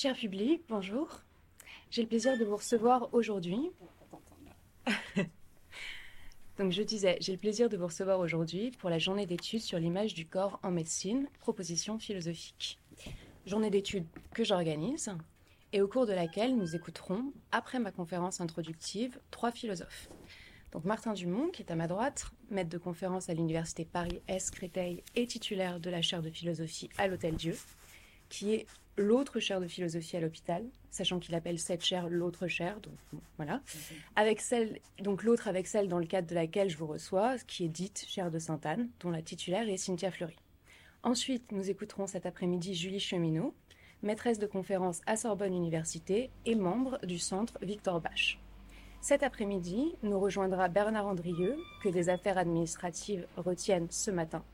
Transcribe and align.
Cher 0.00 0.14
public, 0.14 0.62
bonjour. 0.68 1.08
J'ai 1.90 2.02
le 2.02 2.06
plaisir 2.06 2.38
de 2.38 2.44
vous 2.44 2.54
recevoir 2.54 3.12
aujourd'hui. 3.12 3.72
Donc 6.56 6.70
je 6.70 6.82
disais, 6.82 7.18
j'ai 7.20 7.32
le 7.32 7.38
plaisir 7.38 7.68
de 7.68 7.76
vous 7.76 7.86
recevoir 7.86 8.20
aujourd'hui 8.20 8.70
pour 8.78 8.90
la 8.90 9.00
journée 9.00 9.26
d'études 9.26 9.60
sur 9.60 9.76
l'image 9.76 10.14
du 10.14 10.24
corps 10.24 10.60
en 10.62 10.70
médecine, 10.70 11.26
proposition 11.40 11.98
philosophique. 11.98 12.78
Journée 13.44 13.70
d'études 13.70 14.06
que 14.34 14.44
j'organise 14.44 15.10
et 15.72 15.82
au 15.82 15.88
cours 15.88 16.06
de 16.06 16.12
laquelle 16.12 16.56
nous 16.56 16.76
écouterons, 16.76 17.32
après 17.50 17.80
ma 17.80 17.90
conférence 17.90 18.40
introductive, 18.40 19.18
trois 19.32 19.50
philosophes. 19.50 20.08
Donc 20.70 20.84
Martin 20.84 21.14
Dumont, 21.14 21.48
qui 21.48 21.62
est 21.62 21.72
à 21.72 21.74
ma 21.74 21.88
droite, 21.88 22.30
maître 22.50 22.70
de 22.70 22.78
conférence 22.78 23.30
à 23.30 23.34
l'Université 23.34 23.84
Paris-Est 23.84 24.52
Créteil 24.52 25.02
et 25.16 25.26
titulaire 25.26 25.80
de 25.80 25.90
la 25.90 26.02
chaire 26.02 26.22
de 26.22 26.30
philosophie 26.30 26.88
à 26.98 27.08
l'Hôtel 27.08 27.34
Dieu, 27.34 27.56
qui 28.28 28.54
est 28.54 28.66
l'autre 28.96 29.40
chaire 29.40 29.60
de 29.60 29.66
philosophie 29.66 30.16
à 30.16 30.20
l'hôpital, 30.20 30.64
sachant 30.90 31.18
qu'il 31.18 31.34
appelle 31.34 31.58
cette 31.58 31.84
chaire 31.84 32.08
l'autre 32.08 32.48
chaire, 32.48 32.80
donc 32.80 32.94
voilà, 33.36 33.62
avec 34.16 34.40
celle, 34.40 34.80
donc 35.00 35.22
l'autre 35.22 35.48
avec 35.48 35.66
celle 35.66 35.88
dans 35.88 35.98
le 35.98 36.06
cadre 36.06 36.28
de 36.28 36.34
laquelle 36.34 36.68
je 36.68 36.76
vous 36.76 36.86
reçois, 36.86 37.36
qui 37.46 37.64
est 37.64 37.68
dite 37.68 38.04
chaire 38.08 38.30
de 38.30 38.38
Sainte-Anne, 38.38 38.88
dont 39.00 39.10
la 39.10 39.22
titulaire 39.22 39.68
est 39.68 39.76
Cynthia 39.76 40.10
Fleury. 40.10 40.36
Ensuite, 41.02 41.52
nous 41.52 41.70
écouterons 41.70 42.06
cet 42.06 42.26
après-midi 42.26 42.74
Julie 42.74 43.00
Cheminot, 43.00 43.54
maîtresse 44.02 44.38
de 44.38 44.46
conférence 44.46 45.00
à 45.06 45.16
Sorbonne 45.16 45.54
Université 45.54 46.30
et 46.44 46.54
membre 46.54 46.98
du 47.04 47.18
centre 47.18 47.58
Victor 47.62 48.00
Bach. 48.00 48.38
Cet 49.00 49.22
après-midi, 49.22 49.94
nous 50.02 50.18
rejoindra 50.18 50.68
Bernard 50.68 51.06
Andrieux, 51.06 51.56
que 51.82 51.88
des 51.88 52.08
affaires 52.08 52.36
administratives 52.36 53.26
retiennent 53.36 53.90
ce 53.90 54.10
matin. 54.10 54.44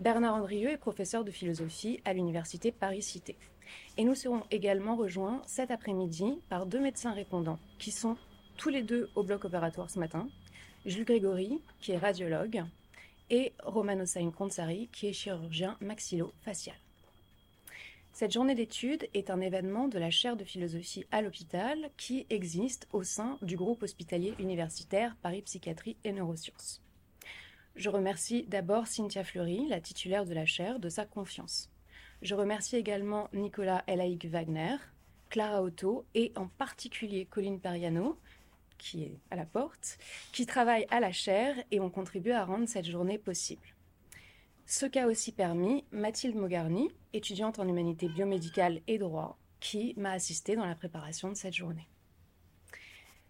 Bernard 0.00 0.34
Andrieux 0.34 0.70
est 0.70 0.76
professeur 0.76 1.24
de 1.24 1.30
philosophie 1.30 2.00
à 2.04 2.12
l'université 2.12 2.72
Paris-Cité. 2.72 3.36
Et 3.96 4.04
nous 4.04 4.14
serons 4.14 4.42
également 4.50 4.96
rejoints 4.96 5.40
cet 5.46 5.70
après-midi 5.70 6.40
par 6.48 6.66
deux 6.66 6.80
médecins 6.80 7.12
répondants 7.12 7.60
qui 7.78 7.90
sont 7.90 8.16
tous 8.56 8.68
les 8.68 8.82
deux 8.82 9.08
au 9.14 9.22
bloc 9.22 9.44
opératoire 9.44 9.90
ce 9.90 9.98
matin. 9.98 10.28
Jules 10.84 11.04
Grégory, 11.04 11.62
qui 11.80 11.92
est 11.92 11.98
radiologue, 11.98 12.64
et 13.30 13.52
Romano 13.62 14.04
Sain 14.04 14.30
Konsari, 14.30 14.88
qui 14.92 15.06
est 15.06 15.12
chirurgien 15.12 15.76
maxillo-facial. 15.80 16.76
Cette 18.12 18.32
journée 18.32 18.54
d'études 18.54 19.08
est 19.14 19.30
un 19.30 19.40
événement 19.40 19.88
de 19.88 19.98
la 19.98 20.10
chaire 20.10 20.36
de 20.36 20.44
philosophie 20.44 21.06
à 21.10 21.22
l'hôpital 21.22 21.90
qui 21.96 22.26
existe 22.30 22.86
au 22.92 23.02
sein 23.02 23.38
du 23.42 23.56
groupe 23.56 23.82
hospitalier 23.82 24.34
universitaire 24.38 25.16
Paris 25.22 25.42
Psychiatrie 25.42 25.96
et 26.04 26.12
Neurosciences. 26.12 26.83
Je 27.76 27.90
remercie 27.90 28.44
d'abord 28.46 28.86
Cynthia 28.86 29.24
Fleury, 29.24 29.66
la 29.68 29.80
titulaire 29.80 30.24
de 30.24 30.32
la 30.32 30.46
chaire, 30.46 30.78
de 30.78 30.88
sa 30.88 31.04
confiance. 31.04 31.70
Je 32.22 32.36
remercie 32.36 32.76
également 32.76 33.28
Nicolas 33.32 33.82
Elaïc 33.88 34.26
Wagner, 34.26 34.76
Clara 35.28 35.62
Otto 35.62 36.06
et 36.14 36.32
en 36.36 36.46
particulier 36.46 37.26
Colline 37.26 37.60
Periano, 37.60 38.20
qui 38.78 39.02
est 39.02 39.18
à 39.30 39.36
la 39.36 39.44
porte, 39.44 39.98
qui 40.32 40.46
travaillent 40.46 40.86
à 40.90 41.00
la 41.00 41.10
chaire 41.10 41.56
et 41.72 41.80
ont 41.80 41.90
contribué 41.90 42.32
à 42.32 42.44
rendre 42.44 42.68
cette 42.68 42.86
journée 42.86 43.18
possible. 43.18 43.74
Ce 44.66 44.86
qu'a 44.86 45.08
aussi 45.08 45.32
permis 45.32 45.84
Mathilde 45.90 46.36
Mogarni, 46.36 46.90
étudiante 47.12 47.58
en 47.58 47.66
humanité 47.66 48.08
biomédicale 48.08 48.82
et 48.86 48.98
droit, 48.98 49.36
qui 49.58 49.94
m'a 49.96 50.12
assistée 50.12 50.54
dans 50.54 50.66
la 50.66 50.76
préparation 50.76 51.28
de 51.28 51.34
cette 51.34 51.54
journée. 51.54 51.88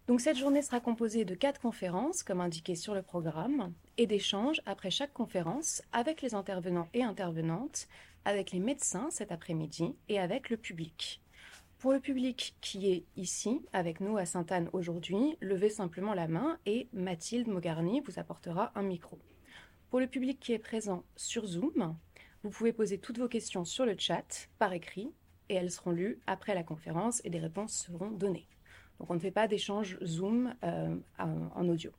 Donc 0.07 0.21
cette 0.21 0.37
journée 0.37 0.61
sera 0.61 0.79
composée 0.79 1.25
de 1.25 1.33
quatre 1.33 1.59
conférences, 1.59 2.21
comme 2.21 2.39
indiqué 2.39 2.75
sur 2.75 2.93
le 2.93 3.01
programme, 3.01 3.73
et 3.97 4.05
d'échanges 4.05 4.61
après 4.67 4.91
chaque 4.91 5.13
conférence 5.13 5.81
avec 5.91 6.21
les 6.21 6.35
intervenants 6.35 6.89
et 6.93 7.01
intervenantes, 7.01 7.87
avec 8.23 8.51
les 8.51 8.59
médecins 8.59 9.09
cet 9.09 9.31
après-midi 9.31 9.95
et 10.07 10.19
avec 10.19 10.51
le 10.51 10.57
public. 10.57 11.23
Pour 11.79 11.91
le 11.91 11.99
public 11.99 12.55
qui 12.61 12.91
est 12.91 13.05
ici, 13.15 13.61
avec 13.73 13.99
nous 13.99 14.17
à 14.17 14.25
Sainte-Anne 14.25 14.69
aujourd'hui, 14.73 15.37
levez 15.41 15.69
simplement 15.69 16.13
la 16.13 16.27
main 16.27 16.59
et 16.67 16.87
Mathilde 16.93 17.47
Mogarni 17.47 18.01
vous 18.01 18.19
apportera 18.19 18.71
un 18.75 18.83
micro. 18.83 19.17
Pour 19.89 19.99
le 19.99 20.07
public 20.07 20.39
qui 20.39 20.53
est 20.53 20.59
présent 20.59 21.03
sur 21.15 21.47
Zoom, 21.47 21.97
vous 22.43 22.49
pouvez 22.51 22.73
poser 22.73 22.99
toutes 22.99 23.17
vos 23.17 23.27
questions 23.27 23.65
sur 23.65 23.87
le 23.87 23.95
chat, 23.97 24.49
par 24.59 24.71
écrit, 24.73 25.11
et 25.49 25.55
elles 25.55 25.71
seront 25.71 25.91
lues 25.91 26.19
après 26.27 26.53
la 26.53 26.63
conférence 26.63 27.21
et 27.23 27.31
des 27.31 27.39
réponses 27.39 27.73
seront 27.73 28.11
données. 28.11 28.47
Donc 28.99 29.09
on 29.09 29.15
ne 29.15 29.19
fait 29.19 29.31
pas 29.31 29.47
d'échange 29.47 29.97
Zoom 30.03 30.53
euh, 30.63 30.95
en 31.17 31.67
audio. 31.67 31.91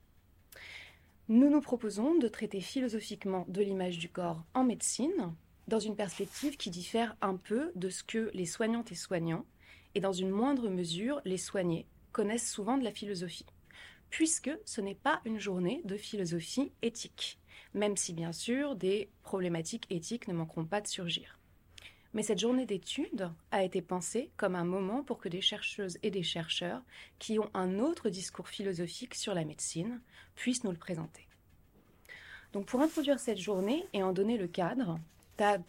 Nous 1.28 1.50
nous 1.50 1.60
proposons 1.60 2.16
de 2.16 2.28
traiter 2.28 2.60
philosophiquement 2.60 3.44
de 3.48 3.62
l'image 3.62 3.98
du 3.98 4.08
corps 4.08 4.44
en 4.54 4.64
médecine, 4.64 5.34
dans 5.66 5.80
une 5.80 5.96
perspective 5.96 6.56
qui 6.56 6.70
diffère 6.70 7.16
un 7.20 7.36
peu 7.36 7.72
de 7.74 7.88
ce 7.88 8.04
que 8.04 8.30
les 8.32 8.46
soignantes 8.46 8.92
et 8.92 8.96
soignants, 8.96 9.44
et 9.94 10.00
dans 10.00 10.12
une 10.12 10.30
moindre 10.30 10.68
mesure 10.68 11.20
les 11.24 11.38
soignés, 11.38 11.86
connaissent 12.12 12.50
souvent 12.50 12.78
de 12.78 12.84
la 12.84 12.92
philosophie, 12.92 13.46
puisque 14.10 14.50
ce 14.64 14.80
n'est 14.80 14.94
pas 14.94 15.20
une 15.24 15.40
journée 15.40 15.82
de 15.84 15.96
philosophie 15.96 16.72
éthique 16.82 17.40
même 17.76 17.96
si 17.96 18.12
bien 18.12 18.32
sûr 18.32 18.74
des 18.74 19.10
problématiques 19.22 19.86
éthiques 19.90 20.28
ne 20.28 20.34
manqueront 20.34 20.64
pas 20.64 20.80
de 20.80 20.86
surgir. 20.86 21.35
Mais 22.14 22.22
cette 22.22 22.38
journée 22.38 22.66
d'études 22.66 23.30
a 23.50 23.62
été 23.62 23.82
pensée 23.82 24.30
comme 24.36 24.54
un 24.54 24.64
moment 24.64 25.02
pour 25.02 25.18
que 25.18 25.28
des 25.28 25.40
chercheuses 25.40 25.98
et 26.02 26.10
des 26.10 26.22
chercheurs 26.22 26.82
qui 27.18 27.38
ont 27.38 27.50
un 27.54 27.78
autre 27.78 28.08
discours 28.08 28.48
philosophique 28.48 29.14
sur 29.14 29.34
la 29.34 29.44
médecine 29.44 30.00
puissent 30.34 30.64
nous 30.64 30.70
le 30.70 30.78
présenter. 30.78 31.26
Donc 32.52 32.66
pour 32.66 32.80
introduire 32.80 33.20
cette 33.20 33.38
journée 33.38 33.86
et 33.92 34.02
en 34.02 34.12
donner 34.12 34.38
le 34.38 34.46
cadre, 34.46 34.98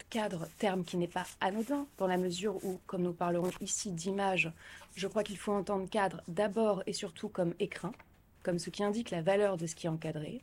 cadre, 0.08 0.48
terme 0.58 0.84
qui 0.84 0.96
n'est 0.96 1.06
pas 1.06 1.26
anodin, 1.40 1.86
dans 1.98 2.06
la 2.06 2.16
mesure 2.16 2.64
où, 2.64 2.80
comme 2.86 3.02
nous 3.02 3.12
parlerons 3.12 3.50
ici 3.60 3.92
d'image, 3.92 4.50
je 4.94 5.06
crois 5.06 5.22
qu'il 5.22 5.36
faut 5.36 5.52
entendre 5.52 5.88
cadre 5.90 6.22
d'abord 6.28 6.82
et 6.86 6.92
surtout 6.92 7.28
comme 7.28 7.54
écrin, 7.58 7.92
comme 8.42 8.58
ce 8.58 8.70
qui 8.70 8.82
indique 8.82 9.10
la 9.10 9.22
valeur 9.22 9.56
de 9.56 9.66
ce 9.66 9.74
qui 9.74 9.86
est 9.86 9.90
encadré, 9.90 10.42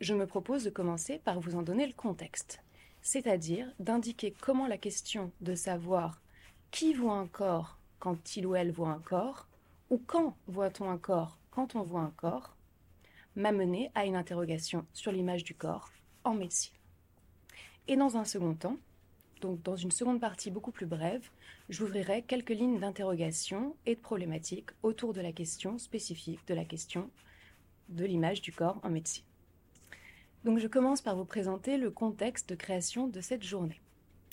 je 0.00 0.14
me 0.14 0.26
propose 0.26 0.64
de 0.64 0.70
commencer 0.70 1.20
par 1.24 1.40
vous 1.40 1.54
en 1.54 1.62
donner 1.62 1.86
le 1.86 1.92
contexte, 1.92 2.60
c'est-à-dire 3.02 3.68
d'indiquer 3.78 4.34
comment 4.40 4.66
la 4.66 4.78
question 4.78 5.32
de 5.40 5.54
savoir 5.54 6.20
qui 6.70 6.94
voit 6.94 7.18
un 7.18 7.26
corps 7.26 7.78
quand 7.98 8.36
il 8.36 8.46
ou 8.46 8.54
elle 8.56 8.72
voit 8.72 8.90
un 8.90 9.00
corps, 9.00 9.46
ou 9.90 9.98
quand 9.98 10.36
voit-on 10.46 10.88
un 10.88 10.98
corps 10.98 11.38
quand 11.52 11.76
on 11.76 11.82
voit 11.82 12.00
un 12.00 12.12
corps, 12.16 12.56
m'a 13.36 13.52
mené 13.52 13.90
à 13.94 14.06
une 14.06 14.16
interrogation 14.16 14.86
sur 14.92 15.12
l'image 15.12 15.44
du 15.44 15.54
corps 15.54 15.90
en 16.24 16.34
médecine. 16.34 16.72
Et 17.88 17.96
dans 17.96 18.16
un 18.16 18.24
second 18.24 18.54
temps, 18.54 18.78
donc 19.40 19.62
dans 19.62 19.76
une 19.76 19.90
seconde 19.90 20.20
partie 20.20 20.50
beaucoup 20.50 20.70
plus 20.70 20.86
brève, 20.86 21.28
j'ouvrirai 21.68 22.22
quelques 22.22 22.50
lignes 22.50 22.78
d'interrogation 22.78 23.76
et 23.86 23.96
de 23.96 24.00
problématiques 24.00 24.70
autour 24.82 25.12
de 25.12 25.20
la 25.20 25.32
question 25.32 25.78
spécifique 25.78 26.46
de 26.46 26.54
la 26.54 26.64
question 26.64 27.10
de 27.88 28.04
l'image 28.04 28.40
du 28.40 28.52
corps 28.52 28.80
en 28.82 28.88
médecine. 28.88 29.24
Donc 30.44 30.58
je 30.58 30.66
commence 30.66 31.00
par 31.00 31.16
vous 31.16 31.24
présenter 31.24 31.76
le 31.76 31.90
contexte 31.90 32.48
de 32.48 32.54
création 32.56 33.06
de 33.06 33.20
cette 33.20 33.44
journée. 33.44 33.80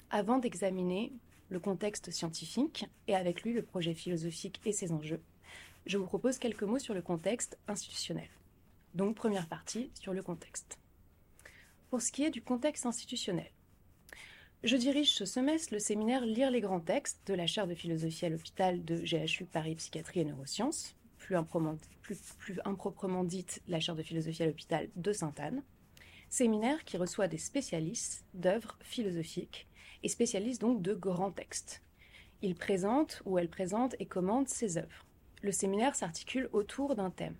Avant 0.09 0.39
d'examiner 0.39 1.13
le 1.49 1.59
contexte 1.59 2.09
scientifique 2.09 2.87
et 3.07 3.15
avec 3.15 3.43
lui 3.43 3.53
le 3.53 3.61
projet 3.61 3.93
philosophique 3.93 4.59
et 4.65 4.71
ses 4.71 4.91
enjeux, 4.91 5.21
je 5.85 5.97
vous 5.97 6.05
propose 6.05 6.39
quelques 6.39 6.63
mots 6.63 6.79
sur 6.79 6.95
le 6.95 7.03
contexte 7.03 7.59
institutionnel. 7.67 8.29
Donc 8.95 9.15
première 9.15 9.47
partie 9.47 9.91
sur 9.93 10.13
le 10.13 10.23
contexte. 10.23 10.79
Pour 11.91 12.01
ce 12.01 12.11
qui 12.11 12.23
est 12.23 12.31
du 12.31 12.41
contexte 12.41 12.87
institutionnel, 12.87 13.51
je 14.63 14.75
dirige 14.75 15.13
ce 15.13 15.25
semestre 15.25 15.73
le 15.73 15.79
séminaire 15.79 16.25
Lire 16.25 16.49
les 16.49 16.59
grands 16.59 16.81
textes 16.81 17.21
de 17.27 17.33
la 17.35 17.47
chaire 17.47 17.67
de 17.67 17.75
philosophie 17.75 18.25
à 18.25 18.29
l'hôpital 18.29 18.83
de 18.83 18.97
GHU 18.97 19.45
Paris 19.45 19.75
Psychiatrie 19.75 20.21
et 20.21 20.25
Neurosciences, 20.25 20.95
plus, 21.19 22.59
improprement 22.65 23.23
dite 23.23 23.61
la 23.67 23.79
chaire 23.79 23.95
de 23.95 24.01
philosophie 24.03 24.43
à 24.43 24.47
l'hôpital 24.47 24.89
de 24.95 25.13
Sainte-Anne, 25.13 25.61
séminaire 26.29 26.83
qui 26.85 26.97
reçoit 26.97 27.27
des 27.27 27.37
spécialistes 27.37 28.25
d'œuvres 28.33 28.77
philosophiques 28.81 29.67
et 30.03 30.09
spécialistes 30.09 30.61
donc 30.61 30.81
de 30.81 30.93
grands 30.93 31.31
textes. 31.31 31.81
Il 32.41 32.55
présente 32.55 33.21
ou 33.25 33.37
elle 33.37 33.49
présente 33.49 33.95
et 33.99 34.05
commande 34.05 34.47
ses 34.47 34.77
œuvres. 34.77 35.05
Le 35.41 35.51
séminaire 35.51 35.95
s'articule 35.95 36.49
autour 36.53 36.95
d'un 36.95 37.09
thème. 37.09 37.35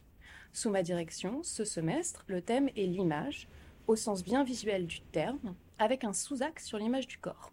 Sous 0.52 0.70
ma 0.70 0.84
direction, 0.84 1.44
ce 1.44 1.64
semestre, 1.64 2.26
le 2.28 2.42
thème 2.42 2.70
est 2.76 2.86
l'image, 2.86 3.48
au 3.88 3.96
sens 3.96 4.24
bien 4.24 4.44
visuel 4.44 4.88
du 4.88 5.02
terme, 5.02 5.56
avec 5.78 6.04
un 6.04 6.14
sous-axe 6.14 6.66
sur 6.66 6.78
l'image 6.78 7.08
du 7.08 7.18
corps. 7.18 7.52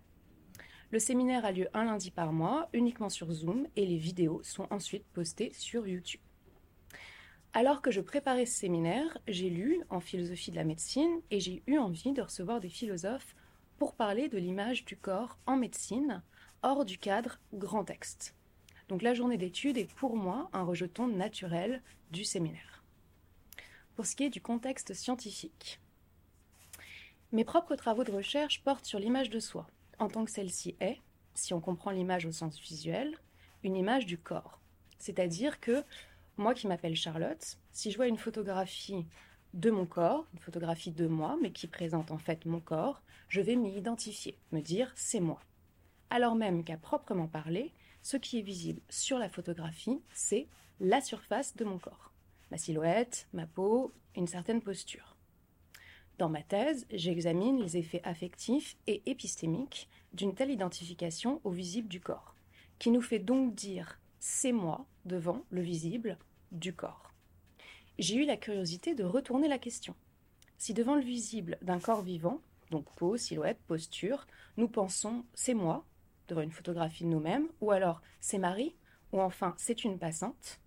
Le 0.90 0.98
séminaire 0.98 1.44
a 1.44 1.52
lieu 1.52 1.68
un 1.74 1.84
lundi 1.84 2.10
par 2.10 2.32
mois, 2.32 2.68
uniquement 2.72 3.08
sur 3.08 3.30
Zoom, 3.30 3.66
et 3.76 3.86
les 3.86 3.96
vidéos 3.96 4.40
sont 4.42 4.66
ensuite 4.70 5.04
postées 5.12 5.52
sur 5.52 5.86
YouTube. 5.86 6.20
Alors 7.56 7.80
que 7.80 7.90
je 7.90 8.02
préparais 8.02 8.44
ce 8.44 8.52
séminaire, 8.52 9.16
j'ai 9.28 9.48
lu 9.48 9.80
en 9.88 9.98
philosophie 9.98 10.50
de 10.50 10.56
la 10.56 10.64
médecine 10.64 11.22
et 11.30 11.40
j'ai 11.40 11.62
eu 11.66 11.78
envie 11.78 12.12
de 12.12 12.20
recevoir 12.20 12.60
des 12.60 12.68
philosophes 12.68 13.34
pour 13.78 13.94
parler 13.94 14.28
de 14.28 14.36
l'image 14.36 14.84
du 14.84 14.94
corps 14.94 15.38
en 15.46 15.56
médecine, 15.56 16.22
hors 16.62 16.84
du 16.84 16.98
cadre 16.98 17.40
grand 17.54 17.82
texte. 17.82 18.34
Donc 18.90 19.00
la 19.00 19.14
journée 19.14 19.38
d'étude 19.38 19.78
est 19.78 19.90
pour 19.90 20.16
moi 20.18 20.50
un 20.52 20.64
rejeton 20.64 21.06
naturel 21.08 21.82
du 22.10 22.24
séminaire. 22.24 22.84
Pour 23.94 24.04
ce 24.04 24.16
qui 24.16 24.24
est 24.24 24.28
du 24.28 24.42
contexte 24.42 24.92
scientifique, 24.92 25.80
mes 27.32 27.46
propres 27.46 27.74
travaux 27.74 28.04
de 28.04 28.12
recherche 28.12 28.62
portent 28.64 28.84
sur 28.84 28.98
l'image 28.98 29.30
de 29.30 29.40
soi, 29.40 29.66
en 29.98 30.08
tant 30.08 30.26
que 30.26 30.30
celle-ci 30.30 30.76
est, 30.80 31.00
si 31.32 31.54
on 31.54 31.62
comprend 31.62 31.90
l'image 31.90 32.26
au 32.26 32.32
sens 32.32 32.60
visuel, 32.60 33.16
une 33.62 33.76
image 33.76 34.04
du 34.04 34.18
corps. 34.18 34.60
C'est-à-dire 34.98 35.58
que 35.58 35.84
moi 36.36 36.54
qui 36.54 36.66
m'appelle 36.66 36.96
Charlotte, 36.96 37.58
si 37.72 37.90
je 37.90 37.96
vois 37.96 38.08
une 38.08 38.18
photographie 38.18 39.06
de 39.54 39.70
mon 39.70 39.86
corps, 39.86 40.26
une 40.34 40.40
photographie 40.40 40.90
de 40.90 41.06
moi, 41.06 41.38
mais 41.40 41.50
qui 41.50 41.66
présente 41.66 42.10
en 42.10 42.18
fait 42.18 42.44
mon 42.44 42.60
corps, 42.60 43.02
je 43.28 43.40
vais 43.40 43.56
m'y 43.56 43.74
identifier, 43.76 44.38
me 44.52 44.60
dire 44.60 44.92
c'est 44.94 45.20
moi. 45.20 45.40
Alors 46.10 46.34
même 46.34 46.62
qu'à 46.62 46.76
proprement 46.76 47.26
parler, 47.26 47.72
ce 48.02 48.16
qui 48.16 48.38
est 48.38 48.42
visible 48.42 48.80
sur 48.88 49.18
la 49.18 49.28
photographie, 49.28 50.00
c'est 50.12 50.46
la 50.78 51.00
surface 51.00 51.56
de 51.56 51.64
mon 51.64 51.78
corps, 51.78 52.12
ma 52.50 52.58
silhouette, 52.58 53.26
ma 53.32 53.46
peau, 53.46 53.92
une 54.14 54.26
certaine 54.26 54.60
posture. 54.60 55.16
Dans 56.18 56.28
ma 56.28 56.42
thèse, 56.42 56.86
j'examine 56.90 57.60
les 57.60 57.76
effets 57.76 58.02
affectifs 58.04 58.76
et 58.86 59.02
épistémiques 59.06 59.88
d'une 60.12 60.34
telle 60.34 60.50
identification 60.50 61.40
au 61.44 61.50
visible 61.50 61.88
du 61.88 62.00
corps, 62.00 62.34
qui 62.78 62.90
nous 62.90 63.02
fait 63.02 63.18
donc 63.18 63.54
dire 63.54 64.00
c'est 64.20 64.52
moi 64.52 64.86
devant 65.04 65.44
le 65.50 65.60
visible 65.60 66.18
du 66.52 66.74
corps. 66.74 67.12
J'ai 67.98 68.16
eu 68.16 68.24
la 68.24 68.36
curiosité 68.36 68.94
de 68.94 69.04
retourner 69.04 69.48
la 69.48 69.58
question. 69.58 69.94
Si 70.58 70.74
devant 70.74 70.94
le 70.94 71.02
visible 71.02 71.58
d'un 71.62 71.80
corps 71.80 72.02
vivant, 72.02 72.40
donc 72.70 72.84
peau, 72.96 73.16
silhouette, 73.16 73.60
posture, 73.66 74.26
nous 74.56 74.68
pensons 74.68 75.24
c'est 75.34 75.54
moi 75.54 75.84
devant 76.28 76.42
une 76.42 76.52
photographie 76.52 77.04
de 77.04 77.08
nous-mêmes, 77.08 77.48
ou 77.60 77.70
alors 77.70 78.02
c'est 78.20 78.38
Marie, 78.38 78.74
ou 79.12 79.20
enfin 79.20 79.54
c'est 79.56 79.84
une 79.84 79.98
passante, 79.98 80.60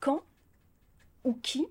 quand 0.00 0.22
ou 1.24 1.34
qui, 1.34 1.66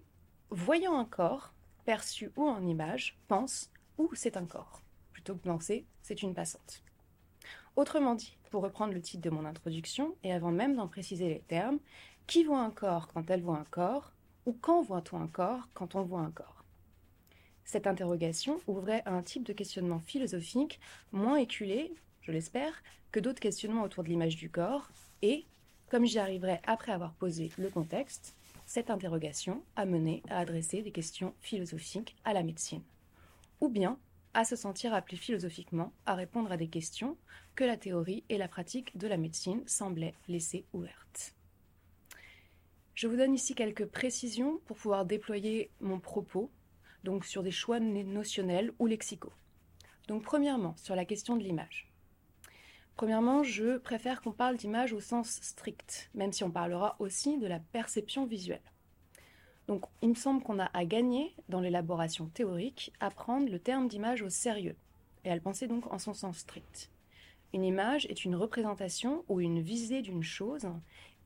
voyant 0.50 0.98
un 0.98 1.06
corps, 1.06 1.54
perçu 1.86 2.32
ou 2.36 2.48
en 2.48 2.66
image, 2.66 3.18
pense 3.28 3.72
ou 3.98 4.10
c'est 4.14 4.38
un 4.38 4.46
corps, 4.46 4.82
plutôt 5.14 5.36
que 5.36 5.44
penser 5.44 5.86
c'est 6.02 6.22
une 6.24 6.34
passante. 6.34 6.84
Autrement 7.76 8.16
dit, 8.16 8.38
pour 8.50 8.64
reprendre 8.64 8.94
le 8.94 9.02
titre 9.02 9.22
de 9.22 9.30
mon 9.30 9.46
introduction, 9.46 10.16
et 10.24 10.34
avant 10.34 10.52
même 10.52 10.76
d'en 10.76 10.88
préciser 10.88 11.30
les 11.30 11.42
termes, 11.42 11.80
qui 12.28 12.44
voit 12.44 12.60
un 12.60 12.72
corps 12.72 13.08
quand 13.08 13.30
elle 13.30 13.42
voit 13.42 13.58
un 13.58 13.66
corps, 13.66 14.12
ou 14.46 14.54
quand 14.54 14.82
voit-on 14.82 15.22
un 15.22 15.28
corps 15.28 15.70
quand 15.74 15.96
on 15.96 16.04
voit 16.04 16.20
un 16.20 16.32
corps? 16.32 16.66
Cette 17.64 17.88
interrogation 17.88 18.60
ouvrait 18.68 19.02
un 19.06 19.22
type 19.22 19.44
de 19.44 19.54
questionnement 19.54 20.00
philosophique 20.00 20.80
moins 21.14 21.38
éculé, 21.38 21.94
je 22.22 22.34
l'espère, 22.34 22.84
que 23.12 23.22
d'autres 23.22 23.40
questionnements 23.40 23.84
autour 23.84 24.04
de 24.04 24.10
l'image 24.10 24.36
du 24.36 24.50
corps, 24.50 24.90
et, 25.22 25.46
comme 25.90 26.06
j'y 26.06 26.20
arriverai 26.20 26.60
après 26.68 26.92
avoir 26.92 27.14
posé 27.14 27.50
le 27.58 27.70
contexte, 27.70 28.36
cette 28.66 28.90
interrogation 28.90 29.64
a 29.78 29.86
mené 29.86 30.22
à 30.30 30.40
adresser 30.40 30.82
des 30.82 30.92
questions 30.92 31.34
philosophiques 31.40 32.18
à 32.26 32.34
la 32.34 32.44
médecine. 32.44 32.84
Ou 33.62 33.70
bien 33.70 33.98
à 34.34 34.44
se 34.44 34.58
sentir 34.58 34.94
appelé 34.94 35.16
philosophiquement 35.16 35.94
à 36.06 36.14
répondre 36.14 36.52
à 36.52 36.58
des 36.58 36.68
questions 36.68 37.18
que 37.56 37.64
la 37.64 37.78
théorie 37.78 38.26
et 38.28 38.38
la 38.38 38.50
pratique 38.50 38.96
de 38.98 39.08
la 39.08 39.18
médecine 39.18 39.64
semblaient 39.66 40.14
laisser 40.28 40.66
ouvertes. 40.74 41.34
Je 42.98 43.06
vous 43.06 43.16
donne 43.16 43.36
ici 43.36 43.54
quelques 43.54 43.86
précisions 43.86 44.60
pour 44.66 44.76
pouvoir 44.76 45.06
déployer 45.06 45.70
mon 45.82 46.00
propos, 46.00 46.50
donc 47.04 47.26
sur 47.26 47.44
des 47.44 47.52
choix 47.52 47.80
notionnels 47.80 48.74
ou 48.80 48.88
lexicaux. 48.88 49.34
Donc 50.08 50.24
premièrement, 50.24 50.76
sur 50.78 50.96
la 50.96 51.06
question 51.06 51.36
de 51.36 51.44
l'image. 51.44 51.92
Premièrement, 52.96 53.44
je 53.44 53.78
préfère 53.78 54.20
qu'on 54.24 54.32
parle 54.32 54.58
d'image 54.58 54.94
au 54.94 55.00
sens 55.00 55.30
strict, 55.44 56.10
même 56.16 56.34
si 56.34 56.44
on 56.44 56.50
parlera 56.50 56.96
aussi 56.98 57.38
de 57.38 57.46
la 57.46 57.60
perception 57.60 58.26
visuelle. 58.26 58.74
Donc 59.68 59.86
il 60.02 60.10
me 60.10 60.16
semble 60.16 60.42
qu'on 60.42 60.58
a 60.58 60.72
à 60.76 60.84
gagner 60.84 61.36
dans 61.50 61.62
l'élaboration 61.62 62.26
théorique 62.30 62.92
à 63.00 63.12
prendre 63.12 63.52
le 63.52 63.60
terme 63.60 63.88
d'image 63.88 64.24
au 64.24 64.30
sérieux, 64.30 64.76
et 65.24 65.30
à 65.30 65.36
le 65.36 65.42
penser 65.42 65.68
donc 65.68 65.86
en 65.94 66.00
son 66.00 66.16
sens 66.16 66.40
strict. 66.40 66.90
Une 67.54 67.64
image 67.64 68.08
est 68.08 68.26
une 68.26 68.36
représentation 68.36 69.24
ou 69.30 69.40
une 69.40 69.62
visée 69.62 70.02
d'une 70.02 70.24
chose 70.24 70.68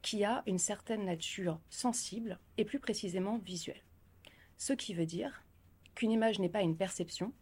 qui 0.01 0.23
a 0.23 0.43
une 0.47 0.57
certaine 0.57 1.05
nature 1.05 1.59
sensible 1.69 2.39
et 2.57 2.65
plus 2.65 2.79
précisément 2.79 3.37
visuelle. 3.37 3.83
Ce 4.57 4.73
qui 4.73 4.93
veut 4.93 5.05
dire 5.05 5.43
qu'une 5.95 6.11
image 6.11 6.39
n'est 6.39 6.49
pas 6.49 6.61
une 6.61 6.77
perception. 6.77 7.33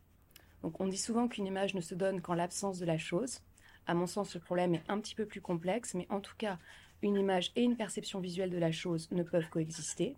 On 0.63 0.87
dit 0.87 0.97
souvent 0.97 1.27
qu'une 1.27 1.47
image 1.47 1.73
ne 1.73 1.81
se 1.81 1.95
donne 1.95 2.21
qu'en 2.21 2.33
l'absence 2.33 2.79
de 2.79 2.85
la 2.85 2.97
chose, 2.97 3.41
à 3.89 3.93
mon 3.93 4.05
sens, 4.05 4.35
le 4.35 4.39
problème 4.39 4.75
est 4.75 4.83
un 4.87 4.99
petit 4.99 5.15
peu 5.15 5.25
plus 5.25 5.41
complexe, 5.41 5.95
mais 5.95 6.05
en 6.09 6.19
tout 6.19 6.35
cas, 6.37 6.59
une 7.01 7.15
image 7.15 7.51
et 7.55 7.63
une 7.63 7.75
perception 7.75 8.19
visuelle 8.19 8.51
de 8.51 8.57
la 8.57 8.71
chose 8.71 9.09
ne 9.11 9.23
peuvent 9.23 9.49
coexister. 9.49 10.15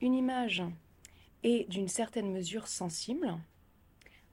Une 0.00 0.14
image 0.14 0.62
est 1.42 1.68
d'une 1.68 1.88
certaine 1.88 2.32
mesure 2.32 2.68
sensible. 2.68 3.34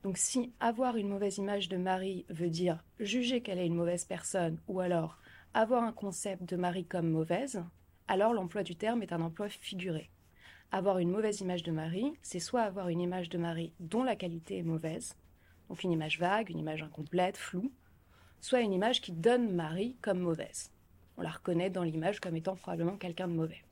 Donc 0.04 0.18
si 0.18 0.54
avoir 0.60 0.98
une 0.98 1.10
mauvaise 1.10 1.40
image 1.40 1.68
de 1.68 1.78
Marie 1.78 2.26
veut 2.30 2.50
dire 2.50 2.84
juger 3.00 3.42
qu'elle 3.42 3.60
est 3.60 3.66
une 3.66 3.76
mauvaise 3.76 4.06
personne 4.06 4.60
ou 4.68 4.80
alors 4.80 5.18
avoir 5.56 5.86
un 5.86 5.94
concept 5.94 6.44
de 6.44 6.58
Marie 6.58 6.86
comme 6.86 7.10
mauvaise, 7.10 7.64
alors 8.10 8.34
l'emploi 8.34 8.62
du 8.62 8.76
terme 8.76 9.02
est 9.02 9.14
un 9.14 9.22
emploi 9.22 9.48
figuré. 9.48 10.12
Avoir 10.70 11.00
une 11.00 11.10
mauvaise 11.10 11.40
image 11.40 11.64
de 11.64 11.72
Marie, 11.72 12.12
c'est 12.22 12.42
soit 12.42 12.64
avoir 12.64 12.90
une 12.90 13.00
image 13.00 13.30
de 13.30 13.38
Marie 13.38 13.72
dont 13.80 14.04
la 14.04 14.18
qualité 14.18 14.58
est 14.58 14.64
mauvaise, 14.64 15.16
donc 15.70 15.82
une 15.84 15.94
image 15.94 16.20
vague, 16.20 16.50
une 16.50 16.60
image 16.60 16.84
incomplète, 16.84 17.38
floue, 17.38 17.72
soit 18.42 18.60
une 18.60 18.74
image 18.74 19.00
qui 19.00 19.14
donne 19.14 19.56
Marie 19.56 19.96
comme 20.02 20.20
mauvaise. 20.20 20.74
On 21.16 21.22
la 21.22 21.32
reconnaît 21.32 21.70
dans 21.70 21.84
l'image 21.84 22.20
comme 22.20 22.36
étant 22.36 22.58
probablement 22.58 22.98
quelqu'un 22.98 23.30
de 23.30 23.34
mauvais. 23.34 23.64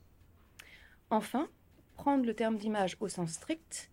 Enfin, 1.10 1.48
prendre 1.96 2.24
le 2.24 2.34
terme 2.34 2.56
d'image 2.56 2.96
au 3.00 3.08
sens 3.08 3.32
strict 3.32 3.90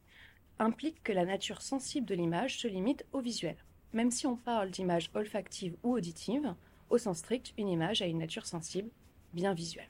implique 0.59 1.03
que 1.03 1.11
la 1.11 1.25
nature 1.25 1.61
sensible 1.61 2.07
de 2.07 2.15
l'image 2.15 2.57
se 2.57 2.69
limite 2.69 3.05
au 3.11 3.19
visuel. 3.19 3.57
Même 3.91 4.11
si 4.11 4.27
on 4.27 4.37
parle 4.37 4.71
d'image 4.71 5.11
olfactive 5.13 5.75
ou 5.83 5.95
auditive, 5.95 6.55
au 6.91 6.97
sens 6.97 7.19
strict, 7.19 7.53
une 7.57 7.69
image 7.69 8.01
a 8.01 8.05
une 8.05 8.19
nature 8.19 8.45
sensible 8.45 8.89
bien 9.33 9.53
visuelle. 9.53 9.89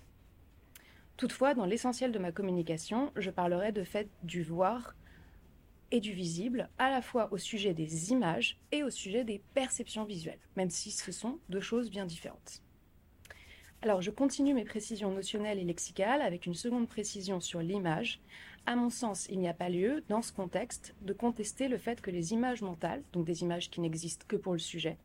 Toutefois, 1.18 1.53
dans 1.53 1.65
l'essentiel 1.65 2.12
de 2.12 2.19
ma 2.19 2.31
communication, 2.31 3.12
je 3.15 3.30
parlerai 3.30 3.71
de 3.71 3.83
fait 3.83 4.09
du 4.24 4.44
voir 4.44 4.95
et 5.92 6.00
du 6.00 6.13
visible, 6.13 6.69
à 6.77 6.89
la 6.89 7.01
fois 7.01 7.27
au 7.33 7.38
sujet 7.38 7.74
des 7.74 8.12
images 8.12 8.57
et 8.71 8.83
au 8.83 8.89
sujet 8.89 9.24
des 9.24 9.42
perceptions 9.53 10.06
visuelles, 10.06 10.39
même 10.56 10.69
si 10.69 10.89
ce 10.89 11.12
sont 11.12 11.39
deux 11.50 11.59
choses 11.59 11.89
bien 11.89 12.06
différentes. 12.06 12.62
Alors, 13.81 14.01
je 14.01 14.12
continue 14.12 14.53
mes 14.53 14.63
précisions 14.63 15.12
notionnelles 15.12 15.59
et 15.59 15.63
lexicales 15.63 16.21
avec 16.21 16.45
une 16.45 16.53
seconde 16.53 16.88
précision 16.88 17.39
sur 17.39 17.62
l'image. 17.62 18.21
À 18.68 18.75
mon 18.75 18.92
sens, 18.92 19.27
il 19.30 19.39
n'y 19.39 19.50
a 19.50 19.56
pas 19.56 19.69
lieu, 19.69 20.03
dans 20.07 20.21
ce 20.21 20.31
contexte, 20.31 20.94
de 21.01 21.13
contester 21.13 21.68
le 21.68 21.80
fait 21.80 22.00
que 22.00 22.12
les 22.12 22.31
images 22.31 22.62
mentales, 22.62 23.03
donc 23.12 23.25
des 23.25 23.42
images 23.42 23.71
qui 23.71 23.81
n'existent 23.81 24.25
que 24.27 24.36
pour 24.36 24.53
le 24.53 24.59
sujet, 24.59 24.98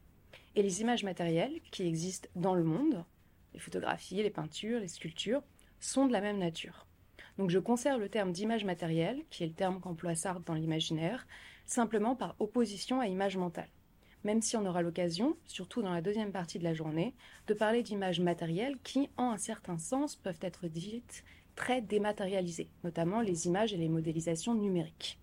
et 0.56 0.62
les 0.62 0.81
images 0.81 1.05
matérielles 1.05 1.61
qui 1.70 1.87
existent 1.87 2.29
dans 2.35 2.55
le 2.55 2.64
monde, 2.64 3.05
les 3.53 3.61
photographies, 3.61 4.22
les 4.22 4.31
peintures, 4.31 4.81
les 4.81 4.89
sculptures, 4.89 5.43
sont 5.81 6.06
de 6.06 6.13
la 6.13 6.22
même 6.22 6.39
nature. 6.39 6.86
Donc 7.36 7.51
je 7.51 7.58
conserve 7.58 8.01
le 8.01 8.08
terme 8.08 8.32
d'image 8.32 8.65
matérielle, 8.65 9.22
qui 9.31 9.44
est 9.44 9.48
le 9.48 9.53
terme 9.53 9.81
qu'emploie 9.81 10.15
Sartre 10.15 10.41
dans 10.41 10.55
l'imaginaire, 10.55 11.27
simplement 11.67 12.17
par 12.17 12.34
opposition 12.39 13.01
à 13.01 13.06
image 13.06 13.36
mentale. 13.36 13.69
Même 14.25 14.41
si 14.41 14.56
on 14.56 14.65
aura 14.65 14.81
l'occasion, 14.81 15.36
surtout 15.46 15.82
dans 15.82 15.93
la 15.93 16.01
deuxième 16.01 16.32
partie 16.32 16.58
de 16.58 16.65
la 16.65 16.75
journée, 16.75 17.15
de 17.46 17.55
parler 17.55 17.82
d'images 17.82 18.20
matérielles 18.20 18.79
qui, 18.82 19.10
en 19.19 19.31
un 19.31 19.39
certain 19.39 19.77
sens, 19.77 20.17
peuvent 20.17 20.41
être 20.41 20.69
dites 20.69 21.22
très 21.55 21.82
dématérialisées, 21.82 22.70
notamment 22.82 23.20
les 23.20 23.46
images 23.46 23.75
et 23.75 23.79
les 23.79 23.89
modélisations 23.89 24.55
numériques. 24.55 25.19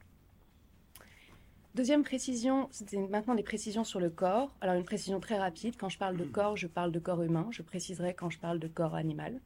Deuxième 1.75 2.03
précision, 2.03 2.67
c'était 2.69 2.99
maintenant 2.99 3.33
des 3.33 3.41
précisions 3.41 3.83
sur 3.83 3.99
le 3.99 4.11
corps. 4.11 4.55
Alors 4.61 4.75
une 4.75 4.83
précision 4.83 5.19
très 5.19 5.39
rapide, 5.39 5.73
quand 5.75 5.89
je 5.89 5.97
parle 5.97 6.15
de 6.17 6.23
corps, 6.23 6.55
je 6.55 6.67
parle 6.67 6.91
de 6.91 6.99
corps 6.99 7.23
humain, 7.23 7.47
je 7.49 7.63
préciserai 7.63 8.13
quand 8.13 8.29
je 8.29 8.37
parle 8.37 8.59
de 8.59 8.67
corps 8.67 8.93
animal. 8.93 9.41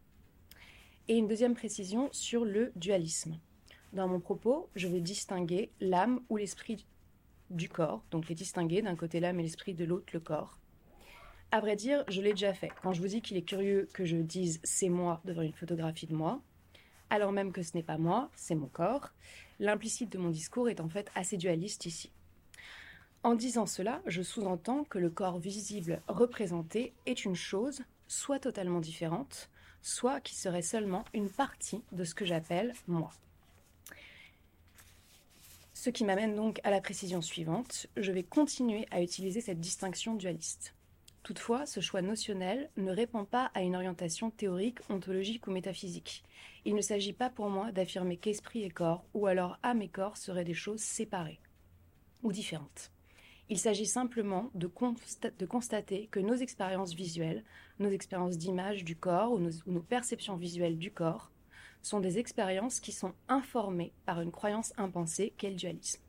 Et 1.07 1.15
une 1.15 1.29
deuxième 1.29 1.55
précision 1.55 2.09
sur 2.11 2.43
le 2.43 2.73
dualisme. 2.75 3.39
Dans 3.93 4.09
mon 4.09 4.19
propos, 4.19 4.67
je 4.75 4.89
vais 4.89 4.99
distinguer 4.99 5.71
l'âme 5.79 6.19
ou 6.27 6.35
l'esprit 6.35 6.85
du 7.49 7.69
corps, 7.69 8.03
donc 8.11 8.27
les 8.27 8.35
distinguer 8.35 8.81
d'un 8.81 8.97
côté 8.97 9.21
l'âme 9.21 9.39
et 9.39 9.43
l'esprit, 9.43 9.73
de 9.73 9.85
l'autre 9.85 10.11
le 10.11 10.19
corps. 10.19 10.59
À 11.51 11.61
vrai 11.61 11.77
dire, 11.77 12.03
je 12.09 12.21
l'ai 12.21 12.31
déjà 12.31 12.53
fait. 12.53 12.71
Quand 12.83 12.91
je 12.91 12.99
vous 12.99 13.07
dis 13.07 13.21
qu'il 13.21 13.37
est 13.37 13.47
curieux 13.47 13.87
que 13.93 14.03
je 14.03 14.17
dise 14.17 14.59
c'est 14.65 14.89
moi 14.89 15.21
devant 15.23 15.43
une 15.43 15.53
photographie 15.53 16.07
de 16.07 16.13
moi, 16.13 16.41
alors 17.09 17.31
même 17.31 17.53
que 17.53 17.63
ce 17.63 17.71
n'est 17.73 17.83
pas 17.83 17.97
moi, 17.97 18.29
c'est 18.35 18.55
mon 18.55 18.67
corps, 18.67 19.13
l'implicite 19.61 20.11
de 20.11 20.17
mon 20.17 20.29
discours 20.29 20.67
est 20.67 20.81
en 20.81 20.89
fait 20.89 21.09
assez 21.15 21.37
dualiste 21.37 21.85
ici. 21.85 22.11
En 23.27 23.35
disant 23.35 23.65
cela, 23.65 24.01
je 24.05 24.21
sous-entends 24.21 24.85
que 24.85 24.99
le 24.99 25.09
corps 25.09 25.37
visible 25.37 26.01
représenté 26.07 26.93
est 27.05 27.25
une 27.25 27.35
chose 27.35 27.81
soit 28.07 28.39
totalement 28.39 28.79
différente, 28.79 29.49
soit 29.81 30.21
qui 30.21 30.33
serait 30.33 30.61
seulement 30.61 31.03
une 31.13 31.29
partie 31.29 31.83
de 31.91 32.05
ce 32.05 32.15
que 32.15 32.23
j'appelle 32.23 32.73
moi. 32.87 33.11
Ce 35.73 35.89
qui 35.89 36.05
m'amène 36.05 36.35
donc 36.35 36.61
à 36.63 36.71
la 36.71 36.79
précision 36.79 37.21
suivante, 37.21 37.87
je 37.97 38.13
vais 38.13 38.23
continuer 38.23 38.87
à 38.91 39.01
utiliser 39.01 39.41
cette 39.41 39.59
distinction 39.59 40.15
dualiste. 40.15 40.73
Toutefois, 41.23 41.65
ce 41.65 41.81
choix 41.81 42.01
notionnel 42.01 42.69
ne 42.77 42.93
répond 42.93 43.25
pas 43.25 43.51
à 43.53 43.61
une 43.61 43.75
orientation 43.75 44.31
théorique, 44.31 44.79
ontologique 44.89 45.47
ou 45.47 45.51
métaphysique. 45.51 46.23
Il 46.63 46.75
ne 46.75 46.81
s'agit 46.81 47.11
pas 47.11 47.29
pour 47.29 47.49
moi 47.49 47.73
d'affirmer 47.73 48.15
qu'esprit 48.15 48.63
et 48.63 48.69
corps, 48.69 49.03
ou 49.13 49.27
alors 49.27 49.59
âme 49.63 49.81
et 49.81 49.89
corps 49.89 50.15
seraient 50.15 50.45
des 50.45 50.53
choses 50.53 50.79
séparées 50.79 51.41
ou 52.23 52.31
différentes. 52.31 52.89
Il 53.49 53.57
s'agit 53.57 53.85
simplement 53.85 54.51
de, 54.55 54.67
constater 54.67 56.07
que 56.11 56.19
nos 56.19 56.35
expériences 56.35 56.93
visuelles, 56.93 57.45
nos 57.79 57.89
expériences 57.89 58.37
d'image 58.37 58.83
du 58.83 58.97
corps 58.97 59.31
ou 59.31 59.39
nos, 59.39 59.81
perceptions 59.81 60.35
visuelles 60.35 60.77
du 60.77 60.91
corps 60.91 61.31
sont 61.81 62.01
des 62.01 62.19
expériences 62.19 62.81
qui 62.81 62.91
sont 62.91 63.13
informées 63.29 63.93
par 64.05 64.19
une 64.19 64.31
croyance 64.31 64.73
impensée 64.77 65.33
qu'est 65.37 65.51
le 65.51 65.55
dualisme. 65.55 66.01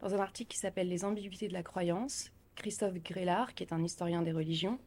Dans 0.00 0.14
un 0.14 0.20
article 0.20 0.52
qui 0.52 0.58
s'appelle 0.58 0.88
Les 0.88 1.04
ambiguïtés 1.04 1.48
de 1.48 1.52
la 1.52 1.64
croyance, 1.64 2.30
Christophe 2.54 3.02
Grélard, 3.02 3.54
qui 3.54 3.64
est 3.64 3.72
un 3.72 3.82
historien 3.82 4.22
des 4.22 4.32
religions, 4.32 4.78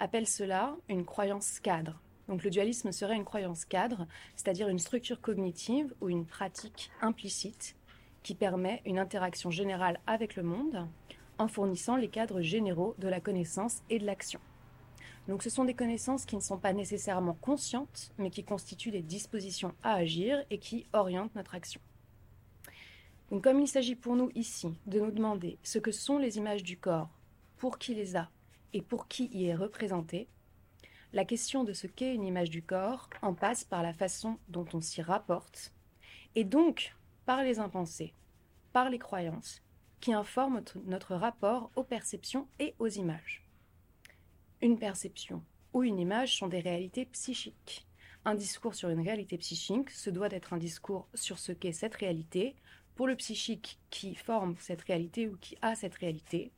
appelle 0.00 0.26
cela 0.26 0.76
une 0.88 1.04
croyance 1.04 1.60
cadre. 1.60 2.00
Donc 2.26 2.42
le 2.42 2.50
dualisme 2.50 2.90
serait 2.90 3.16
une 3.16 3.24
croyance 3.24 3.64
cadre, 3.64 4.08
c'est-à-dire 4.34 4.68
une 4.68 4.78
structure 4.80 5.20
cognitive 5.20 5.94
ou 6.00 6.08
une 6.08 6.26
pratique 6.26 6.90
implicite 7.00 7.76
qui 8.24 8.34
permet 8.34 8.82
une 8.84 8.98
interaction 8.98 9.50
générale 9.50 10.00
avec 10.06 10.34
le 10.34 10.42
monde 10.42 10.88
en 11.40 11.48
fournissant 11.48 11.96
les 11.96 12.08
cadres 12.08 12.42
généraux 12.42 12.94
de 12.98 13.08
la 13.08 13.20
connaissance 13.20 13.82
et 13.88 13.98
de 13.98 14.04
l'action. 14.04 14.40
Donc 15.26 15.42
ce 15.42 15.48
sont 15.48 15.64
des 15.64 15.74
connaissances 15.74 16.26
qui 16.26 16.36
ne 16.36 16.40
sont 16.40 16.58
pas 16.58 16.74
nécessairement 16.74 17.34
conscientes, 17.40 18.12
mais 18.18 18.30
qui 18.30 18.44
constituent 18.44 18.90
des 18.90 19.02
dispositions 19.02 19.74
à 19.82 19.94
agir 19.94 20.44
et 20.50 20.58
qui 20.58 20.86
orientent 20.92 21.34
notre 21.34 21.54
action. 21.54 21.80
Donc 23.30 23.44
comme 23.44 23.60
il 23.60 23.68
s'agit 23.68 23.94
pour 23.94 24.16
nous 24.16 24.30
ici 24.34 24.68
de 24.86 25.00
nous 25.00 25.10
demander 25.10 25.56
ce 25.62 25.78
que 25.78 25.92
sont 25.92 26.18
les 26.18 26.36
images 26.36 26.62
du 26.62 26.76
corps, 26.76 27.08
pour 27.56 27.78
qui 27.78 27.94
les 27.94 28.16
a 28.16 28.28
et 28.74 28.82
pour 28.82 29.08
qui 29.08 29.26
y 29.32 29.46
est 29.46 29.54
représenté, 29.54 30.28
la 31.14 31.24
question 31.24 31.64
de 31.64 31.72
ce 31.72 31.86
qu'est 31.86 32.14
une 32.14 32.26
image 32.26 32.50
du 32.50 32.62
corps 32.62 33.08
en 33.22 33.32
passe 33.32 33.64
par 33.64 33.82
la 33.82 33.94
façon 33.94 34.38
dont 34.48 34.66
on 34.74 34.80
s'y 34.80 35.00
rapporte, 35.00 35.72
et 36.34 36.44
donc 36.44 36.94
par 37.24 37.42
les 37.42 37.60
impensés, 37.60 38.12
par 38.72 38.90
les 38.90 38.98
croyances, 38.98 39.62
qui 40.00 40.12
informent 40.12 40.62
notre 40.86 41.14
rapport 41.14 41.70
aux 41.76 41.84
perceptions 41.84 42.48
et 42.58 42.74
aux 42.78 42.88
images. 42.88 43.44
Une 44.62 44.78
perception 44.78 45.42
ou 45.72 45.82
une 45.82 45.98
image 45.98 46.36
sont 46.36 46.48
des 46.48 46.60
réalités 46.60 47.06
psychiques. 47.06 47.86
Un 48.24 48.34
discours 48.34 48.74
sur 48.74 48.90
une 48.90 49.00
réalité 49.00 49.38
psychique 49.38 49.90
se 49.90 50.10
doit 50.10 50.28
d'être 50.28 50.52
un 50.52 50.58
discours 50.58 51.08
sur 51.14 51.38
ce 51.38 51.52
qu'est 51.52 51.72
cette 51.72 51.94
réalité, 51.94 52.54
pour 52.94 53.06
le 53.06 53.16
psychique 53.16 53.78
qui 53.88 54.14
forme 54.14 54.56
cette 54.58 54.82
réalité 54.82 55.26
ou 55.28 55.36
qui 55.38 55.56
a 55.62 55.74
cette 55.74 55.94
réalité, 55.94 56.52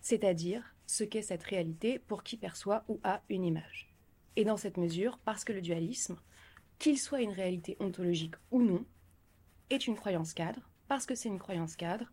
c'est-à-dire 0.00 0.74
ce 0.86 1.04
qu'est 1.04 1.22
cette 1.22 1.44
réalité 1.44 2.00
pour 2.00 2.24
qui 2.24 2.36
perçoit 2.36 2.84
ou 2.88 2.98
a 3.04 3.22
une 3.28 3.44
image. 3.44 3.88
Et 4.34 4.44
dans 4.44 4.56
cette 4.56 4.78
mesure, 4.78 5.18
parce 5.24 5.44
que 5.44 5.52
le 5.52 5.60
dualisme, 5.60 6.16
qu'il 6.78 6.98
soit 6.98 7.22
une 7.22 7.32
réalité 7.32 7.76
ontologique 7.78 8.34
ou 8.50 8.62
non, 8.62 8.84
est 9.70 9.86
une 9.86 9.96
croyance 9.96 10.34
cadre, 10.34 10.68
parce 10.88 11.06
que 11.06 11.14
c'est 11.14 11.28
une 11.28 11.38
croyance 11.38 11.76
cadre, 11.76 12.10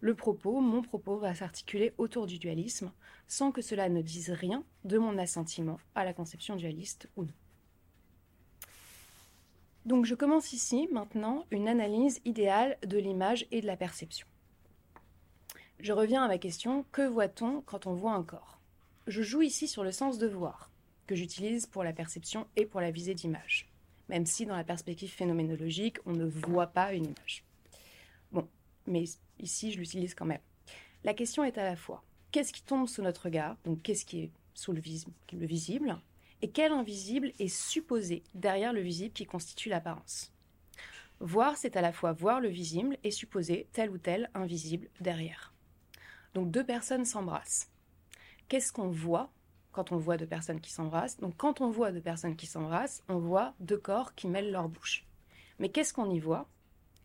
le 0.00 0.14
propos, 0.14 0.60
mon 0.60 0.82
propos, 0.82 1.18
va 1.18 1.34
s'articuler 1.34 1.92
autour 1.98 2.26
du 2.26 2.38
dualisme, 2.38 2.90
sans 3.28 3.52
que 3.52 3.62
cela 3.62 3.88
ne 3.88 4.02
dise 4.02 4.30
rien 4.30 4.64
de 4.84 4.98
mon 4.98 5.18
assentiment 5.18 5.78
à 5.94 6.04
la 6.04 6.12
conception 6.12 6.56
dualiste 6.56 7.08
ou 7.16 7.24
non. 7.24 7.32
Donc 9.86 10.04
je 10.04 10.14
commence 10.14 10.52
ici 10.52 10.88
maintenant 10.92 11.46
une 11.50 11.68
analyse 11.68 12.20
idéale 12.24 12.76
de 12.86 12.98
l'image 12.98 13.46
et 13.50 13.60
de 13.60 13.66
la 13.66 13.76
perception. 13.76 14.26
Je 15.78 15.92
reviens 15.92 16.22
à 16.22 16.28
ma 16.28 16.38
question, 16.38 16.84
que 16.92 17.06
voit-on 17.06 17.62
quand 17.62 17.86
on 17.86 17.94
voit 17.94 18.12
un 18.12 18.22
corps? 18.22 18.58
Je 19.06 19.22
joue 19.22 19.42
ici 19.42 19.66
sur 19.66 19.82
le 19.82 19.92
sens 19.92 20.18
de 20.18 20.26
voir, 20.26 20.70
que 21.06 21.14
j'utilise 21.14 21.66
pour 21.66 21.82
la 21.82 21.94
perception 21.94 22.46
et 22.56 22.66
pour 22.66 22.82
la 22.82 22.90
visée 22.90 23.14
d'image, 23.14 23.68
même 24.08 24.26
si 24.26 24.44
dans 24.44 24.56
la 24.56 24.64
perspective 24.64 25.10
phénoménologique, 25.10 25.96
on 26.04 26.12
ne 26.12 26.26
voit 26.26 26.66
pas 26.66 26.92
une 26.92 27.06
image. 27.06 27.44
Bon, 28.30 28.46
mais 28.86 29.04
ici, 29.40 29.72
je 29.72 29.78
l'utilise 29.78 30.14
quand 30.14 30.26
même. 30.26 30.40
La 31.04 31.14
question 31.14 31.44
est 31.44 31.58
à 31.58 31.64
la 31.64 31.76
fois, 31.76 32.04
qu'est-ce 32.30 32.52
qui 32.52 32.62
tombe 32.62 32.88
sous 32.88 33.02
notre 33.02 33.24
regard, 33.24 33.56
donc 33.64 33.82
qu'est-ce 33.82 34.04
qui 34.04 34.20
est 34.20 34.30
sous 34.54 34.72
le, 34.72 34.82
le 35.32 35.46
visible, 35.46 35.98
et 36.42 36.50
quel 36.50 36.72
invisible 36.72 37.32
est 37.38 37.48
supposé 37.48 38.22
derrière 38.34 38.72
le 38.72 38.80
visible 38.80 39.12
qui 39.12 39.26
constitue 39.26 39.68
l'apparence? 39.68 40.32
Voir, 41.20 41.56
c'est 41.56 41.76
à 41.76 41.82
la 41.82 41.92
fois 41.92 42.12
voir 42.12 42.40
le 42.40 42.48
visible 42.48 42.96
et 43.04 43.10
supposer 43.10 43.68
tel 43.72 43.90
ou 43.90 43.98
tel 43.98 44.30
invisible 44.32 44.88
derrière. 45.00 45.52
Donc 46.32 46.50
deux 46.50 46.64
personnes 46.64 47.04
s'embrassent. 47.04 47.70
Qu'est-ce 48.48 48.72
qu'on 48.72 48.88
voit 48.88 49.30
quand 49.72 49.92
on 49.92 49.98
voit 49.98 50.16
deux 50.16 50.26
personnes 50.26 50.60
qui 50.60 50.70
s'embrassent? 50.70 51.18
Donc 51.18 51.36
quand 51.36 51.60
on 51.60 51.70
voit 51.70 51.92
deux 51.92 52.00
personnes 52.00 52.36
qui 52.36 52.46
s'embrassent, 52.46 53.02
on 53.08 53.18
voit 53.18 53.54
deux 53.60 53.76
corps 53.76 54.14
qui 54.14 54.28
mêlent 54.28 54.50
leurs 54.50 54.68
bouches. 54.68 55.06
Mais 55.58 55.68
qu'est-ce 55.68 55.92
qu'on 55.92 56.10
y 56.10 56.20
voit? 56.20 56.48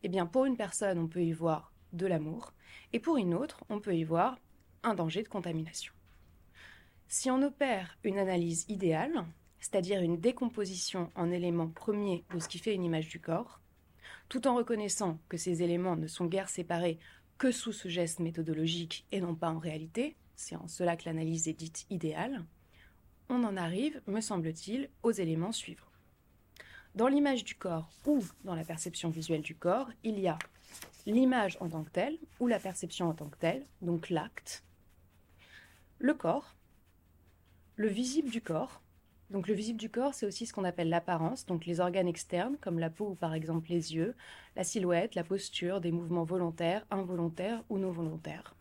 Eh 0.03 0.07
bien 0.07 0.25
pour 0.25 0.45
une 0.45 0.55
personne, 0.55 0.97
on 0.97 1.07
peut 1.07 1.23
y 1.23 1.33
voir 1.33 1.73
de 1.95 2.07
l'amour, 2.07 2.53
et 2.93 2.99
pour 2.99 3.17
une 3.17 3.33
autre, 3.33 3.63
on 3.69 3.79
peut 3.79 3.95
y 3.95 4.03
voir 4.03 4.37
un 4.83 4.93
danger 4.93 5.23
de 5.23 5.27
contamination. 5.27 5.93
Si 7.07 7.29
on 7.29 7.41
opère 7.41 7.97
une 8.03 8.17
analyse 8.17 8.65
idéale, 8.67 9.25
c'est-à-dire 9.59 10.01
une 10.01 10.19
décomposition 10.19 11.11
en 11.15 11.31
éléments 11.31 11.69
premiers 11.69 12.23
de 12.33 12.39
ce 12.39 12.47
qui 12.47 12.59
fait 12.59 12.73
une 12.73 12.83
image 12.83 13.09
du 13.09 13.19
corps, 13.19 13.59
tout 14.29 14.47
en 14.47 14.55
reconnaissant 14.55 15.19
que 15.29 15.37
ces 15.37 15.63
éléments 15.63 15.95
ne 15.95 16.07
sont 16.07 16.25
guère 16.25 16.49
séparés 16.49 16.99
que 17.37 17.51
sous 17.51 17.73
ce 17.73 17.89
geste 17.89 18.19
méthodologique 18.19 19.05
et 19.11 19.21
non 19.21 19.35
pas 19.35 19.49
en 19.49 19.59
réalité, 19.59 20.15
c'est 20.35 20.55
en 20.55 20.67
cela 20.67 20.95
que 20.95 21.05
l'analyse 21.05 21.47
est 21.47 21.53
dite 21.53 21.85
idéale, 21.89 22.43
on 23.29 23.43
en 23.43 23.57
arrive, 23.57 24.01
me 24.07 24.21
semble-t-il, 24.21 24.89
aux 25.03 25.11
éléments 25.11 25.51
suivants. 25.51 25.84
Dans 26.95 27.09
l'image 27.09 27.43
du 27.43 27.55
corps 27.55 27.89
ou 28.05 28.23
dans 28.45 28.55
la 28.55 28.63
perception 28.63 29.09
visuelle 29.09 29.41
du 29.41 29.53
corps, 29.53 29.89
il 30.05 30.17
y 30.17 30.29
a 30.29 30.39
l'image 31.05 31.57
en 31.59 31.67
tant 31.67 31.83
que 31.83 31.89
telle 31.89 32.17
ou 32.39 32.47
la 32.47 32.57
perception 32.57 33.09
en 33.09 33.13
tant 33.13 33.27
que 33.27 33.37
telle, 33.37 33.65
donc 33.81 34.09
l'acte, 34.09 34.63
le 35.99 36.13
corps, 36.13 36.55
le 37.75 37.89
visible 37.89 38.29
du 38.29 38.41
corps. 38.41 38.81
Donc 39.29 39.49
le 39.49 39.53
visible 39.53 39.77
du 39.77 39.89
corps, 39.89 40.13
c'est 40.13 40.25
aussi 40.25 40.45
ce 40.45 40.53
qu'on 40.53 40.63
appelle 40.63 40.87
l'apparence, 40.87 41.45
donc 41.45 41.65
les 41.65 41.81
organes 41.81 42.07
externes 42.07 42.55
comme 42.61 42.79
la 42.79 42.89
peau 42.89 43.09
ou 43.09 43.15
par 43.15 43.33
exemple 43.33 43.71
les 43.71 43.93
yeux, 43.93 44.15
la 44.55 44.63
silhouette, 44.63 45.15
la 45.15 45.25
posture, 45.25 45.81
des 45.81 45.91
mouvements 45.91 46.23
volontaires, 46.23 46.85
involontaires 46.91 47.61
ou 47.67 47.77
non 47.77 47.91
volontaires. 47.91 48.55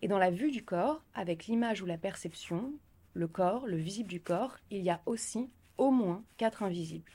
Et 0.00 0.06
dans 0.06 0.18
la 0.18 0.30
vue 0.30 0.52
du 0.52 0.64
corps, 0.64 1.02
avec 1.14 1.46
l'image 1.46 1.82
ou 1.82 1.86
la 1.86 1.98
perception, 1.98 2.72
le 3.14 3.26
corps, 3.26 3.66
le 3.66 3.78
visible 3.78 4.08
du 4.08 4.20
corps, 4.20 4.58
il 4.70 4.82
y 4.82 4.90
a 4.90 5.00
aussi 5.06 5.50
au 5.80 5.90
moins 5.90 6.22
quatre 6.36 6.62
invisibles. 6.62 7.10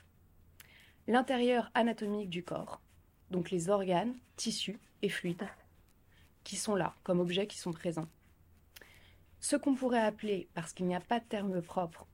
L'intérieur 1.06 1.70
anatomique 1.74 2.28
du 2.28 2.42
corps, 2.42 2.82
donc 3.30 3.50
les 3.50 3.70
organes, 3.70 4.14
tissus 4.36 4.78
et 5.00 5.08
fluides, 5.08 5.48
qui 6.44 6.56
sont 6.56 6.74
là 6.74 6.94
comme 7.02 7.20
objets 7.20 7.46
qui 7.46 7.58
sont 7.58 7.72
présents 7.72 8.08
ce 9.40 9.54
qu'on 9.54 9.74
pourrait 9.74 10.00
appeler, 10.00 10.48
parce 10.54 10.72
qu'il 10.72 10.86
n'y 10.86 10.94
a 10.96 11.00
pas 11.00 11.20
de 11.20 11.24
terme 11.24 11.62
propre, 11.62 12.06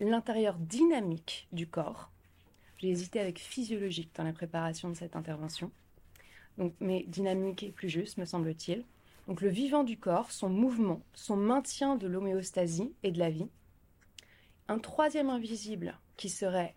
l'intérieur 0.00 0.56
dynamique 0.58 1.46
du 1.52 1.66
corps. 1.66 2.10
J'ai 2.78 2.88
hésité 2.88 3.20
avec 3.20 3.38
physiologique 3.38 4.14
dans 4.14 4.24
la 4.24 4.32
préparation 4.32 4.88
de 4.88 4.94
cette 4.94 5.16
intervention. 5.16 5.70
Mais 6.80 7.04
dynamique 7.06 7.62
est 7.62 7.72
plus 7.72 7.88
juste, 7.90 8.16
me 8.16 8.24
semble-t-il. 8.24 8.84
Donc 9.26 9.42
le 9.42 9.48
vivant 9.48 9.84
du 9.84 9.98
corps, 9.98 10.30
son 10.30 10.48
mouvement, 10.48 11.02
son 11.12 11.36
maintien 11.36 11.96
de 11.96 12.06
l'homéostasie 12.06 12.94
et 13.02 13.10
de 13.10 13.18
la 13.18 13.28
vie. 13.28 13.48
Un 14.70 14.78
troisième 14.78 15.30
invisible 15.30 15.98
qui 16.18 16.28
serait 16.28 16.74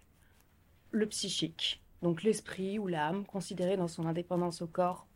le 0.92 1.08
psychique, 1.08 1.84
donc 2.02 2.24
l'esprit 2.24 2.80
ou 2.80 2.88
l'âme, 2.88 3.26
considéré 3.26 3.76
dans 3.76 3.90
son 3.90 4.06
indépendance 4.06 4.62
au 4.62 4.68
corps 4.68 5.08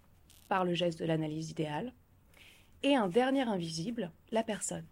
par 0.50 0.66
le 0.66 0.74
geste 0.74 1.00
de 1.00 1.06
l'analyse 1.06 1.52
idéale 1.52 1.94
et 2.84 2.96
un 2.96 3.08
dernier 3.08 3.44
invisible, 3.44 4.12
la 4.32 4.44
personne, 4.44 4.86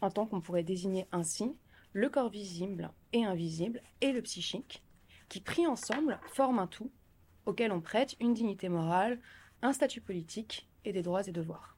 en 0.00 0.10
tant 0.10 0.24
qu'on 0.24 0.40
pourrait 0.40 0.62
désigner 0.62 1.06
ainsi 1.10 1.56
le 1.92 2.08
corps 2.08 2.30
visible 2.30 2.92
et 3.12 3.24
invisible 3.24 3.82
et 4.00 4.12
le 4.12 4.22
psychique, 4.22 4.84
qui 5.28 5.40
pris 5.40 5.66
ensemble 5.66 6.20
forment 6.28 6.60
un 6.60 6.66
tout 6.68 6.92
auquel 7.44 7.72
on 7.72 7.80
prête 7.80 8.16
une 8.20 8.34
dignité 8.34 8.68
morale, 8.68 9.20
un 9.62 9.72
statut 9.72 10.00
politique 10.00 10.68
et 10.84 10.92
des 10.92 11.02
droits 11.02 11.26
et 11.26 11.32
devoirs. 11.32 11.76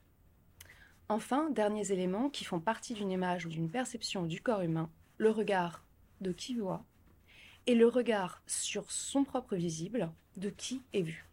Enfin, 1.09 1.49
derniers 1.51 1.91
éléments 1.91 2.29
qui 2.29 2.45
font 2.45 2.61
partie 2.61 2.93
d'une 2.93 3.11
image 3.11 3.47
ou 3.47 3.49
d'une 3.49 3.71
perception 3.71 4.25
du 4.25 4.43
corps 4.43 4.61
humain, 4.61 4.91
le 5.19 5.31
regard 5.31 5.85
de 6.21 6.33
qui 6.33 6.55
voit 6.55 6.85
et 7.67 7.75
le 7.75 7.87
regard 7.87 8.43
sur 8.47 8.91
son 8.91 9.25
propre 9.25 9.57
visible 9.57 10.11
de 10.37 10.49
qui 10.49 10.81
est 10.95 11.03
vu. 11.03 11.27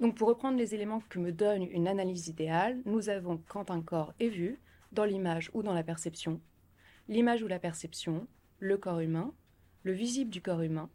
Donc 0.00 0.16
pour 0.16 0.28
reprendre 0.28 0.58
les 0.58 0.74
éléments 0.74 1.02
que 1.08 1.18
me 1.18 1.32
donne 1.32 1.62
une 1.62 1.88
analyse 1.88 2.28
idéale, 2.28 2.80
nous 2.84 3.08
avons 3.08 3.40
quand 3.48 3.70
un 3.70 3.80
corps 3.80 4.12
est 4.20 4.28
vu, 4.28 4.58
dans 4.90 5.04
l'image 5.04 5.50
ou 5.54 5.62
dans 5.62 5.72
la 5.72 5.84
perception, 5.84 6.40
l'image 7.08 7.42
ou 7.42 7.46
la 7.46 7.58
perception, 7.58 8.26
le 8.58 8.76
corps 8.76 9.00
humain, 9.00 9.32
le 9.84 9.92
visible 9.92 10.30
du 10.30 10.42
corps 10.42 10.60
humain, 10.60 10.90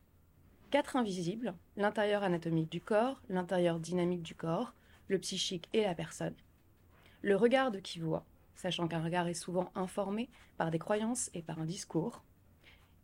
quatre 0.70 0.96
invisibles, 0.96 1.56
l'intérieur 1.78 2.24
anatomique 2.24 2.72
du 2.72 2.82
corps, 2.82 3.22
l'intérieur 3.30 3.80
dynamique 3.80 4.22
du 4.22 4.36
corps, 4.36 4.74
le 5.08 5.18
psychique 5.18 5.70
et 5.74 5.82
la 5.84 5.96
personne, 5.96 6.36
le 7.22 7.36
regard 7.36 7.72
de 7.72 7.80
qui 7.80 8.00
voit, 8.00 8.26
sachant 8.58 8.88
qu'un 8.88 9.02
regard 9.02 9.28
est 9.28 9.34
souvent 9.34 9.72
informé 9.76 10.30
par 10.58 10.72
des 10.72 10.80
croyances 10.80 11.30
et 11.34 11.42
par 11.42 11.60
un 11.60 11.66
discours, 11.66 12.24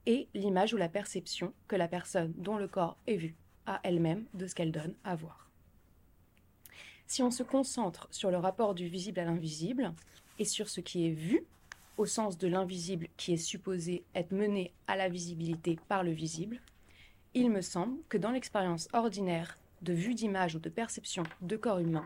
et 0.05 0.27
l'image 0.33 0.73
ou 0.73 0.77
la 0.77 0.89
perception 0.89 1.53
que 1.67 1.77
la 1.77 1.87
personne 1.87 2.33
dont 2.35 2.57
le 2.57 2.67
corps 2.67 2.97
est 3.07 3.15
vu 3.15 3.35
a 3.65 3.79
elle-même 3.83 4.25
de 4.33 4.47
ce 4.47 4.55
qu'elle 4.55 4.73
donne 4.73 4.95
à 5.05 5.15
voir. 5.15 5.49
Si 7.07 7.23
on 7.23 7.31
se 7.31 7.43
concentre 7.43 8.07
sur 8.11 8.31
le 8.31 8.37
rapport 8.37 8.73
du 8.73 8.87
visible 8.87 9.19
à 9.19 9.25
l'invisible 9.25 9.93
et 10.39 10.45
sur 10.45 10.67
ce 10.67 10.81
qui 10.81 11.07
est 11.07 11.13
vu, 11.13 11.45
au 11.97 12.05
sens 12.05 12.37
de 12.37 12.47
l'invisible 12.47 13.07
qui 13.17 13.33
est 13.33 13.37
supposé 13.37 14.03
être 14.15 14.31
mené 14.31 14.73
à 14.87 14.95
la 14.95 15.09
visibilité 15.09 15.77
par 15.87 16.03
le 16.03 16.11
visible, 16.11 16.59
il 17.35 17.49
me 17.51 17.61
semble 17.61 17.99
que 18.09 18.17
dans 18.17 18.31
l'expérience 18.31 18.87
ordinaire 18.93 19.57
de 19.81 19.93
vue 19.93 20.15
d'image 20.15 20.55
ou 20.55 20.59
de 20.59 20.69
perception 20.69 21.23
de 21.41 21.55
corps 21.55 21.79
humain, 21.79 22.05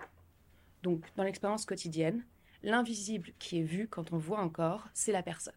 donc 0.83 1.03
dans 1.15 1.23
l'expérience 1.23 1.65
quotidienne, 1.65 2.23
l'invisible 2.63 3.31
qui 3.39 3.59
est 3.59 3.63
vu 3.63 3.87
quand 3.87 4.13
on 4.13 4.17
voit 4.17 4.39
un 4.39 4.49
corps, 4.49 4.87
c'est 4.93 5.11
la 5.11 5.23
personne. 5.23 5.53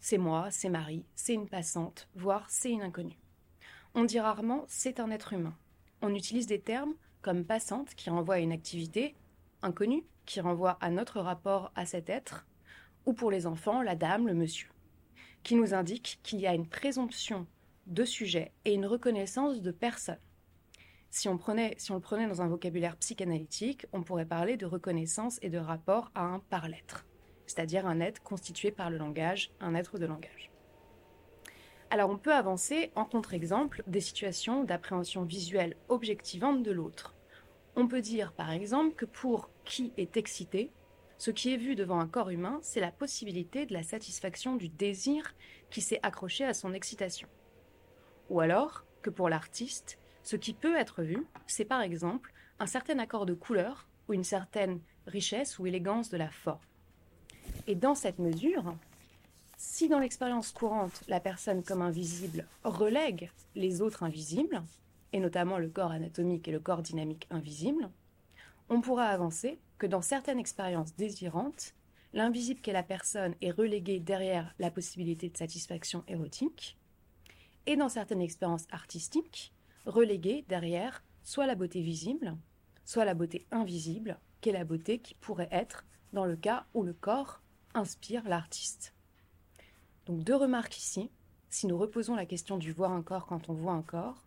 C'est 0.00 0.18
moi, 0.18 0.50
c'est 0.50 0.68
Marie, 0.68 1.04
c'est 1.14 1.34
une 1.34 1.48
passante, 1.48 2.08
voire 2.14 2.46
c'est 2.48 2.70
une 2.70 2.82
inconnue. 2.82 3.18
On 3.94 4.04
dit 4.04 4.20
rarement 4.20 4.64
c'est 4.68 5.00
un 5.00 5.10
être 5.10 5.32
humain. 5.32 5.56
On 6.00 6.14
utilise 6.14 6.46
des 6.46 6.60
termes 6.60 6.94
comme 7.20 7.44
passante 7.44 7.94
qui 7.94 8.10
renvoie 8.10 8.36
à 8.36 8.40
une 8.40 8.52
activité, 8.52 9.14
inconnue 9.62 10.04
qui 10.26 10.40
renvoie 10.40 10.78
à 10.80 10.90
notre 10.90 11.20
rapport 11.20 11.72
à 11.74 11.86
cet 11.86 12.08
être, 12.08 12.46
ou 13.06 13.12
pour 13.12 13.30
les 13.30 13.46
enfants, 13.46 13.82
la 13.82 13.96
dame, 13.96 14.26
le 14.26 14.34
monsieur, 14.34 14.68
qui 15.42 15.54
nous 15.54 15.74
indique 15.74 16.20
qu'il 16.22 16.40
y 16.40 16.46
a 16.46 16.54
une 16.54 16.68
présomption 16.68 17.46
de 17.86 18.04
sujet 18.04 18.52
et 18.64 18.74
une 18.74 18.86
reconnaissance 18.86 19.60
de 19.60 19.70
personne. 19.70 20.18
Si 21.14 21.28
on, 21.28 21.34
le 21.34 22.00
prenait 22.00 22.26
dans 22.26 22.40
un 22.40 22.48
vocabulaire 22.48 22.96
psychanalytique, 22.96 23.84
on 23.92 24.02
pourrait 24.02 24.24
parler 24.24 24.56
de 24.56 24.64
reconnaissance 24.64 25.38
et 25.42 25.50
de 25.50 25.58
rapport 25.58 26.10
à 26.14 26.22
un 26.22 26.38
par-l'être, 26.38 27.04
c'est-à-dire 27.46 27.86
un 27.86 28.00
être 28.00 28.22
constitué 28.22 28.70
par 28.70 28.88
le 28.88 28.96
langage, 28.96 29.52
un 29.60 29.74
être 29.74 29.98
de 29.98 30.06
langage. 30.06 30.50
Alors 31.90 32.08
on 32.08 32.16
peut 32.16 32.32
avancer 32.32 32.92
en 32.94 33.04
contre-exemple 33.04 33.82
des 33.86 34.00
situations 34.00 34.64
d'appréhension 34.64 35.24
visuelle 35.24 35.76
objectivante 35.90 36.62
de 36.62 36.72
l'autre. 36.72 37.14
On 37.76 37.88
peut 37.88 38.00
dire 38.00 38.32
par 38.32 38.50
exemple 38.50 38.94
que 38.94 39.04
pour 39.04 39.50
qui 39.66 39.92
est 39.98 40.16
excité, 40.16 40.70
ce 41.18 41.30
qui 41.30 41.52
est 41.52 41.58
vu 41.58 41.74
devant 41.74 42.00
un 42.00 42.08
corps 42.08 42.30
humain, 42.30 42.58
c'est 42.62 42.80
la 42.80 42.90
possibilité 42.90 43.66
de 43.66 43.74
la 43.74 43.82
satisfaction 43.82 44.56
du 44.56 44.70
désir 44.70 45.34
qui 45.68 45.82
s'est 45.82 46.00
accroché 46.02 46.46
à 46.46 46.54
son 46.54 46.72
excitation. 46.72 47.28
Ou 48.30 48.40
alors 48.40 48.86
que 49.02 49.10
pour 49.10 49.28
l'artiste, 49.28 49.98
ce 50.22 50.36
qui 50.36 50.52
peut 50.52 50.76
être 50.76 51.02
vu, 51.02 51.26
c'est 51.46 51.64
par 51.64 51.82
exemple 51.82 52.32
un 52.58 52.66
certain 52.66 52.98
accord 52.98 53.26
de 53.26 53.34
couleurs 53.34 53.86
ou 54.08 54.14
une 54.14 54.24
certaine 54.24 54.80
richesse 55.06 55.58
ou 55.58 55.66
élégance 55.66 56.10
de 56.10 56.16
la 56.16 56.30
forme. 56.30 56.60
Et 57.66 57.74
dans 57.74 57.94
cette 57.94 58.18
mesure, 58.18 58.76
si 59.56 59.88
dans 59.88 59.98
l'expérience 59.98 60.52
courante, 60.52 61.02
la 61.08 61.20
personne 61.20 61.62
comme 61.62 61.82
invisible 61.82 62.46
relègue 62.64 63.30
les 63.54 63.80
autres 63.80 64.02
invisibles, 64.02 64.62
et 65.12 65.20
notamment 65.20 65.58
le 65.58 65.68
corps 65.68 65.92
anatomique 65.92 66.48
et 66.48 66.52
le 66.52 66.60
corps 66.60 66.82
dynamique 66.82 67.26
invisible, 67.30 67.90
on 68.68 68.80
pourra 68.80 69.06
avancer 69.06 69.58
que 69.78 69.86
dans 69.86 70.02
certaines 70.02 70.38
expériences 70.38 70.94
désirantes, 70.96 71.74
l'invisible 72.12 72.60
qu'est 72.60 72.72
la 72.72 72.82
personne 72.82 73.34
est 73.40 73.50
relégué 73.50 74.00
derrière 74.00 74.54
la 74.58 74.70
possibilité 74.70 75.28
de 75.28 75.36
satisfaction 75.36 76.04
érotique, 76.08 76.76
et 77.66 77.76
dans 77.76 77.88
certaines 77.88 78.20
expériences 78.20 78.66
artistiques, 78.70 79.52
relégué 79.86 80.44
derrière 80.48 81.02
soit 81.22 81.46
la 81.46 81.54
beauté 81.54 81.80
visible, 81.80 82.36
soit 82.84 83.04
la 83.04 83.14
beauté 83.14 83.46
invisible, 83.50 84.18
qu'est 84.40 84.52
la 84.52 84.64
beauté 84.64 84.98
qui 84.98 85.14
pourrait 85.14 85.48
être 85.50 85.84
dans 86.12 86.24
le 86.24 86.36
cas 86.36 86.66
où 86.74 86.82
le 86.82 86.92
corps 86.92 87.40
inspire 87.74 88.28
l'artiste. 88.28 88.94
Donc 90.06 90.24
deux 90.24 90.36
remarques 90.36 90.76
ici, 90.76 91.10
si 91.48 91.66
nous 91.66 91.78
reposons 91.78 92.14
la 92.14 92.26
question 92.26 92.58
du 92.58 92.72
voir 92.72 92.92
un 92.92 93.02
corps 93.02 93.26
quand 93.26 93.48
on 93.48 93.54
voit 93.54 93.72
un 93.72 93.82
corps. 93.82 94.26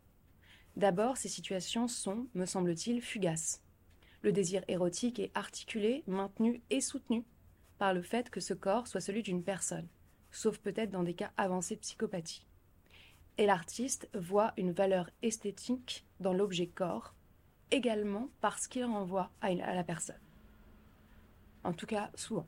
D'abord, 0.75 1.17
ces 1.17 1.29
situations 1.29 1.88
sont, 1.88 2.27
me 2.33 2.45
semble-t-il, 2.45 3.01
fugaces. 3.01 3.62
Le 4.21 4.31
désir 4.31 4.63
érotique 4.67 5.19
est 5.19 5.31
articulé, 5.35 6.03
maintenu 6.07 6.62
et 6.69 6.81
soutenu 6.81 7.24
par 7.77 7.93
le 7.93 8.01
fait 8.01 8.29
que 8.29 8.39
ce 8.39 8.53
corps 8.53 8.88
soit 8.88 9.01
celui 9.01 9.21
d'une 9.21 9.43
personne, 9.43 9.88
sauf 10.31 10.59
peut-être 10.59 10.91
dans 10.91 11.03
des 11.03 11.13
cas 11.13 11.31
avancés 11.38 11.75
de 11.75 11.81
psychopathie. 11.81 12.45
Et 13.38 13.46
l'artiste 13.46 14.10
voit 14.13 14.54
une 14.58 14.71
valeur 14.71 15.10
esthétique 15.21 16.06
dans 16.21 16.34
l'objet 16.34 16.67
corps, 16.67 17.13
également 17.69 18.30
parce 18.39 18.67
qu'il 18.67 18.86
renvoie 18.86 19.30
à, 19.41 19.54
la 19.54 19.84
personne. 19.84 20.19
En 21.65 21.74
tout 21.74 21.86
cas, 21.86 22.12
souvent. 22.15 22.48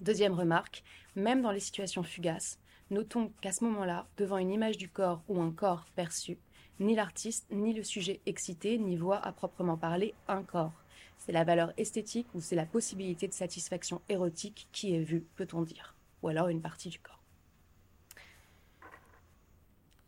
Deuxième 0.00 0.32
remarque, 0.32 0.82
même 1.14 1.42
dans 1.42 1.50
les 1.50 1.60
situations 1.60 2.02
fugaces, 2.02 2.58
notons 2.90 3.32
qu'à 3.42 3.52
ce 3.52 3.64
moment-là, 3.64 4.06
devant 4.16 4.38
une 4.38 4.50
image 4.50 4.78
du 4.78 4.88
corps 4.88 5.22
ou 5.28 5.40
un 5.42 5.52
corps 5.52 5.84
perçu, 5.94 6.38
ni 6.80 6.94
l'artiste, 6.94 7.46
ni 7.50 7.74
le 7.74 7.84
sujet 7.84 8.20
excité 8.24 8.78
n'y 8.78 8.96
voient 8.96 9.24
à 9.24 9.32
proprement 9.32 9.76
parler 9.76 10.14
un 10.26 10.42
corps. 10.42 10.72
C'est 11.18 11.32
la 11.32 11.44
valeur 11.44 11.72
esthétique 11.76 12.26
ou 12.34 12.40
c'est 12.40 12.56
la 12.56 12.66
possibilité 12.66 13.28
de 13.28 13.34
satisfaction 13.34 14.00
érotique 14.08 14.68
qui 14.72 14.94
est 14.94 15.02
vue, 15.02 15.26
peut-on 15.36 15.62
dire, 15.62 15.94
ou 16.22 16.28
alors 16.28 16.48
une 16.48 16.62
partie 16.62 16.88
du 16.88 16.98
corps. 16.98 17.21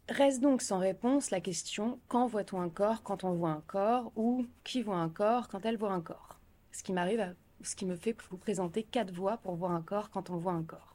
Reste 0.08 0.42
donc 0.42 0.60
sans 0.60 0.78
réponse 0.78 1.30
la 1.30 1.40
question 1.40 1.98
quand 2.08 2.26
voit-on 2.26 2.60
un 2.60 2.68
corps 2.68 3.02
quand 3.02 3.24
on 3.24 3.32
voit 3.32 3.52
un 3.52 3.62
corps 3.66 4.12
ou 4.16 4.46
qui 4.62 4.82
voit 4.82 4.98
un 4.98 5.08
corps 5.08 5.48
quand 5.48 5.64
elle 5.64 5.78
voit 5.78 5.92
un 5.92 6.02
corps? 6.02 6.38
Ce 6.72 6.82
qui 6.82 6.92
m'arrive 6.92 7.34
ce 7.62 7.74
qui 7.74 7.86
me 7.86 7.96
fait 7.96 8.14
vous 8.28 8.36
présenter 8.36 8.82
quatre 8.82 9.14
voies 9.14 9.38
pour 9.38 9.54
voir 9.54 9.72
un 9.72 9.80
corps 9.80 10.10
quand 10.10 10.28
on 10.28 10.36
voit 10.36 10.52
un 10.52 10.62
corps. 10.62 10.94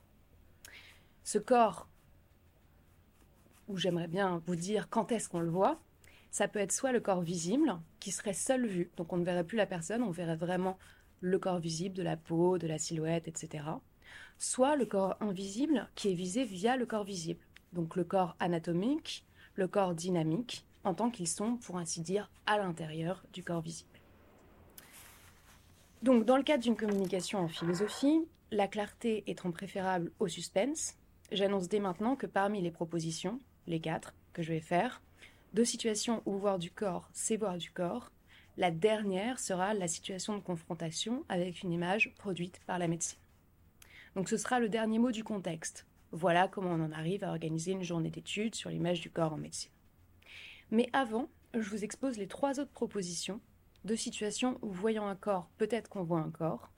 Ce 1.24 1.40
corps 1.40 1.88
où 3.68 3.78
j'aimerais 3.78 4.08
bien 4.08 4.44
vous 4.46 4.56
dire 4.56 4.90
quand 4.90 5.12
est-ce 5.12 5.28
qu'on 5.28 5.40
le 5.40 5.50
voit, 5.50 5.80
ça 6.30 6.48
peut 6.48 6.60
être 6.60 6.72
soit 6.72 6.92
le 6.92 7.00
corps 7.00 7.22
visible, 7.22 7.80
qui 8.00 8.12
serait 8.12 8.34
seul 8.34 8.68
vu, 8.68 8.92
donc 8.96 9.12
on 9.12 9.18
ne 9.18 9.26
verrait 9.26 9.44
plus 9.44 9.58
la 9.58 9.66
personne, 9.66 10.04
on 10.04 10.12
verrait 10.12 10.36
vraiment 10.36 10.78
le 11.22 11.40
corps 11.40 11.60
visible 11.60 11.96
de 11.96 12.04
la 12.04 12.18
peau, 12.18 12.60
de 12.60 12.68
la 12.68 12.78
silhouette, 12.78 13.28
etc. 13.28 13.64
Soit 14.38 14.76
le 14.76 14.86
corps 14.86 15.18
invisible, 15.20 15.90
qui 15.96 16.12
est 16.12 16.16
visé 16.16 16.46
via 16.46 16.78
le 16.78 16.86
corps 16.86 17.04
visible, 17.04 17.42
donc 17.74 17.96
le 17.96 18.04
corps 18.04 18.36
anatomique, 18.40 19.26
le 19.56 19.68
corps 19.68 19.94
dynamique, 19.94 20.66
en 20.84 20.94
tant 20.94 21.10
qu'ils 21.10 21.28
sont, 21.28 21.58
pour 21.58 21.78
ainsi 21.78 22.02
dire, 22.02 22.30
à 22.46 22.58
l'intérieur 22.58 23.24
du 23.34 23.44
corps 23.44 23.62
visible. 23.62 23.90
Donc, 26.02 26.26
dans 26.26 26.38
le 26.38 26.44
cadre 26.44 26.64
d'une 26.64 26.78
communication 26.78 27.40
en 27.40 27.50
philosophie, 27.50 28.26
la 28.52 28.68
clarté 28.68 29.24
étant 29.28 29.52
préférable 29.52 30.12
au 30.20 30.28
suspense, 30.28 30.96
j'annonce 31.32 31.68
dès 31.68 31.80
maintenant 31.80 32.16
que 32.16 32.26
parmi 32.26 32.62
les 32.62 32.72
propositions, 32.72 33.40
les 33.68 33.82
quatre 33.82 34.14
que 34.34 34.42
je 34.42 34.54
vais 34.54 34.62
faire, 34.62 35.02
deux 35.54 35.66
situations 35.66 36.22
où 36.26 36.38
voir 36.38 36.58
du 36.58 36.72
corps, 36.72 37.10
c'est 37.12 37.38
voir 37.38 37.58
du 37.58 37.72
corps. 37.72 38.12
La 38.58 38.72
dernière 38.72 39.40
sera 39.40 39.74
la 39.74 39.88
situation 39.88 40.36
de 40.36 40.42
confrontation 40.42 41.26
avec 41.28 41.64
une 41.64 41.72
image 41.72 42.14
produite 42.18 42.60
par 42.66 42.80
la 42.80 42.88
médecine. 42.88 43.20
Donc 44.16 44.30
ce 44.30 44.38
sera 44.38 44.60
le 44.60 44.70
dernier 44.70 45.00
mot 45.00 45.12
du 45.12 45.24
contexte. 45.24 45.86
Voilà 46.12 46.48
comment 46.48 46.72
on 46.72 46.86
en 46.86 46.92
arrive 46.92 47.24
à 47.24 47.30
organiser 47.30 47.72
une 47.72 47.84
journée 47.84 48.10
d'études 48.10 48.56
sur 48.56 48.70
l'image 48.70 49.02
du 49.02 49.12
corps 49.12 49.34
en 49.34 49.38
médecine. 49.38 49.72
Mais 50.72 50.90
avant, 50.94 51.30
je 51.54 51.70
vous 51.70 51.84
expose 51.84 52.18
les 52.18 52.28
trois 52.28 52.60
autres 52.60 52.72
propositions 52.72 53.40
de 53.86 53.96
situations 53.96 54.58
où 54.62 54.72
voyant 54.72 55.08
un 55.08 55.16
corps, 55.16 55.50
peut-être 55.58 55.90
qu'on 55.90 56.04
voit 56.04 56.20
un 56.20 56.32
corps, 56.32 56.70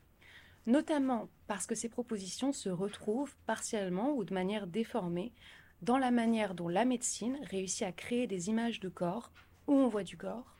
notamment 0.65 1.29
parce 1.47 1.65
que 1.65 1.75
ces 1.75 1.89
propositions 1.89 2.53
se 2.53 2.69
retrouvent 2.69 3.35
partiellement 3.45 4.13
ou 4.13 4.23
de 4.23 4.33
manière 4.33 4.67
déformée 4.67 5.33
dans 5.81 5.97
la 5.97 6.11
manière 6.11 6.53
dont 6.53 6.67
la 6.67 6.85
médecine 6.85 7.39
réussit 7.43 7.83
à 7.83 7.91
créer 7.91 8.27
des 8.27 8.49
images 8.49 8.79
de 8.79 8.89
corps 8.89 9.31
où 9.67 9.73
on 9.73 9.87
voit 9.87 10.03
du 10.03 10.17
corps, 10.17 10.57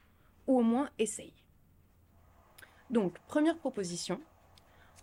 ou 0.47 0.59
au 0.59 0.63
moins 0.63 0.89
essaye. 0.97 1.33
Donc, 2.89 3.19
première 3.27 3.57
proposition, 3.57 4.19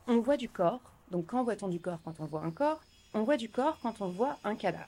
on 0.07 0.21
voit 0.21 0.37
du 0.37 0.49
corps. 0.49 0.93
Donc, 1.11 1.27
quand 1.27 1.43
voit-on 1.43 1.69
du 1.69 1.81
corps 1.81 2.01
quand 2.03 2.21
on 2.21 2.27
voit 2.27 2.43
un 2.43 2.51
corps? 2.51 2.81
On 3.15 3.23
voit 3.23 3.37
du 3.37 3.49
corps 3.49 3.79
quand 3.81 4.01
on 4.01 4.09
voit 4.09 4.39
un 4.45 4.55
cadavre. 4.55 4.87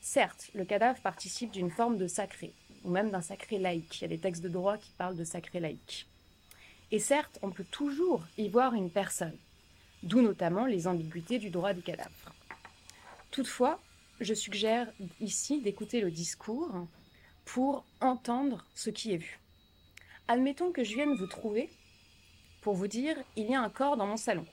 Certes, 0.00 0.50
le 0.54 0.64
cadavre 0.64 1.00
participe 1.00 1.50
d'une 1.50 1.70
forme 1.70 1.98
de 1.98 2.06
sacré, 2.06 2.52
ou 2.84 2.90
même 2.90 3.10
d'un 3.10 3.20
sacré 3.20 3.58
laïque. 3.58 3.98
Il 3.98 4.02
y 4.02 4.04
a 4.06 4.08
des 4.08 4.18
textes 4.18 4.42
de 4.42 4.48
droit 4.48 4.78
qui 4.78 4.90
parlent 4.92 5.16
de 5.16 5.24
sacré 5.24 5.60
laïque. 5.60 6.06
Et 6.90 6.98
certes, 6.98 7.38
on 7.42 7.50
peut 7.50 7.66
toujours 7.70 8.24
y 8.38 8.48
voir 8.48 8.72
une 8.72 8.90
personne, 8.90 9.36
d'où 10.02 10.22
notamment 10.22 10.64
les 10.64 10.86
ambiguïtés 10.86 11.38
du 11.38 11.50
droit 11.50 11.74
du 11.74 11.82
cadavre. 11.82 12.32
Toutefois, 13.30 13.78
je 14.20 14.32
suggère 14.32 14.90
ici 15.20 15.60
d'écouter 15.60 16.00
le 16.00 16.10
discours 16.10 16.86
pour 17.44 17.84
entendre 18.00 18.64
ce 18.74 18.88
qui 18.88 19.12
est 19.12 19.18
vu. 19.18 19.38
Admettons 20.26 20.72
que 20.72 20.84
je 20.84 20.94
vienne 20.94 21.14
vous 21.14 21.26
trouver 21.26 21.68
pour 22.62 22.74
vous 22.74 22.88
dire 22.88 23.16
il 23.36 23.50
y 23.50 23.54
a 23.54 23.60
un 23.60 23.70
corps 23.70 23.96
dans 23.96 24.06
mon 24.06 24.16
salon. 24.16 24.46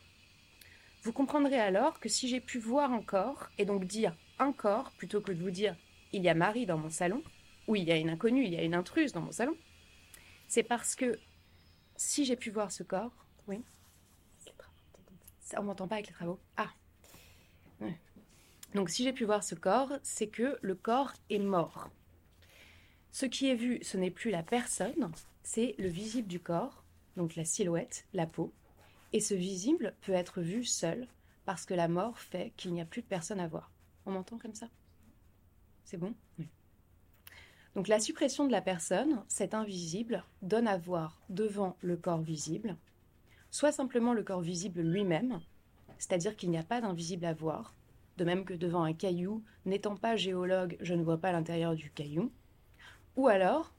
Vous 1.05 1.13
comprendrez 1.13 1.59
alors 1.59 1.99
que 1.99 2.09
si 2.09 2.27
j'ai 2.27 2.41
pu 2.41 2.57
voir 2.57 2.91
un 2.91 3.03
corps 3.03 3.51
et 3.59 3.65
donc 3.65 3.85
dire 3.85 4.17
un 4.39 4.51
corps 4.51 4.89
plutôt 4.97 5.21
que 5.21 5.31
de 5.31 5.39
vous 5.39 5.51
dire 5.51 5.75
il 6.13 6.23
y 6.23 6.29
a 6.29 6.33
Marie 6.33 6.65
dans 6.65 6.79
mon 6.79 6.89
salon, 6.89 7.21
ou 7.67 7.75
il 7.75 7.83
y 7.83 7.91
a 7.91 7.97
une 7.97 8.09
inconnue, 8.09 8.43
il 8.43 8.51
y 8.51 8.57
a 8.57 8.63
une 8.63 8.73
intruse 8.73 9.13
dans 9.13 9.21
mon 9.21 9.31
salon, 9.31 9.55
c'est 10.47 10.63
parce 10.63 10.95
que 10.95 11.19
si 11.95 12.25
j'ai 12.25 12.35
pu 12.35 12.49
voir 12.49 12.71
ce 12.71 12.81
corps, 12.81 13.13
oui. 13.47 13.61
On 15.55 15.61
m'entend 15.61 15.87
pas 15.87 15.95
avec 15.95 16.07
les 16.07 16.13
travaux. 16.13 16.39
Ah. 16.57 16.71
Donc 18.73 18.89
si 18.89 19.03
j'ai 19.03 19.13
pu 19.13 19.25
voir 19.25 19.43
ce 19.43 19.53
corps, 19.53 19.91
c'est 20.01 20.27
que 20.27 20.57
le 20.63 20.73
corps 20.73 21.13
est 21.29 21.37
mort. 21.37 21.87
Ce 23.11 23.27
qui 23.27 23.47
est 23.47 23.55
vu, 23.55 23.77
ce 23.83 23.97
n'est 23.97 24.09
plus 24.09 24.31
la 24.31 24.41
personne, 24.41 25.11
c'est 25.43 25.75
le 25.77 25.87
visible 25.87 26.27
du 26.27 26.39
corps, 26.39 26.83
donc 27.15 27.35
la 27.35 27.45
silhouette, 27.45 28.07
la 28.13 28.25
peau. 28.25 28.51
Et 29.13 29.19
ce 29.19 29.33
visible 29.33 29.95
peut 30.01 30.13
être 30.13 30.41
vu 30.41 30.63
seul 30.63 31.07
parce 31.45 31.65
que 31.65 31.73
la 31.73 31.87
mort 31.87 32.17
fait 32.17 32.53
qu'il 32.57 32.73
n'y 32.73 32.81
a 32.81 32.85
plus 32.85 33.01
de 33.01 33.07
personne 33.07 33.39
à 33.39 33.47
voir. 33.47 33.71
On 34.05 34.11
m'entend 34.11 34.37
comme 34.37 34.55
ça? 34.55 34.67
C'est 35.83 35.97
bon? 35.97 36.13
Donc 37.75 37.87
la 37.87 37.99
suppression 37.99 38.47
de 38.47 38.51
la 38.51 38.61
personne, 38.61 39.23
cet 39.27 39.53
invisible, 39.53 40.23
donne 40.41 40.67
à 40.67 40.77
voir 40.77 41.19
devant 41.29 41.75
le 41.81 41.97
corps 41.97 42.21
visible, 42.21 42.77
soit 43.51 43.73
simplement 43.73 44.13
le 44.13 44.23
corps 44.23 44.41
visible 44.41 44.81
lui-même, 44.81 45.41
c'est-à-dire 45.97 46.35
qu'il 46.35 46.49
n'y 46.49 46.57
a 46.57 46.63
pas 46.63 46.81
d'invisible 46.81 47.25
à 47.25 47.33
voir, 47.33 47.73
de 48.17 48.23
même 48.23 48.45
que 48.45 48.53
devant 48.53 48.83
un 48.83 48.93
caillou, 48.93 49.43
n'étant 49.65 49.97
pas 49.97 50.15
géologue, 50.15 50.77
je 50.79 50.93
ne 50.93 51.03
vois 51.03 51.17
pas 51.17 51.33
l'intérieur 51.33 51.75
du 51.75 51.91
caillou, 51.91 52.31
ou 53.17 53.27
alors, 53.27 53.73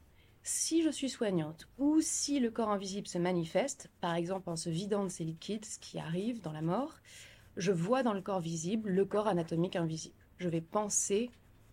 si 0.46 0.82
je 0.82 0.90
suis 0.90 1.10
soignante, 1.10 1.66
ou 1.76 2.00
si 2.00 2.38
le 2.38 2.52
corps 2.52 2.70
invisible 2.70 3.08
se 3.08 3.18
manifeste, 3.18 3.90
par 4.00 4.14
exemple 4.14 4.48
en 4.48 4.54
se 4.54 4.70
vidant 4.70 5.02
de 5.02 5.08
ses 5.08 5.24
liquides, 5.24 5.64
ce 5.64 5.80
qui 5.80 5.98
arrive 5.98 6.40
dans 6.40 6.52
la 6.52 6.62
mort, 6.62 7.00
je 7.56 7.72
vois 7.72 8.04
dans 8.04 8.12
le 8.12 8.20
corps 8.20 8.40
visible 8.40 8.90
le 8.90 9.04
corps 9.04 9.26
anatomique 9.26 9.74
invisible. 9.74 10.14
Je 10.38 10.48
vais 10.48 10.60
penser 10.60 11.30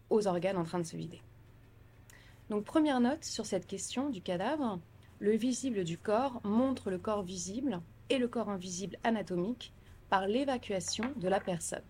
aux 0.10 0.26
organes 0.26 0.58
en 0.58 0.64
train 0.64 0.80
de 0.80 0.86
se 0.86 0.98
vider. 0.98 1.22
Donc 2.50 2.66
première 2.66 3.00
note 3.00 3.24
sur 3.24 3.46
cette 3.46 3.68
question 3.68 4.10
du 4.10 4.22
cadavre, 4.22 4.80
le 5.20 5.36
visible 5.36 5.84
du 5.84 6.00
corps 6.00 6.42
montre 6.44 6.90
le 6.90 6.98
corps 6.98 7.24
visible 7.24 7.80
et 8.10 8.18
le 8.18 8.28
corps 8.28 8.50
invisible 8.50 8.98
anatomique 9.04 9.72
par 10.10 10.28
l'évacuation 10.28 11.14
de 11.18 11.28
la 11.28 11.40
personne. 11.40 11.86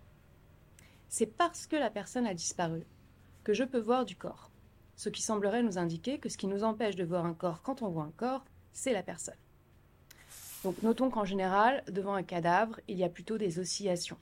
C'est 1.07 1.27
parce 1.37 1.65
que 1.65 1.77
la 1.77 1.89
personne 1.89 2.27
a 2.27 2.33
disparu 2.33 2.85
que 3.45 3.53
je 3.53 3.63
peux 3.63 3.79
voir 3.79 4.03
du 4.03 4.17
corps, 4.17 4.51
ce 4.95 5.09
qui 5.09 5.21
semblerait 5.21 5.63
nous 5.63 5.77
indiquer 5.77 6.19
que 6.19 6.29
ce 6.29 6.37
qui 6.37 6.47
nous 6.47 6.63
empêche 6.63 6.95
de 6.95 7.03
voir 7.03 7.25
un 7.25 7.33
corps 7.33 7.61
quand 7.61 7.81
on 7.81 7.89
voit 7.89 8.03
un 8.03 8.13
corps, 8.15 8.45
c'est 8.71 8.93
la 8.93 9.03
personne. 9.03 9.35
Notons 10.81 11.09
qu'en 11.09 11.25
général, 11.25 11.83
devant 11.91 12.13
un 12.13 12.23
cadavre, 12.23 12.79
il 12.87 12.97
y 12.97 13.03
a 13.03 13.09
plutôt 13.09 13.37
des 13.37 13.59
oscillations. 13.59 14.17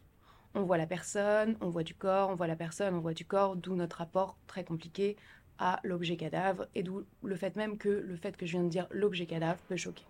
On 0.55 0.63
voit 0.63 0.77
la 0.77 0.87
personne, 0.87 1.55
on 1.61 1.69
voit 1.69 1.83
du 1.83 1.93
corps, 1.93 2.29
on 2.29 2.35
voit 2.35 2.47
la 2.47 2.55
personne, 2.55 2.95
on 2.95 2.99
voit 2.99 3.13
du 3.13 3.25
corps, 3.25 3.55
d'où 3.55 3.75
notre 3.75 3.97
rapport 3.97 4.37
très 4.47 4.63
compliqué 4.63 5.15
à 5.59 5.79
l'objet 5.83 6.17
cadavre 6.17 6.67
et 6.73 6.81
d'où 6.81 7.05
le 7.23 7.35
fait 7.35 7.55
même 7.55 7.77
que 7.77 7.89
le 7.89 8.15
fait 8.15 8.35
que 8.35 8.47
je 8.47 8.53
viens 8.53 8.63
de 8.63 8.69
dire 8.69 8.87
l'objet 8.89 9.27
cadavre 9.27 9.61
peut 9.67 9.77
choquer. 9.77 10.03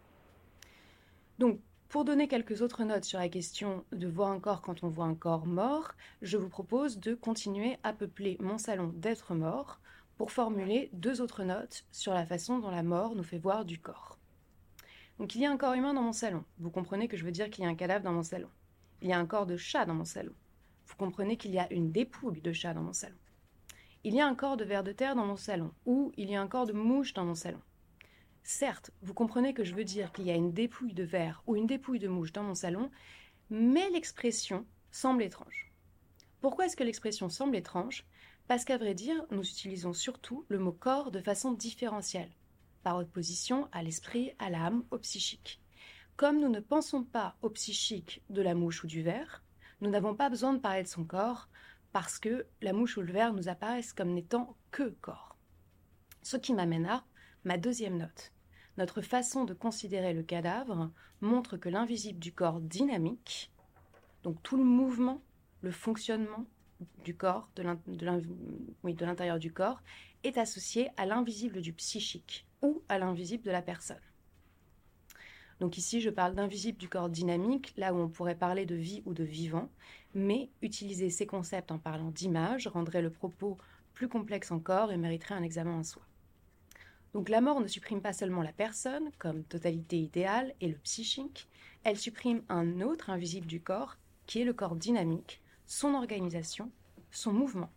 Donc, 1.38 1.60
pour 1.89 2.06
donner 2.06 2.30
quelques 2.30 2.62
autres 2.62 2.86
notes 2.86 3.04
sur 3.04 3.19
la 3.19 3.28
question 3.28 3.84
de 3.91 4.08
voir 4.08 4.32
un 4.32 4.39
corps 4.39 4.62
quand 4.62 4.82
on 4.82 4.88
voit 4.88 5.06
un 5.06 5.15
corps 5.15 5.45
mort, 5.45 5.91
je 6.21 6.38
vous 6.38 6.47
propose 6.47 7.00
de 7.00 7.13
continuer 7.13 7.78
à 7.84 7.91
peupler 7.91 8.38
mon 8.39 8.58
salon 8.58 8.93
d'êtres 8.95 9.36
morts 9.36 9.81
pour 10.22 10.32
formuler 10.32 10.92
deux 10.94 11.20
autres 11.20 11.44
notes 11.44 11.84
sur 11.92 12.14
la 12.14 12.28
façon 12.28 12.60
dont 12.60 12.70
la 12.70 12.84
mort 12.84 13.16
nous 13.16 13.24
fait 13.24 13.40
voir 13.40 13.66
du 13.66 13.80
corps. 13.80 14.20
Donc 15.18 15.34
il 15.34 15.42
y 15.42 15.48
a 15.48 15.52
un 15.52 15.58
corps 15.58 15.74
humain 15.74 15.96
dans 15.96 16.04
mon 16.04 16.12
salon. 16.12 16.44
Vous 16.60 16.70
comprenez 16.70 17.08
que 17.08 17.18
je 17.18 17.26
veux 17.26 17.32
dire 17.32 17.50
qu'il 17.50 17.64
y 17.64 17.68
a 17.68 17.72
un 17.72 17.76
cadavre 17.76 18.04
dans 18.04 18.12
mon 18.12 18.22
salon. 18.22 18.48
Il 19.02 19.10
y 19.10 19.14
a 19.14 19.18
un 19.18 19.26
corps 19.26 19.48
de 19.48 19.58
chat 19.58 19.84
dans 19.86 19.96
mon 19.96 20.06
salon. 20.06 20.36
Vous 20.86 20.96
comprenez 20.96 21.38
qu'il 21.38 21.50
y 21.50 21.58
a 21.58 21.74
une 21.74 21.92
dépouille 21.92 22.40
de 22.40 22.54
chat 22.54 22.76
dans 22.76 22.84
mon 22.84 22.94
salon. 22.94 23.16
Il 24.04 24.14
y 24.14 24.22
a 24.22 24.28
un 24.28 24.36
corps 24.36 24.58
de 24.58 24.64
ver 24.64 24.84
de 24.84 24.92
terre 24.92 25.16
dans 25.16 25.26
mon 25.26 25.38
salon, 25.38 25.72
ou 25.88 26.12
il 26.18 26.30
y 26.30 26.36
a 26.36 26.42
un 26.42 26.48
corps 26.48 26.68
de 26.68 26.74
mouche 26.74 27.16
dans 27.16 27.26
mon 27.26 27.34
salon. 27.34 27.62
Certes, 28.44 28.92
vous 29.02 29.16
comprenez 29.16 29.56
que 29.56 29.64
je 29.64 29.74
veux 29.74 29.86
dire 29.86 30.12
qu'il 30.12 30.26
y 30.26 30.32
a 30.32 30.36
une 30.36 30.54
dépouille 30.54 30.94
de 30.94 31.04
verre 31.04 31.42
ou 31.48 31.56
une 31.56 31.66
dépouille 31.66 31.98
de 31.98 32.08
mouche 32.08 32.32
dans 32.32 32.44
mon 32.44 32.54
salon, 32.54 32.92
mais 33.50 33.90
l'expression 33.90 34.68
semble 34.92 35.24
étrange. 35.24 35.72
Pourquoi 36.42 36.68
est-ce 36.68 36.78
que 36.78 36.84
l'expression 36.84 37.28
semble 37.28 37.56
étrange? 37.56 38.06
Parce 38.52 38.66
qu'à 38.66 38.78
vrai 38.78 38.94
dire, 38.94 39.24
nous 39.32 39.48
utilisons 39.50 39.94
surtout 39.94 40.44
le 40.50 40.60
mot 40.60 40.74
corps 40.74 41.10
de 41.10 41.22
façon 41.22 41.54
différentielle, 41.54 42.34
par 42.84 42.98
opposition 42.98 43.70
à 43.72 43.82
l'esprit, 43.82 44.34
à 44.40 44.50
l'âme, 44.50 44.84
au 44.92 44.98
psychique. 44.98 45.62
Comme 46.18 46.38
nous 46.38 46.50
ne 46.50 46.60
pensons 46.60 47.06
pas 47.06 47.38
au 47.42 47.50
psychique 47.50 48.22
de 48.30 48.42
la 48.42 48.54
mouche 48.54 48.84
ou 48.84 48.88
du 48.88 49.04
verre, 49.04 49.42
nous 49.80 49.90
n'avons 49.90 50.16
pas 50.16 50.30
besoin 50.30 50.52
de 50.52 50.60
parler 50.60 50.84
de 50.84 50.90
son 50.90 51.06
corps, 51.06 51.48
parce 51.94 52.20
que 52.20 52.46
la 52.62 52.74
mouche 52.74 52.98
ou 52.98 53.02
le 53.02 53.14
ver 53.14 53.32
nous 53.32 53.48
apparaissent 53.48 53.94
comme 53.94 54.14
n'étant 54.14 54.58
que 54.72 54.90
corps. 55.00 55.38
Ce 56.22 56.36
qui 56.36 56.54
m'amène 56.54 56.88
à 56.88 57.06
ma 57.46 57.58
deuxième 57.58 58.00
note. 58.00 58.34
Notre 58.78 59.02
façon 59.02 59.46
de 59.46 59.54
considérer 59.54 60.14
le 60.14 60.24
cadavre 60.24 60.92
montre 61.22 61.56
que 61.56 61.70
l'invisible 61.70 62.20
du 62.20 62.34
corps 62.34 62.60
dynamique, 62.60 63.50
donc 64.24 64.44
tout 64.44 64.58
le 64.58 64.66
mouvement, 64.66 65.22
le 65.62 65.72
fonctionnement 65.72 66.46
du 67.04 67.15
corps, 67.15 67.50
de 67.56 67.63
l'intérieur 69.06 69.39
du 69.39 69.52
corps, 69.52 69.82
est 70.24 70.38
associé 70.38 70.89
à 70.98 71.06
l'invisible 71.06 71.62
du 71.62 71.74
psychique 71.74 72.46
ou 72.62 72.82
à 72.89 73.00
l'invisible 73.00 73.44
de 73.44 73.52
la 73.52 73.62
personne. 73.62 74.02
Donc 75.60 75.78
ici, 75.78 76.02
je 76.02 76.10
parle 76.10 76.34
d'invisible 76.34 76.80
du 76.80 76.89
corps 76.89 77.10
dynamique, 77.10 77.74
là 77.78 77.94
où 77.94 77.98
on 77.98 78.10
pourrait 78.10 78.36
parler 78.36 78.65
de 78.65 78.76
vie 78.76 79.04
ou 79.06 79.13
de 79.13 79.24
vivant, 79.24 79.70
mais 80.15 80.50
utiliser 80.62 81.10
ces 81.10 81.28
concepts 81.28 81.72
en 81.72 81.78
parlant 81.78 82.10
d'image 82.10 82.67
rendrait 82.67 83.04
le 83.04 83.12
propos 83.12 83.58
plus 83.94 84.08
complexe 84.08 84.52
encore 84.52 84.91
et 84.91 84.98
mériterait 84.98 85.36
un 85.36 85.44
examen 85.44 85.76
en 85.76 85.84
soi. 85.84 86.02
Donc 87.13 87.30
la 87.30 87.41
mort 87.41 87.60
ne 87.60 87.67
supprime 87.67 88.02
pas 88.02 88.13
seulement 88.13 88.41
la 88.41 88.54
personne 88.54 89.12
comme 89.20 89.44
totalité 89.44 90.00
idéale 90.00 90.54
et 90.62 90.67
le 90.67 90.78
psychique, 90.78 91.48
elle 91.84 91.98
supprime 91.98 92.41
un 92.50 92.82
autre 92.82 93.10
invisible 93.10 93.48
du 93.48 93.62
corps 93.62 93.98
qui 94.26 94.41
est 94.41 94.46
le 94.46 94.54
corps 94.54 94.76
dynamique, 94.76 95.40
son 95.72 95.94
organisation, 95.94 96.70
son 97.12 97.32
mouvement. 97.32 97.72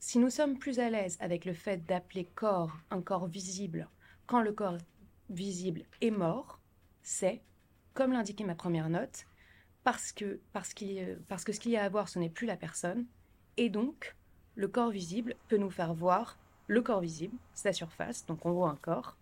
Si 0.00 0.18
nous 0.18 0.28
sommes 0.28 0.58
plus 0.58 0.80
à 0.80 0.90
l'aise 0.90 1.16
avec 1.20 1.46
le 1.46 1.54
fait 1.54 1.78
d'appeler 1.86 2.26
corps 2.26 2.76
un 2.90 3.00
corps 3.00 3.26
visible 3.26 3.88
quand 4.26 4.42
le 4.42 4.52
corps 4.52 4.76
visible 5.30 5.84
est 6.02 6.10
mort, 6.10 6.60
c'est, 7.02 7.40
comme 7.94 8.12
l'indiquait 8.12 8.44
ma 8.44 8.54
première 8.54 8.90
note, 8.90 9.24
parce 9.82 10.12
que, 10.12 10.40
parce, 10.52 10.74
parce 11.26 11.44
que 11.44 11.52
ce 11.52 11.60
qu'il 11.60 11.72
y 11.72 11.78
a 11.78 11.84
à 11.84 11.88
voir, 11.88 12.06
ce 12.10 12.18
n'est 12.18 12.28
plus 12.28 12.46
la 12.46 12.58
personne, 12.58 13.06
et 13.56 13.70
donc 13.70 14.14
le 14.54 14.68
corps 14.68 14.90
visible 14.90 15.36
peut 15.48 15.56
nous 15.56 15.70
faire 15.70 15.94
voir 15.94 16.38
le 16.66 16.82
corps 16.82 17.00
visible, 17.00 17.36
sa 17.54 17.72
surface, 17.72 18.26
donc 18.26 18.44
on 18.44 18.52
voit 18.52 18.68
un 18.68 18.76
corps, 18.76 19.16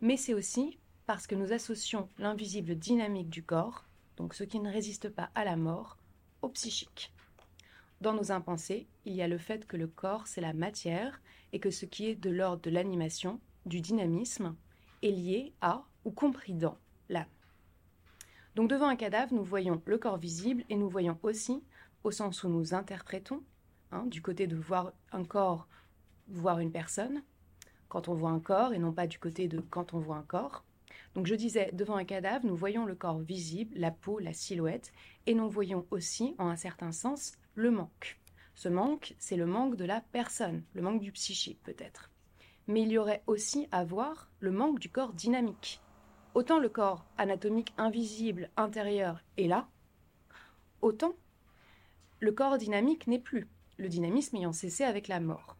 mais 0.00 0.16
c'est 0.16 0.32
aussi 0.32 0.78
parce 1.04 1.26
que 1.26 1.34
nous 1.34 1.52
associons 1.52 2.08
l'invisible 2.18 2.74
dynamique 2.74 3.28
du 3.28 3.42
corps, 3.42 3.84
donc 4.16 4.32
ce 4.32 4.44
qui 4.44 4.60
ne 4.60 4.72
résiste 4.72 5.10
pas 5.10 5.28
à 5.34 5.44
la 5.44 5.56
mort, 5.56 5.98
au 6.42 6.48
psychique. 6.48 7.12
Dans 8.00 8.12
nos 8.12 8.32
impensés, 8.32 8.86
il 9.04 9.14
y 9.14 9.22
a 9.22 9.28
le 9.28 9.38
fait 9.38 9.66
que 9.66 9.76
le 9.76 9.86
corps, 9.86 10.26
c'est 10.26 10.40
la 10.40 10.52
matière, 10.52 11.20
et 11.52 11.60
que 11.60 11.70
ce 11.70 11.86
qui 11.86 12.08
est 12.08 12.16
de 12.16 12.30
l'ordre 12.30 12.62
de 12.62 12.70
l'animation, 12.70 13.40
du 13.64 13.80
dynamisme, 13.80 14.56
est 15.02 15.10
lié 15.10 15.52
à 15.60 15.84
ou 16.04 16.10
compris 16.10 16.54
dans 16.54 16.76
l'âme. 17.08 17.26
Donc 18.54 18.68
devant 18.68 18.88
un 18.88 18.96
cadavre, 18.96 19.32
nous 19.32 19.44
voyons 19.44 19.80
le 19.86 19.98
corps 19.98 20.18
visible 20.18 20.64
et 20.68 20.76
nous 20.76 20.88
voyons 20.88 21.18
aussi, 21.22 21.62
au 22.04 22.10
sens 22.10 22.42
où 22.42 22.48
nous 22.48 22.74
interprétons, 22.74 23.42
hein, 23.92 24.04
du 24.06 24.20
côté 24.20 24.46
de 24.46 24.56
voir 24.56 24.92
un 25.12 25.24
corps, 25.24 25.68
voir 26.28 26.58
une 26.58 26.72
personne, 26.72 27.22
quand 27.88 28.08
on 28.08 28.14
voit 28.14 28.30
un 28.30 28.40
corps 28.40 28.72
et 28.72 28.78
non 28.78 28.92
pas 28.92 29.06
du 29.06 29.18
côté 29.18 29.48
de 29.48 29.60
quand 29.60 29.94
on 29.94 29.98
voit 29.98 30.16
un 30.16 30.22
corps. 30.22 30.64
Donc 31.14 31.26
je 31.26 31.34
disais, 31.34 31.70
devant 31.72 31.96
un 31.96 32.04
cadavre, 32.04 32.46
nous 32.46 32.56
voyons 32.56 32.86
le 32.86 32.94
corps 32.94 33.20
visible, 33.20 33.74
la 33.76 33.90
peau, 33.90 34.18
la 34.18 34.32
silhouette, 34.32 34.92
et 35.26 35.34
nous 35.34 35.48
voyons 35.48 35.86
aussi, 35.90 36.34
en 36.38 36.48
un 36.48 36.56
certain 36.56 36.92
sens, 36.92 37.32
le 37.54 37.70
manque. 37.70 38.18
Ce 38.54 38.68
manque, 38.68 39.14
c'est 39.18 39.36
le 39.36 39.46
manque 39.46 39.76
de 39.76 39.84
la 39.84 40.00
personne, 40.12 40.62
le 40.74 40.82
manque 40.82 41.00
du 41.00 41.12
psychique 41.12 41.62
peut-être. 41.62 42.10
Mais 42.66 42.82
il 42.82 42.92
y 42.92 42.98
aurait 42.98 43.22
aussi 43.26 43.68
à 43.72 43.84
voir 43.84 44.30
le 44.40 44.52
manque 44.52 44.78
du 44.78 44.88
corps 44.88 45.12
dynamique, 45.12 45.82
Autant 46.34 46.58
le 46.58 46.70
corps 46.70 47.04
anatomique 47.18 47.74
invisible 47.76 48.48
intérieur 48.56 49.22
est 49.36 49.48
là, 49.48 49.68
autant 50.80 51.12
le 52.20 52.32
corps 52.32 52.56
dynamique 52.56 53.06
n'est 53.06 53.18
plus, 53.18 53.48
le 53.76 53.90
dynamisme 53.90 54.36
ayant 54.36 54.54
cessé 54.54 54.82
avec 54.84 55.08
la 55.08 55.20
mort. 55.20 55.58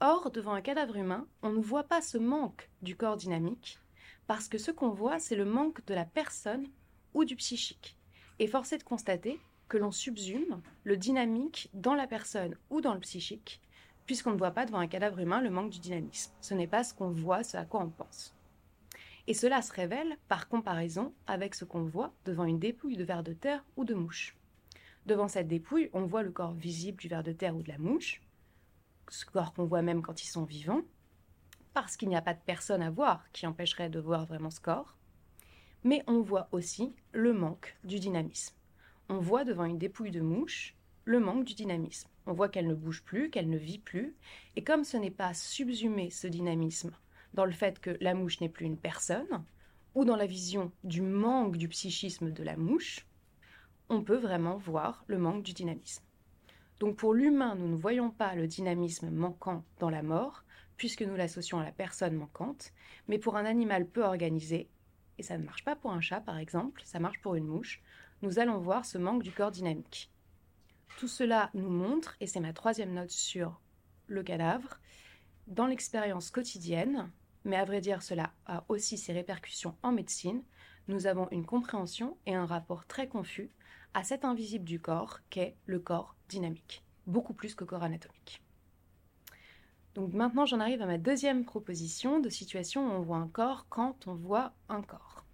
Or, 0.00 0.32
devant 0.32 0.54
un 0.54 0.62
cadavre 0.62 0.96
humain, 0.96 1.28
on 1.42 1.50
ne 1.52 1.60
voit 1.60 1.84
pas 1.84 2.02
ce 2.02 2.18
manque 2.18 2.70
du 2.82 2.96
corps 2.96 3.16
dynamique, 3.16 3.78
parce 4.30 4.46
que 4.46 4.58
ce 4.58 4.70
qu'on 4.70 4.90
voit, 4.90 5.18
c'est 5.18 5.34
le 5.34 5.44
manque 5.44 5.84
de 5.86 5.92
la 5.92 6.04
personne 6.04 6.68
ou 7.14 7.24
du 7.24 7.34
psychique. 7.34 7.96
Et 8.38 8.46
force 8.46 8.72
est 8.72 8.78
de 8.78 8.84
constater 8.84 9.40
que 9.66 9.76
l'on 9.76 9.90
subsume 9.90 10.62
le 10.84 10.96
dynamique 10.96 11.68
dans 11.74 11.94
la 11.94 12.06
personne 12.06 12.54
ou 12.70 12.80
dans 12.80 12.94
le 12.94 13.00
psychique, 13.00 13.60
puisqu'on 14.06 14.30
ne 14.30 14.38
voit 14.38 14.52
pas 14.52 14.66
devant 14.66 14.78
un 14.78 14.86
cadavre 14.86 15.18
humain 15.18 15.40
le 15.40 15.50
manque 15.50 15.70
du 15.70 15.80
dynamisme. 15.80 16.32
Ce 16.40 16.54
n'est 16.54 16.68
pas 16.68 16.84
ce 16.84 16.94
qu'on 16.94 17.10
voit, 17.10 17.42
ce 17.42 17.56
à 17.56 17.64
quoi 17.64 17.82
on 17.82 17.90
pense. 17.90 18.32
Et 19.26 19.34
cela 19.34 19.62
se 19.62 19.72
révèle 19.72 20.16
par 20.28 20.48
comparaison 20.48 21.12
avec 21.26 21.56
ce 21.56 21.64
qu'on 21.64 21.82
voit 21.82 22.14
devant 22.24 22.44
une 22.44 22.60
dépouille 22.60 22.96
de 22.96 23.02
ver 23.02 23.24
de 23.24 23.32
terre 23.32 23.64
ou 23.76 23.84
de 23.84 23.94
mouche. 23.94 24.36
Devant 25.06 25.26
cette 25.26 25.48
dépouille, 25.48 25.90
on 25.92 26.06
voit 26.06 26.22
le 26.22 26.30
corps 26.30 26.54
visible 26.54 27.00
du 27.00 27.08
ver 27.08 27.24
de 27.24 27.32
terre 27.32 27.56
ou 27.56 27.62
de 27.62 27.68
la 27.68 27.78
mouche, 27.78 28.22
ce 29.08 29.26
corps 29.26 29.52
qu'on 29.54 29.64
voit 29.64 29.82
même 29.82 30.02
quand 30.02 30.22
ils 30.22 30.28
sont 30.28 30.44
vivants, 30.44 30.82
parce 31.74 31.96
qu'il 31.96 32.08
n'y 32.08 32.16
a 32.16 32.22
pas 32.22 32.34
de 32.34 32.40
personne 32.44 32.82
à 32.82 32.90
voir 32.90 33.24
qui 33.32 33.46
empêcherait 33.46 33.90
de 33.90 34.00
voir 34.00 34.26
vraiment 34.26 34.50
ce 34.50 34.60
corps. 34.60 34.96
Mais 35.84 36.02
on 36.06 36.20
voit 36.20 36.48
aussi 36.52 36.94
le 37.12 37.32
manque 37.32 37.76
du 37.84 37.98
dynamisme. 37.98 38.54
On 39.08 39.18
voit 39.18 39.44
devant 39.44 39.64
une 39.64 39.78
dépouille 39.78 40.10
de 40.10 40.20
mouche 40.20 40.76
le 41.04 41.18
manque 41.18 41.44
du 41.44 41.54
dynamisme. 41.54 42.08
On 42.26 42.32
voit 42.32 42.48
qu'elle 42.48 42.68
ne 42.68 42.74
bouge 42.74 43.02
plus, 43.02 43.30
qu'elle 43.30 43.48
ne 43.48 43.56
vit 43.56 43.78
plus, 43.78 44.14
et 44.56 44.62
comme 44.62 44.84
ce 44.84 44.96
n'est 44.96 45.10
pas 45.10 45.34
subsumer 45.34 46.10
ce 46.10 46.26
dynamisme 46.26 46.92
dans 47.34 47.44
le 47.44 47.52
fait 47.52 47.80
que 47.80 47.96
la 48.00 48.14
mouche 48.14 48.40
n'est 48.40 48.48
plus 48.48 48.66
une 48.66 48.76
personne, 48.76 49.44
ou 49.94 50.04
dans 50.04 50.16
la 50.16 50.26
vision 50.26 50.70
du 50.84 51.02
manque 51.02 51.56
du 51.56 51.68
psychisme 51.68 52.30
de 52.30 52.42
la 52.42 52.56
mouche, 52.56 53.06
on 53.88 54.02
peut 54.02 54.16
vraiment 54.16 54.56
voir 54.56 55.04
le 55.08 55.18
manque 55.18 55.42
du 55.42 55.52
dynamisme. 55.52 56.04
Donc 56.78 56.96
pour 56.96 57.12
l'humain, 57.12 57.56
nous 57.56 57.68
ne 57.68 57.76
voyons 57.76 58.10
pas 58.10 58.34
le 58.34 58.46
dynamisme 58.46 59.10
manquant 59.10 59.64
dans 59.80 59.90
la 59.90 60.02
mort, 60.02 60.44
puisque 60.80 61.02
nous 61.02 61.14
l'associons 61.14 61.58
à 61.58 61.62
la 61.62 61.72
personne 61.72 62.14
manquante, 62.14 62.72
mais 63.06 63.18
pour 63.18 63.36
un 63.36 63.44
animal 63.44 63.86
peu 63.86 64.02
organisé, 64.02 64.70
et 65.18 65.22
ça 65.22 65.36
ne 65.36 65.44
marche 65.44 65.62
pas 65.62 65.76
pour 65.76 65.92
un 65.92 66.00
chat 66.00 66.22
par 66.22 66.38
exemple, 66.38 66.80
ça 66.86 66.98
marche 66.98 67.20
pour 67.20 67.34
une 67.34 67.44
mouche, 67.46 67.82
nous 68.22 68.38
allons 68.38 68.56
voir 68.56 68.86
ce 68.86 68.96
manque 68.96 69.22
du 69.22 69.30
corps 69.30 69.50
dynamique. 69.50 70.10
Tout 70.96 71.06
cela 71.06 71.50
nous 71.52 71.68
montre, 71.68 72.16
et 72.20 72.26
c'est 72.26 72.40
ma 72.40 72.54
troisième 72.54 72.94
note 72.94 73.10
sur 73.10 73.60
le 74.06 74.22
cadavre, 74.22 74.80
dans 75.48 75.66
l'expérience 75.66 76.30
quotidienne, 76.30 77.10
mais 77.44 77.56
à 77.56 77.66
vrai 77.66 77.82
dire 77.82 78.02
cela 78.02 78.32
a 78.46 78.64
aussi 78.70 78.96
ses 78.96 79.12
répercussions 79.12 79.76
en 79.82 79.92
médecine, 79.92 80.42
nous 80.88 81.06
avons 81.06 81.28
une 81.30 81.44
compréhension 81.44 82.16
et 82.24 82.34
un 82.34 82.46
rapport 82.46 82.86
très 82.86 83.06
confus 83.06 83.50
à 83.92 84.02
cet 84.02 84.24
invisible 84.24 84.64
du 84.64 84.80
corps 84.80 85.20
qu'est 85.28 85.58
le 85.66 85.78
corps 85.78 86.16
dynamique, 86.30 86.82
beaucoup 87.06 87.34
plus 87.34 87.54
que 87.54 87.64
corps 87.64 87.82
anatomique. 87.82 88.40
Donc 89.94 90.12
maintenant 90.12 90.46
j'en 90.46 90.60
arrive 90.60 90.82
à 90.82 90.86
ma 90.86 90.98
deuxième 90.98 91.44
proposition 91.44 92.20
de 92.20 92.28
situation 92.28 92.86
où 92.86 92.90
on 92.90 93.00
voit 93.00 93.16
un 93.16 93.28
corps 93.28 93.66
quand 93.68 94.06
on 94.06 94.14
voit 94.14 94.52
un 94.68 94.82
corps. 94.82 95.24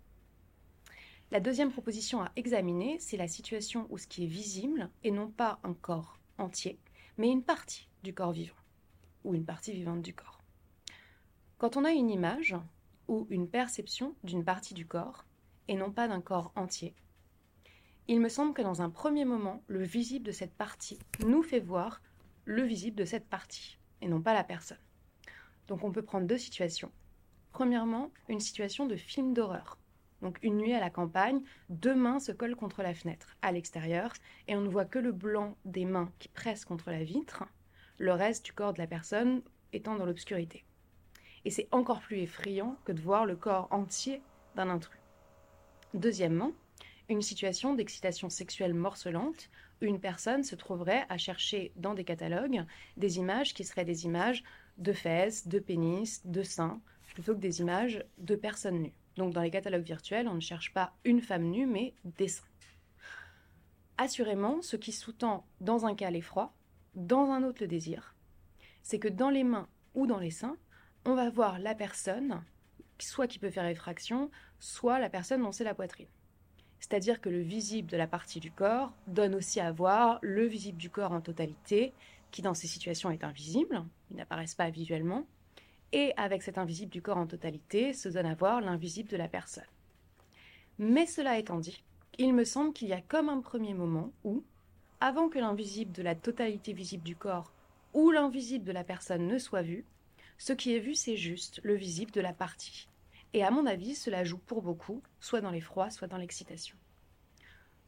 La 1.30 1.40
deuxième 1.40 1.72
proposition 1.72 2.22
à 2.22 2.30
examiner, 2.36 2.98
c'est 3.00 3.16
la 3.16 3.28
situation 3.28 3.86
où 3.90 3.98
ce 3.98 4.06
qui 4.06 4.24
est 4.24 4.28
visible 4.28 4.90
est 5.02 5.10
non 5.10 5.28
pas 5.28 5.58
un 5.64 5.74
corps 5.74 6.18
entier, 6.38 6.78
mais 7.18 7.30
une 7.30 7.42
partie 7.42 7.88
du 8.02 8.14
corps 8.14 8.32
vivant, 8.32 8.54
ou 9.24 9.34
une 9.34 9.44
partie 9.44 9.72
vivante 9.72 10.02
du 10.02 10.14
corps. 10.14 10.40
Quand 11.58 11.76
on 11.76 11.84
a 11.84 11.90
une 11.90 12.10
image 12.10 12.54
ou 13.08 13.26
une 13.28 13.48
perception 13.48 14.14
d'une 14.22 14.44
partie 14.44 14.74
du 14.74 14.86
corps, 14.86 15.24
et 15.68 15.74
non 15.74 15.90
pas 15.90 16.06
d'un 16.06 16.20
corps 16.20 16.52
entier, 16.54 16.94
il 18.08 18.20
me 18.20 18.28
semble 18.28 18.54
que 18.54 18.62
dans 18.62 18.80
un 18.80 18.90
premier 18.90 19.24
moment, 19.24 19.62
le 19.66 19.82
visible 19.82 20.26
de 20.26 20.32
cette 20.32 20.54
partie 20.54 21.00
nous 21.26 21.42
fait 21.42 21.60
voir 21.60 22.00
le 22.44 22.62
visible 22.62 22.96
de 22.96 23.04
cette 23.04 23.28
partie, 23.28 23.78
et 24.00 24.08
non 24.08 24.20
pas 24.20 24.34
la 24.34 24.44
personne. 24.44 24.78
Donc 25.68 25.84
on 25.84 25.92
peut 25.92 26.02
prendre 26.02 26.26
deux 26.26 26.38
situations. 26.38 26.92
Premièrement, 27.52 28.10
une 28.28 28.40
situation 28.40 28.86
de 28.86 28.96
film 28.96 29.32
d'horreur. 29.32 29.78
Donc 30.22 30.38
une 30.42 30.56
nuit 30.56 30.72
à 30.72 30.80
la 30.80 30.90
campagne, 30.90 31.42
deux 31.68 31.94
mains 31.94 32.20
se 32.20 32.32
collent 32.32 32.56
contre 32.56 32.82
la 32.82 32.94
fenêtre 32.94 33.36
à 33.42 33.52
l'extérieur 33.52 34.12
et 34.48 34.56
on 34.56 34.60
ne 34.60 34.68
voit 34.68 34.84
que 34.84 34.98
le 34.98 35.12
blanc 35.12 35.56
des 35.64 35.84
mains 35.84 36.10
qui 36.18 36.28
pressent 36.28 36.64
contre 36.64 36.90
la 36.90 37.04
vitre, 37.04 37.44
le 37.98 38.12
reste 38.12 38.44
du 38.44 38.52
corps 38.52 38.72
de 38.72 38.78
la 38.78 38.86
personne 38.86 39.42
étant 39.72 39.96
dans 39.96 40.06
l'obscurité. 40.06 40.64
Et 41.44 41.50
c'est 41.50 41.68
encore 41.70 42.00
plus 42.00 42.18
effrayant 42.18 42.76
que 42.84 42.92
de 42.92 43.00
voir 43.00 43.26
le 43.26 43.36
corps 43.36 43.68
entier 43.70 44.22
d'un 44.54 44.68
intrus. 44.68 45.00
Deuxièmement, 45.94 46.52
une 47.08 47.22
situation 47.22 47.74
d'excitation 47.74 48.28
sexuelle 48.28 48.74
morcelante 48.74 49.48
une 49.80 50.00
personne 50.00 50.42
se 50.42 50.54
trouverait 50.54 51.04
à 51.08 51.18
chercher 51.18 51.72
dans 51.76 51.94
des 51.94 52.04
catalogues 52.04 52.64
des 52.96 53.18
images 53.18 53.54
qui 53.54 53.64
seraient 53.64 53.84
des 53.84 54.04
images 54.04 54.42
de 54.78 54.92
fesses, 54.92 55.48
de 55.48 55.58
pénis, 55.58 56.24
de 56.26 56.42
seins, 56.42 56.80
plutôt 57.14 57.34
que 57.34 57.40
des 57.40 57.60
images 57.60 58.04
de 58.18 58.36
personnes 58.36 58.82
nues. 58.82 58.94
Donc 59.16 59.32
dans 59.32 59.40
les 59.40 59.50
catalogues 59.50 59.84
virtuels, 59.84 60.28
on 60.28 60.34
ne 60.34 60.40
cherche 60.40 60.72
pas 60.72 60.92
une 61.04 61.20
femme 61.20 61.44
nue, 61.50 61.66
mais 61.66 61.94
des 62.04 62.28
seins. 62.28 62.44
Assurément, 63.98 64.60
ce 64.60 64.76
qui 64.76 64.92
sous-tend 64.92 65.46
dans 65.60 65.86
un 65.86 65.94
cas 65.94 66.10
l'effroi, 66.10 66.52
dans 66.94 67.30
un 67.30 67.42
autre 67.42 67.62
le 67.62 67.68
désir, 67.68 68.14
c'est 68.82 68.98
que 68.98 69.08
dans 69.08 69.30
les 69.30 69.44
mains 69.44 69.68
ou 69.94 70.06
dans 70.06 70.18
les 70.18 70.30
seins, 70.30 70.58
on 71.06 71.14
va 71.14 71.30
voir 71.30 71.58
la 71.58 71.74
personne, 71.74 72.42
soit 72.98 73.26
qui 73.26 73.38
peut 73.38 73.50
faire 73.50 73.66
effraction, 73.66 74.30
soit 74.58 74.98
la 74.98 75.08
personne 75.08 75.42
dont 75.42 75.52
c'est 75.52 75.64
la 75.64 75.74
poitrine. 75.74 76.08
C'est-à-dire 76.80 77.20
que 77.20 77.28
le 77.28 77.40
visible 77.40 77.90
de 77.90 77.96
la 77.96 78.06
partie 78.06 78.40
du 78.40 78.50
corps 78.50 78.92
donne 79.06 79.34
aussi 79.34 79.60
à 79.60 79.72
voir 79.72 80.18
le 80.22 80.46
visible 80.46 80.78
du 80.78 80.90
corps 80.90 81.12
en 81.12 81.20
totalité, 81.20 81.92
qui 82.30 82.42
dans 82.42 82.54
ces 82.54 82.66
situations 82.66 83.10
est 83.10 83.24
invisible, 83.24 83.82
ils 84.10 84.16
n'apparaissent 84.16 84.54
pas 84.54 84.70
visuellement, 84.70 85.26
et 85.92 86.12
avec 86.16 86.42
cet 86.42 86.58
invisible 86.58 86.92
du 86.92 87.02
corps 87.02 87.16
en 87.16 87.26
totalité 87.26 87.92
se 87.92 88.08
donne 88.08 88.26
à 88.26 88.34
voir 88.34 88.60
l'invisible 88.60 89.08
de 89.08 89.16
la 89.16 89.28
personne. 89.28 89.64
Mais 90.78 91.06
cela 91.06 91.38
étant 91.38 91.58
dit, 91.58 91.82
il 92.18 92.34
me 92.34 92.44
semble 92.44 92.72
qu'il 92.72 92.88
y 92.88 92.92
a 92.92 93.00
comme 93.00 93.28
un 93.28 93.40
premier 93.40 93.74
moment 93.74 94.12
où, 94.24 94.42
avant 95.00 95.28
que 95.28 95.38
l'invisible 95.38 95.92
de 95.92 96.02
la 96.02 96.14
totalité 96.14 96.72
visible 96.72 97.04
du 97.04 97.16
corps 97.16 97.52
ou 97.94 98.10
l'invisible 98.10 98.64
de 98.64 98.72
la 98.72 98.84
personne 98.84 99.26
ne 99.26 99.38
soit 99.38 99.62
vu, 99.62 99.84
ce 100.38 100.52
qui 100.52 100.74
est 100.74 100.80
vu 100.80 100.94
c'est 100.94 101.16
juste 101.16 101.60
le 101.62 101.74
visible 101.74 102.12
de 102.12 102.20
la 102.20 102.32
partie. 102.32 102.88
Et 103.36 103.42
à 103.42 103.50
mon 103.50 103.66
avis, 103.66 103.94
cela 103.94 104.24
joue 104.24 104.38
pour 104.38 104.62
beaucoup, 104.62 105.02
soit 105.20 105.42
dans 105.42 105.50
l'effroi, 105.50 105.90
soit 105.90 106.08
dans 106.08 106.16
l'excitation. 106.16 106.78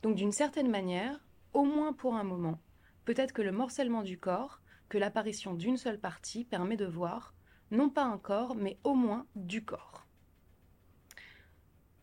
Donc 0.03 0.15
d'une 0.15 0.31
certaine 0.31 0.69
manière, 0.69 1.25
au 1.55 1.65
moins 1.65 1.95
pour 1.95 2.17
un 2.17 2.23
moment, 2.23 2.61
peut-être 3.07 3.33
que 3.33 3.41
le 3.41 3.51
morcellement 3.51 4.03
du 4.03 4.19
corps, 4.19 4.61
que 4.91 4.99
l'apparition 4.99 5.55
d'une 5.55 5.79
seule 5.79 5.99
partie 5.99 6.45
permet 6.45 6.77
de 6.77 6.85
voir, 6.85 7.33
non 7.71 7.89
pas 7.89 8.05
un 8.05 8.19
corps, 8.19 8.57
mais 8.57 8.77
au 8.85 8.93
moins 8.93 9.27
du 9.37 9.65
corps. 9.65 10.07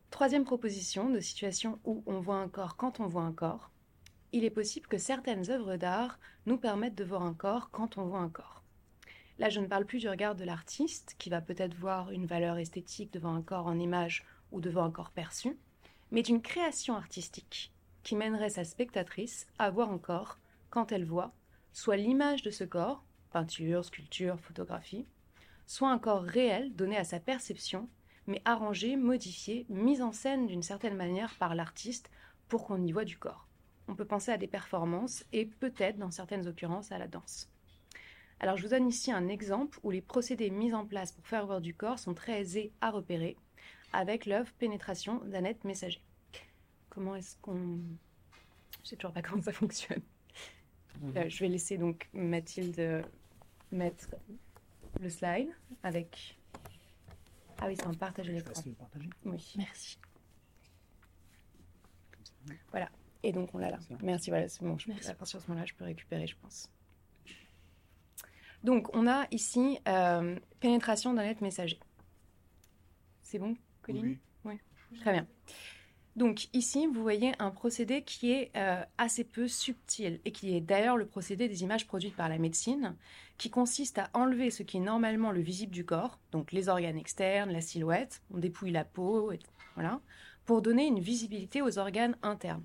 Troisième 0.09 0.43
proposition 0.43 1.11
de 1.11 1.19
situation 1.19 1.79
où 1.85 2.01
on 2.07 2.21
voit 2.21 2.37
un 2.37 2.49
corps 2.49 2.77
quand 2.77 2.99
on 2.99 3.05
voit 3.05 3.21
un 3.21 3.31
corps. 3.31 3.69
Il 4.31 4.43
est 4.43 4.49
possible 4.49 4.87
que 4.87 4.97
certaines 4.97 5.51
œuvres 5.51 5.75
d'art 5.75 6.17
nous 6.47 6.57
permettent 6.57 6.95
de 6.95 7.03
voir 7.03 7.21
un 7.21 7.35
corps 7.35 7.69
quand 7.69 7.99
on 7.99 8.05
voit 8.05 8.21
un 8.21 8.29
corps. 8.29 8.64
Là, 9.37 9.49
je 9.49 9.59
ne 9.59 9.67
parle 9.67 9.85
plus 9.85 9.99
du 9.99 10.09
regard 10.09 10.35
de 10.35 10.45
l'artiste, 10.45 11.15
qui 11.17 11.29
va 11.29 11.41
peut-être 11.41 11.75
voir 11.75 12.11
une 12.11 12.25
valeur 12.25 12.57
esthétique 12.57 13.11
devant 13.11 13.35
un 13.35 13.41
corps 13.41 13.67
en 13.67 13.77
image 13.77 14.25
ou 14.51 14.61
devant 14.61 14.85
un 14.85 14.91
corps 14.91 15.11
perçu, 15.11 15.57
mais 16.11 16.21
d'une 16.21 16.41
création 16.41 16.95
artistique 16.95 17.73
qui 18.03 18.15
mènerait 18.15 18.49
sa 18.49 18.63
spectatrice 18.63 19.47
à 19.57 19.69
voir 19.69 19.91
un 19.91 19.97
corps 19.97 20.37
quand 20.69 20.91
elle 20.91 21.05
voit 21.05 21.33
soit 21.75 21.97
l'image 21.97 22.41
de 22.41 22.51
ce 22.51 22.63
corps, 22.63 23.03
peinture, 23.31 23.83
sculpture, 23.83 24.39
photographie, 24.39 25.05
soit 25.67 25.91
un 25.91 25.99
corps 25.99 26.23
réel 26.23 26.73
donné 26.73 26.95
à 26.95 27.03
sa 27.03 27.19
perception, 27.19 27.89
mais 28.27 28.41
arrangé, 28.45 28.95
modifié, 28.95 29.65
mis 29.67 30.01
en 30.01 30.13
scène 30.13 30.47
d'une 30.47 30.63
certaine 30.63 30.95
manière 30.95 31.35
par 31.35 31.53
l'artiste 31.53 32.09
pour 32.47 32.65
qu'on 32.65 32.81
y 32.81 32.93
voit 32.93 33.03
du 33.03 33.17
corps. 33.17 33.45
On 33.89 33.95
peut 33.95 34.05
penser 34.05 34.31
à 34.31 34.37
des 34.37 34.47
performances 34.47 35.25
et 35.33 35.45
peut-être, 35.45 35.97
dans 35.97 36.11
certaines 36.11 36.47
occurrences, 36.47 36.93
à 36.93 36.97
la 36.97 37.07
danse. 37.07 37.49
Alors 38.39 38.57
je 38.57 38.63
vous 38.63 38.69
donne 38.69 38.87
ici 38.87 39.11
un 39.11 39.27
exemple 39.27 39.79
où 39.83 39.91
les 39.91 40.01
procédés 40.01 40.49
mis 40.49 40.73
en 40.73 40.85
place 40.85 41.11
pour 41.11 41.25
faire 41.25 41.45
voir 41.45 41.61
du 41.61 41.73
corps 41.73 41.99
sont 41.99 42.13
très 42.13 42.41
aisés 42.41 42.71
à 42.81 42.91
repérer 42.91 43.37
avec 43.93 44.25
l'œuvre 44.25 44.51
Pénétration 44.59 45.23
d'Annette 45.25 45.63
Messager. 45.63 46.01
Comment 46.89 47.15
est-ce 47.15 47.37
qu'on... 47.37 47.79
Je 48.83 48.89
sais 48.89 48.95
toujours 48.95 49.13
pas 49.13 49.21
comment 49.21 49.41
ça 49.41 49.53
fonctionne. 49.53 50.01
Mhm. 51.01 51.17
Euh, 51.17 51.29
je 51.29 51.39
vais 51.39 51.47
laisser 51.47 51.77
donc 51.77 52.09
Mathilde 52.13 53.05
mettre 53.71 54.09
le 55.01 55.09
slide 55.09 55.49
avec... 55.83 56.37
Ah 57.59 57.67
oui, 57.67 57.75
c'est 57.77 57.87
un 57.87 57.93
partage 57.93 58.29
l'écran. 58.29 58.53
Oui, 59.23 59.53
merci. 59.57 59.97
Voilà. 62.71 62.89
Et 63.23 63.31
donc 63.31 63.55
on 63.55 63.57
l'a 63.57 63.71
là. 63.71 63.79
Merci, 64.03 64.29
voilà, 64.29 64.47
c'est 64.49 64.61
bon. 64.61 64.77
À 65.07 65.13
partir 65.13 65.39
de 65.39 65.43
ce 65.43 65.49
moment-là, 65.49 65.65
je 65.65 65.73
peux 65.73 65.85
récupérer, 65.85 66.27
je 66.27 66.35
pense. 66.37 66.69
Donc, 68.65 68.89
on 68.95 69.07
a 69.07 69.27
ici 69.29 69.77
euh, 69.87 70.39
pénétration 70.59 71.13
d'un 71.13 71.21
être 71.21 71.41
messager. 71.41 71.79
C'est 73.21 73.37
bon, 73.37 73.55
Colline 73.83 74.17
Oui. 74.43 74.55
Très 75.01 75.11
bien. 75.11 75.27
Donc 76.15 76.47
ici, 76.53 76.87
vous 76.87 77.01
voyez 77.01 77.33
un 77.37 77.51
procédé 77.51 78.01
qui 78.01 78.31
est 78.31 78.51
euh, 78.55 78.81
assez 78.97 79.23
peu 79.23 79.47
subtil 79.47 80.19
et 80.25 80.31
qui 80.31 80.55
est 80.55 80.61
d'ailleurs 80.61 80.97
le 80.97 81.05
procédé 81.05 81.47
des 81.47 81.61
images 81.61 81.85
produites 81.85 82.15
par 82.15 82.27
la 82.27 82.39
médecine, 82.39 82.95
qui 83.37 83.51
consiste 83.51 83.99
à 83.99 84.09
enlever 84.13 84.49
ce 84.49 84.63
qui 84.63 84.77
est 84.77 84.81
normalement 84.81 85.31
le 85.31 85.41
visible 85.41 85.73
du 85.73 85.85
corps, 85.85 86.17
donc 86.31 86.51
les 86.51 86.67
organes 86.69 86.97
externes, 86.97 87.51
la 87.51 87.61
silhouette, 87.61 88.23
on 88.33 88.39
dépouille 88.39 88.71
la 88.71 88.85
peau, 88.85 89.31
voilà, 89.75 89.99
pour 90.45 90.63
donner 90.63 90.87
une 90.87 91.01
visibilité 91.01 91.61
aux 91.61 91.77
organes 91.77 92.17
internes. 92.23 92.63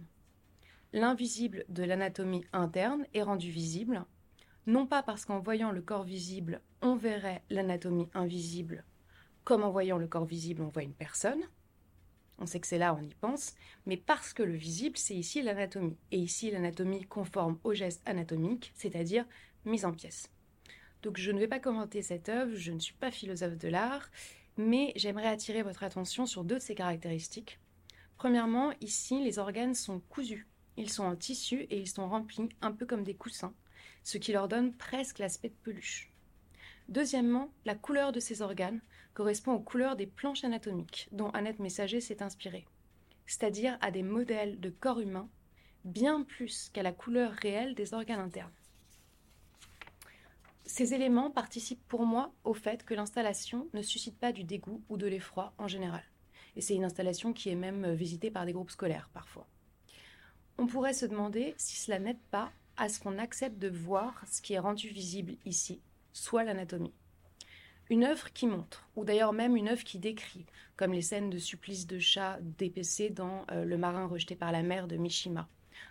L'invisible 0.95 1.65
de 1.69 1.83
l'anatomie 1.83 2.47
interne 2.53 3.05
est 3.13 3.23
rendu 3.23 3.51
visible 3.51 4.07
non 4.66 4.87
pas 4.87 5.03
parce 5.03 5.25
qu'en 5.25 5.40
voyant 5.40 5.73
le 5.73 5.81
corps 5.81 6.05
visible, 6.05 6.61
on 6.83 6.94
verrait 6.94 7.42
l'anatomie 7.51 8.09
invisible, 8.14 8.85
comme 9.44 9.62
en 9.62 9.70
voyant 9.70 9.99
le 9.99 10.07
corps 10.07 10.27
visible, 10.27 10.62
on 10.62 10.68
voit 10.68 10.83
une 10.83 10.94
personne. 10.94 11.42
On 12.38 12.46
sait 12.46 12.61
que 12.61 12.66
c'est 12.66 12.79
là, 12.79 12.94
on 12.94 13.03
y 13.03 13.14
pense, 13.14 13.55
mais 13.87 13.96
parce 13.96 14.33
que 14.33 14.42
le 14.42 14.55
visible, 14.55 14.96
c'est 14.96 15.14
ici 15.14 15.42
l'anatomie. 15.42 15.96
Et 16.11 16.18
ici, 16.18 16.51
l'anatomie 16.51 17.05
conforme 17.05 17.59
au 17.64 17.75
geste 17.75 18.03
anatomique, 18.07 18.73
c'est-à-dire 18.75 19.27
mise 19.64 19.85
en 19.85 19.92
pièces. 19.92 20.31
Donc 21.03 21.18
je 21.18 21.33
ne 21.33 21.38
vais 21.38 21.49
pas 21.49 21.61
commenter 21.61 22.03
cette 22.03 22.29
œuvre, 22.29 22.55
je 22.55 22.73
ne 22.73 22.79
suis 22.79 22.94
pas 22.94 23.11
philosophe 23.11 23.57
de 23.57 23.68
l'art, 23.68 24.11
mais 24.57 24.92
j'aimerais 24.96 25.29
attirer 25.29 25.62
votre 25.62 25.85
attention 25.85 26.27
sur 26.27 26.44
deux 26.44 26.57
de 26.57 26.62
ses 26.62 26.75
caractéristiques. 26.75 27.59
Premièrement, 28.16 28.73
ici, 28.81 29.23
les 29.23 29.38
organes 29.38 29.75
sont 29.75 30.01
cousus. 30.11 30.46
Ils 30.77 30.90
sont 30.90 31.05
en 31.05 31.16
tissu 31.16 31.62
et 31.62 31.79
ils 31.79 31.88
sont 31.88 32.09
remplis 32.09 32.49
un 32.61 32.73
peu 32.73 32.87
comme 32.87 33.05
des 33.05 33.14
coussins 33.14 33.55
ce 34.11 34.18
qui 34.18 34.33
leur 34.33 34.49
donne 34.49 34.73
presque 34.73 35.20
l'aspect 35.20 35.51
de 35.51 35.55
peluche. 35.62 36.11
Deuxièmement, 36.88 37.53
la 37.64 37.77
couleur 37.77 38.11
de 38.11 38.18
ces 38.18 38.42
organes 38.42 38.81
correspond 39.14 39.53
aux 39.53 39.61
couleurs 39.61 39.94
des 39.94 40.09
planches 40.09 40.42
anatomiques 40.42 41.09
dont 41.12 41.31
Annette 41.31 41.61
Messager 41.61 42.01
s'est 42.01 42.20
inspirée, 42.20 42.66
c'est-à-dire 43.27 43.79
à 43.81 43.92
des 43.92 44.03
modèles 44.03 44.59
de 44.59 44.70
corps 44.70 44.99
humain 44.99 45.29
bien 45.85 46.25
plus 46.25 46.70
qu'à 46.73 46.83
la 46.83 46.92
couleur 46.92 47.31
réelle 47.31 47.77
des 47.77 47.94
organes 47.94 48.18
internes. 48.18 48.51
Ces 50.66 50.92
éléments 50.92 51.31
participent 51.31 51.87
pour 51.87 52.05
moi 52.05 52.33
au 52.42 52.55
fait 52.55 52.85
que 52.85 52.94
l'installation 52.94 53.68
ne 53.75 53.83
suscite 53.83 54.18
pas 54.18 54.33
du 54.33 54.42
dégoût 54.42 54.83
ou 54.88 54.96
de 54.96 55.07
l'effroi 55.07 55.53
en 55.59 55.68
général. 55.68 56.03
Et 56.57 56.61
c'est 56.61 56.75
une 56.75 56.85
installation 56.85 57.33
qui 57.33 57.49
est 57.49 57.55
même 57.55 57.92
visitée 57.92 58.33
par 58.33 58.44
des 58.44 58.53
groupes 58.53 58.70
scolaires 58.70 59.09
parfois. 59.12 59.46
On 60.59 60.66
pourrait 60.66 60.94
se 60.94 61.07
demander 61.07 61.55
si 61.57 61.77
cela 61.77 62.01
n'aide 62.01 62.20
pas 62.33 62.53
à 62.81 62.88
ce 62.88 62.99
qu'on 62.99 63.19
accepte 63.19 63.59
de 63.59 63.69
voir 63.69 64.25
ce 64.27 64.40
qui 64.40 64.55
est 64.55 64.59
rendu 64.59 64.88
visible 64.88 65.35
ici, 65.45 65.83
soit 66.14 66.45
l'anatomie. 66.45 66.95
Une 67.90 68.05
œuvre 68.05 68.33
qui 68.33 68.47
montre, 68.47 68.88
ou 68.97 69.05
d'ailleurs 69.05 69.35
même 69.35 69.55
une 69.55 69.69
œuvre 69.69 69.85
qui 69.85 69.99
décrit, 69.99 70.47
comme 70.77 70.95
les 70.95 71.03
scènes 71.03 71.29
de 71.29 71.37
supplice 71.37 71.87
de 71.87 71.99
chat 71.99 72.38
dépecé 72.40 73.11
dans 73.11 73.45
euh, 73.51 73.66
Le 73.66 73.77
marin 73.77 74.07
rejeté 74.07 74.35
par 74.35 74.51
la 74.51 74.62
mer 74.62 74.88
de 74.88 74.97
Mishima. 74.97 75.47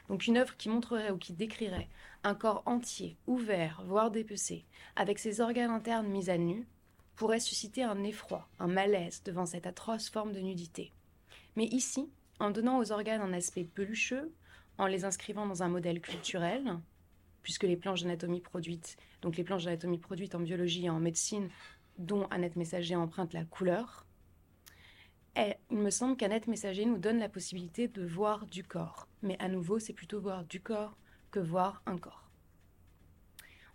Donc 0.07 0.25
une 0.25 0.37
œuvre 0.37 0.57
qui 0.57 0.67
montrerait 0.67 1.11
ou 1.11 1.19
qui 1.19 1.33
décrirait 1.33 1.89
un 2.23 2.33
corps 2.33 2.63
entier, 2.65 3.17
ouvert, 3.27 3.83
voire 3.85 4.09
dépecé, 4.09 4.65
avec 4.95 5.19
ses 5.19 5.41
organes 5.41 5.69
internes 5.69 6.07
mis 6.07 6.31
à 6.31 6.39
nu, 6.39 6.67
pourrait 7.15 7.39
susciter 7.39 7.83
un 7.83 8.03
effroi, 8.03 8.49
un 8.57 8.67
malaise 8.67 9.21
devant 9.23 9.45
cette 9.45 9.67
atroce 9.67 10.09
forme 10.09 10.33
de 10.33 10.39
nudité. 10.39 10.91
Mais 11.55 11.65
ici, 11.65 12.09
en 12.39 12.49
donnant 12.49 12.79
aux 12.79 12.91
organes 12.91 13.21
un 13.21 13.33
aspect 13.33 13.63
pelucheux, 13.63 14.33
en 14.79 14.87
les 14.87 15.05
inscrivant 15.05 15.45
dans 15.45 15.61
un 15.61 15.69
modèle 15.69 16.01
culturel, 16.01 16.79
puisque 17.43 17.63
les 17.63 17.77
planches 17.77 18.01
d'anatomie 18.01 18.41
produites, 18.41 18.97
donc 19.21 19.37
les 19.37 19.43
planches 19.43 19.65
d'anatomie 19.65 19.99
produites 19.99 20.33
en 20.33 20.39
biologie 20.39 20.85
et 20.85 20.89
en 20.89 20.99
médecine, 20.99 21.49
dont 21.97 22.25
Annette 22.31 22.55
Messager 22.55 22.95
emprunte 22.95 23.33
la 23.33 23.45
couleur, 23.45 24.05
il 25.69 25.77
me 25.77 25.89
semble 25.89 26.17
qu'Annette 26.17 26.47
Messager 26.47 26.85
nous 26.85 26.97
donne 26.97 27.19
la 27.19 27.29
possibilité 27.29 27.87
de 27.87 28.05
voir 28.05 28.45
du 28.45 28.63
corps. 28.63 29.07
Mais 29.21 29.37
à 29.39 29.47
nouveau, 29.47 29.79
c'est 29.79 29.93
plutôt 29.93 30.19
voir 30.19 30.43
du 30.43 30.59
corps 30.59 30.97
que 31.31 31.39
voir 31.39 31.81
un 31.85 31.97
corps. 31.97 32.29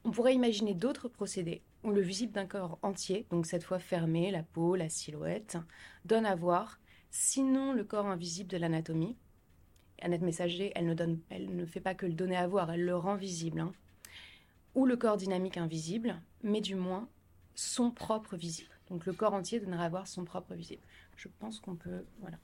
On 0.05 0.11
pourrait 0.11 0.35
imaginer 0.35 0.75
d'autres 0.75 1.09
procédés 1.09 1.63
où 1.83 1.91
le 1.91 2.03
visible 2.03 2.33
d'un 2.33 2.47
corps 2.47 2.79
entier, 2.83 3.27
donc 3.31 3.47
cette 3.47 3.65
fois 3.65 3.79
fermé, 3.79 4.31
la 4.31 4.43
peau, 4.43 4.77
la 4.77 4.91
silhouette, 4.91 5.57
donne 6.05 6.27
à 6.27 6.35
voir, 6.35 6.81
sinon 7.11 7.73
le 7.73 7.85
corps 7.85 8.07
invisible 8.07 8.51
de 8.51 8.59
l'anatomie. 8.59 9.17
Annette 10.05 10.21
Messager, 10.21 10.71
elle 10.75 10.85
ne, 10.85 10.93
donne, 10.93 11.19
elle 11.31 11.57
ne 11.57 11.65
fait 11.65 11.81
pas 11.81 11.95
que 11.95 12.05
le 12.05 12.13
donner 12.13 12.37
à 12.37 12.47
voir, 12.47 12.71
elle 12.71 12.85
le 12.85 12.95
rend 12.95 13.17
visible. 13.17 13.59
Hein. 13.59 13.73
Ou 14.75 14.85
le 14.85 14.99
corps 14.99 15.17
dynamique 15.17 15.57
invisible, 15.57 16.21
mais 16.43 16.61
du 16.61 16.75
moins 16.75 17.09
son 17.55 17.91
propre 17.91 18.37
visible. 18.37 18.69
Donc 18.91 19.07
le 19.07 19.15
corps 19.15 19.33
entier 19.33 19.61
donnerait 19.61 19.87
à 19.87 19.89
voir 19.89 20.07
son 20.07 20.25
propre 20.27 20.53
visible. 20.55 20.83
Je 21.17 21.29
pense 21.39 21.59
qu'on 21.59 21.75
peut. 21.75 22.05
Voilà. 22.21 22.37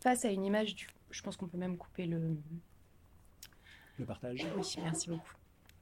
Face 0.00 0.24
à 0.24 0.30
une 0.30 0.44
image 0.44 0.74
du. 0.74 0.88
Je 1.10 1.22
pense 1.22 1.36
qu'on 1.36 1.46
peut 1.46 1.58
même 1.58 1.78
couper 1.78 2.06
le. 2.06 2.36
Le 3.96 4.04
partage. 4.04 4.44
Oui, 4.56 4.74
merci 4.82 5.08
beaucoup. 5.08 5.32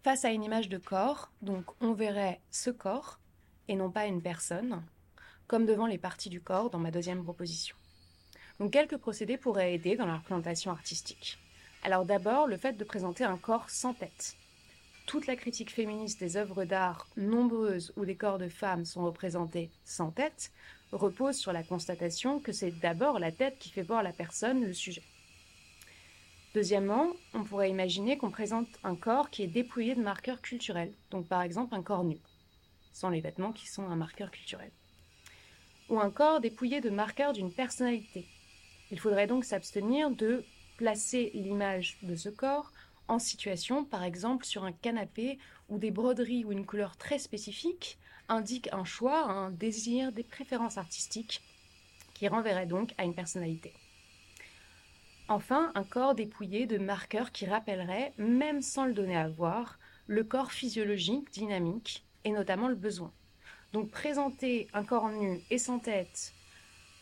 Face 0.03 0.27
à 0.27 0.33
une 0.33 0.45
image 0.45 0.69
de 0.69 0.77
corps, 0.77 1.33
donc 1.41 1.65
on 1.81 1.95
verrait 1.95 2.43
ce 2.51 2.69
corps 2.69 3.21
et 3.69 3.75
non 3.75 3.91
pas 3.91 4.07
une 4.07 4.21
personne, 4.21 4.83
comme 5.47 5.65
devant 5.65 5.87
les 5.87 5.97
parties 5.97 6.29
du 6.29 6.43
corps 6.43 6.69
dans 6.69 6.79
ma 6.79 6.91
deuxième 6.91 7.23
proposition. 7.23 7.77
Donc 8.63 8.71
quelques 8.71 8.97
procédés 8.97 9.37
pourraient 9.37 9.75
aider 9.75 9.97
dans 9.97 10.07
la 10.07 10.19
représentation 10.19 10.71
artistique. 10.71 11.37
Alors 11.83 12.05
d'abord, 12.05 12.47
le 12.47 12.57
fait 12.57 12.75
de 12.75 12.85
présenter 12.85 13.25
un 13.25 13.37
corps 13.37 13.69
sans 13.69 13.93
tête 13.93 14.37
toute 15.05 15.27
la 15.27 15.35
critique 15.35 15.73
féministe 15.73 16.21
des 16.21 16.37
œuvres 16.37 16.65
d'art 16.65 17.09
nombreuses 17.17 17.93
où 17.97 18.05
des 18.05 18.15
corps 18.15 18.39
de 18.39 18.49
femmes 18.49 18.85
sont 18.85 19.05
représentés 19.05 19.69
sans 19.85 20.13
tête 20.13 20.53
repose 20.93 21.37
sur 21.37 21.53
la 21.53 21.65
constatation 21.65 22.39
que 22.39 22.53
c'est 22.53 22.71
d'abord 22.71 23.19
la 23.19 23.33
tête 23.33 23.59
qui 23.59 23.69
fait 23.69 23.83
voir 23.83 24.05
la 24.05 24.13
personne, 24.13 24.65
le 24.65 24.73
sujet. 24.73 25.03
Deuxièmement, 26.55 27.09
on 27.35 27.43
pourrait 27.43 27.69
imaginer 27.69 28.17
qu'on 28.17 28.31
présente 28.31 28.69
un 28.85 28.95
corps 28.95 29.29
qui 29.29 29.43
est 29.43 29.49
dépouillé 29.49 29.97
de 29.97 30.03
marqueurs 30.03 30.41
culturels, 30.41 30.93
donc 31.11 31.27
par 31.27 31.43
exemple 31.43 31.75
un 31.75 31.83
corps 31.83 32.05
nu, 32.05 32.19
sans 32.93 33.09
les 33.09 33.21
vêtements 33.21 33.53
qui 33.53 33.67
sont 33.67 33.89
un 33.89 33.97
marqueur 33.97 34.31
culturel. 34.31 34.71
Ou 35.89 35.99
un 35.99 36.13
corps 36.13 36.41
dépouillé 36.41 36.81
de 36.81 36.91
marqueurs 36.91 37.33
d'une 37.33 37.53
personnalité. 37.53 38.29
Il 38.93 39.01
faudrait 39.01 39.27
donc 39.27 39.47
s'abstenir 39.47 40.11
de 40.11 40.45
placer 40.77 41.31
l'image 41.33 41.99
de 42.03 42.15
ce 42.15 42.29
corps 42.29 42.71
en 43.09 43.19
situation, 43.19 43.85
par 43.85 44.05
exemple 44.05 44.45
sur 44.45 44.65
un 44.65 44.73
canapé 44.73 45.39
où 45.71 45.79
des 45.79 45.91
broderies 45.91 46.45
ou 46.45 46.53
une 46.53 46.67
couleur 46.67 46.97
très 46.99 47.19
spécifique 47.19 47.99
indiquent 48.29 48.69
un 48.73 48.85
choix, 48.85 49.25
un 49.25 49.51
désir, 49.51 50.13
des 50.13 50.23
préférences 50.23 50.77
artistiques 50.77 51.41
qui 52.13 52.29
renverraient 52.29 52.67
donc 52.67 52.93
à 52.99 53.05
une 53.05 53.15
personnalité. 53.15 53.73
Enfin, 55.29 55.73
un 55.75 55.85
corps 55.85 56.15
dépouillé 56.15 56.67
de 56.67 56.77
marqueurs 56.77 57.33
qui 57.33 57.47
rappelleraient, 57.47 58.13
même 58.19 58.61
sans 58.61 58.85
le 58.85 58.93
donner 58.93 59.17
à 59.17 59.29
voir, 59.29 59.79
le 60.07 60.23
corps 60.23 60.53
physiologique, 60.53 61.33
dynamique, 61.33 62.05
et 62.25 62.31
notamment 62.31 62.69
le 62.69 62.75
besoin. 62.75 63.13
Donc 63.73 63.91
présenter 63.91 64.69
un 64.75 64.85
corps 64.85 65.09
nu 65.09 65.41
et 65.51 65.59
sans 65.59 65.79
tête 65.79 66.35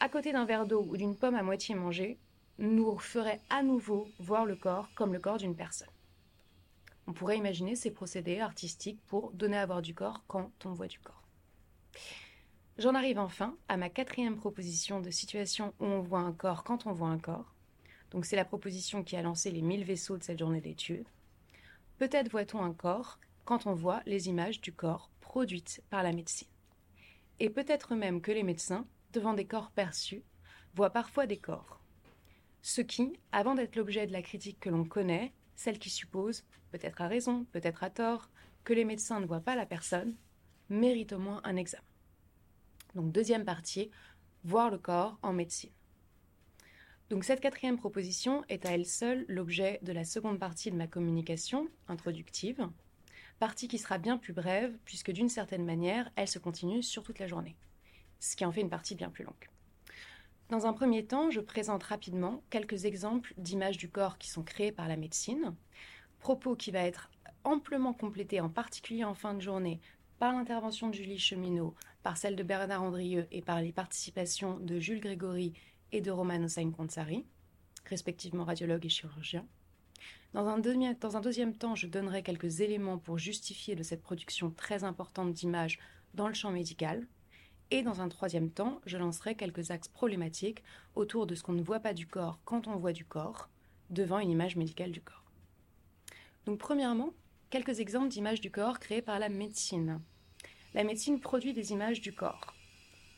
à 0.01 0.09
côté 0.09 0.33
d'un 0.33 0.47
verre 0.47 0.67
d'eau 0.67 0.87
ou 0.89 0.97
d'une 0.97 1.17
pomme 1.17 1.35
à 1.35 1.43
moitié 1.43 1.75
mangée 1.75 2.19
nous 2.59 2.99
ferait 2.99 3.41
à 3.51 3.63
nouveau 3.63 4.09
voir 4.19 4.47
le 4.47 4.57
corps 4.57 4.89
comme 4.95 5.13
le 5.13 5.21
corps 5.21 5.39
d'une 5.39 5.55
personne. 5.55 5.89
On 7.07 7.13
pourrait 7.13 7.39
imaginer 7.39 7.77
ces 7.77 7.91
procédés 7.91 8.41
artistiques 8.41 9.01
pour 9.07 9.33
donner 9.33 9.59
à 9.59 9.67
voir 9.67 9.83
du 9.83 9.95
corps 9.95 10.25
quand 10.27 10.51
on 10.65 10.73
voit 10.73 10.87
du 10.87 10.99
corps. 11.01 11.23
J'en 12.79 12.95
arrive 12.95 13.19
enfin 13.19 13.57
à 13.69 13.77
ma 13.77 13.91
quatrième 13.91 14.37
proposition 14.37 15.01
de 15.01 15.11
situation 15.11 15.75
où 15.81 15.85
on 15.85 16.01
voit 16.01 16.21
un 16.21 16.33
corps 16.33 16.65
quand 16.65 16.87
on 16.87 16.93
voit 16.93 17.09
un 17.09 17.19
corps. 17.19 17.55
Donc 18.11 18.25
c'est 18.25 18.37
la 18.37 18.45
proposition 18.45 19.05
qui 19.05 19.17
a 19.17 19.23
lancé 19.23 19.51
les 19.51 19.63
1000 19.63 19.85
vaisseaux 19.85 20.17
de 20.17 20.23
cette 20.23 20.39
journée 20.39 20.61
d'études. 20.61 21.07
Peut-être 21.99 22.31
voit-on 22.31 22.63
un 22.63 22.73
corps 22.73 23.19
quand 23.45 23.67
on 23.67 23.75
voit 23.75 24.03
les 24.07 24.29
images 24.29 24.61
du 24.61 24.73
corps 24.73 25.11
produites 25.21 25.83
par 25.91 26.03
la 26.03 26.13
médecine. 26.13 26.49
Et 27.39 27.51
peut-être 27.51 27.95
même 27.95 28.21
que 28.21 28.33
les 28.33 28.43
médecins, 28.43 28.87
devant 29.13 29.35
des 29.35 29.47
corps 29.47 29.71
perçus, 29.71 30.23
voient 30.75 30.91
parfois 30.91 31.27
des 31.27 31.39
corps. 31.39 31.81
Ce 32.63 32.81
qui, 32.81 33.13
avant 33.33 33.55
d'être 33.55 33.77
l'objet 33.77 34.07
de 34.07 34.13
la 34.13 34.23
critique 34.23 34.61
que 34.61 34.71
l'on 34.71 34.85
connaît, 34.85 35.33
celle 35.57 35.79
qui 35.79 35.91
suppose, 35.91 36.45
peut-être 36.71 37.01
à 37.01 37.09
raison, 37.09 37.45
peut-être 37.53 37.83
à 37.83 37.91
tort, 37.91 38.31
que 38.65 38.73
les 38.73 38.85
médecins 38.85 39.21
ne 39.21 39.27
voient 39.27 39.41
pas 39.41 39.57
la 39.57 39.67
personne, 39.67 40.15
mérite 40.69 41.13
au 41.13 41.19
moins 41.19 41.41
un 41.45 41.57
examen. 41.57 41.85
Donc 42.95 43.13
deuxième 43.13 43.45
partie, 43.45 43.91
voir 44.45 44.71
le 44.71 44.79
corps 44.79 45.19
en 45.23 45.33
médecine. 45.33 45.71
Donc 47.09 47.25
cette 47.25 47.41
quatrième 47.41 47.77
proposition 47.77 48.45
est 48.49 48.67
à 48.67 48.71
elle 48.71 48.87
seule 48.87 49.25
l'objet 49.29 49.81
de 49.83 49.93
la 49.93 50.05
seconde 50.05 50.39
partie 50.39 50.71
de 50.71 50.77
ma 50.77 50.87
communication 50.87 51.69
introductive, 51.89 52.69
partie 53.41 53.69
qui 53.69 53.79
sera 53.79 53.99
bien 53.99 54.17
plus 54.17 54.33
brève 54.33 54.77
puisque 54.85 55.11
d'une 55.11 55.29
certaine 55.29 55.65
manière, 55.65 56.11
elle 56.15 56.29
se 56.29 56.39
continue 56.39 56.83
sur 56.83 57.03
toute 57.03 57.19
la 57.19 57.27
journée, 57.27 57.57
ce 58.21 58.37
qui 58.37 58.45
en 58.45 58.53
fait 58.53 58.61
une 58.61 58.71
partie 58.71 58.95
bien 58.95 59.11
plus 59.11 59.25
longue. 59.25 59.49
Dans 60.51 60.67
un 60.67 60.73
premier 60.73 61.05
temps, 61.05 61.31
je 61.31 61.41
présente 61.41 61.83
rapidement 61.85 62.43
quelques 62.51 62.85
exemples 62.85 63.35
d'images 63.39 63.79
du 63.79 63.89
corps 63.89 64.19
qui 64.19 64.31
sont 64.31 64.43
créées 64.43 64.73
par 64.73 64.89
la 64.89 64.97
médecine, 64.97 65.55
propos 66.19 66.57
qui 66.57 66.71
va 66.71 66.81
être 66.81 67.11
amplement 67.45 67.93
complété, 67.93 68.41
en 68.41 68.49
particulier 68.49 69.05
en 69.05 69.15
fin 69.15 69.35
de 69.35 69.41
journée, 69.41 69.81
par 70.19 70.33
l'intervention 70.35 70.89
de 70.89 70.95
Julie 70.95 71.19
Cheminot, 71.19 71.75
par 72.03 72.17
celle 72.17 72.37
de 72.37 72.43
Bernard 72.43 72.83
Andrieux 72.83 73.27
et 73.31 73.43
par 73.43 73.61
les 73.61 73.73
participations 73.73 74.59
de 74.59 74.79
Jules 74.79 75.01
Grégory 75.01 75.55
et 75.93 76.01
de 76.01 76.11
Roman 76.11 76.43
Hossein 76.43 76.71
Konsari, 76.71 77.25
respectivement 77.87 78.45
radiologue 78.45 78.85
et 78.85 78.91
chirurgien. 78.91 79.47
Dans 80.35 80.47
un, 80.47 80.59
dans 80.59 81.17
un, 81.17 81.21
deuxième 81.21 81.57
temps, 81.57 81.75
je 81.75 81.87
donnerai 81.87 82.23
quelques 82.23 82.61
éléments 82.61 82.99
pour 82.99 83.19
justifier 83.19 83.75
de 83.75 83.83
cette 83.83 84.03
production 84.03 84.51
très 84.51 84.85
importante 84.85 85.33
d'images 85.33 85.79
dans 86.15 86.29
le 86.29 86.35
champ 86.35 86.51
médical, 86.51 87.07
et 87.71 87.83
dans 87.83 88.01
un 88.01 88.09
troisième 88.09 88.51
temps, 88.51 88.81
je 88.87 88.99
lancerai 88.99 89.35
quelques 89.35 89.71
axes 89.71 89.89
problématiques 89.89 90.63
autour 90.95 91.27
de 91.27 91.35
ce 91.35 91.43
qu'on 91.43 91.53
ne 91.53 91.63
voit 91.63 91.81
pas 91.81 91.95
du 91.95 92.07
corps 92.07 92.41
quand 92.45 92.67
on 92.67 92.77
voit 92.77 92.93
du 92.93 93.05
corps 93.05 93.49
devant 93.91 94.19
une 94.19 94.31
image 94.31 94.57
médicale 94.57 94.91
du 94.91 95.01
corps. 95.01 95.25
Donc 96.47 96.59
premièrement, 96.59 97.13
quelques 97.51 97.81
exemples 97.81 98.09
d'images 98.09 98.41
du 98.41 98.51
corps 98.51 98.79
créées 98.81 99.03
par 99.03 99.19
la 99.19 99.29
médecine. 99.29 100.01
La 100.75 100.85
médecine 100.85 101.21
produit 101.21 101.53
des 101.53 101.73
images 101.73 102.01
du 102.01 102.13
corps. 102.13 102.55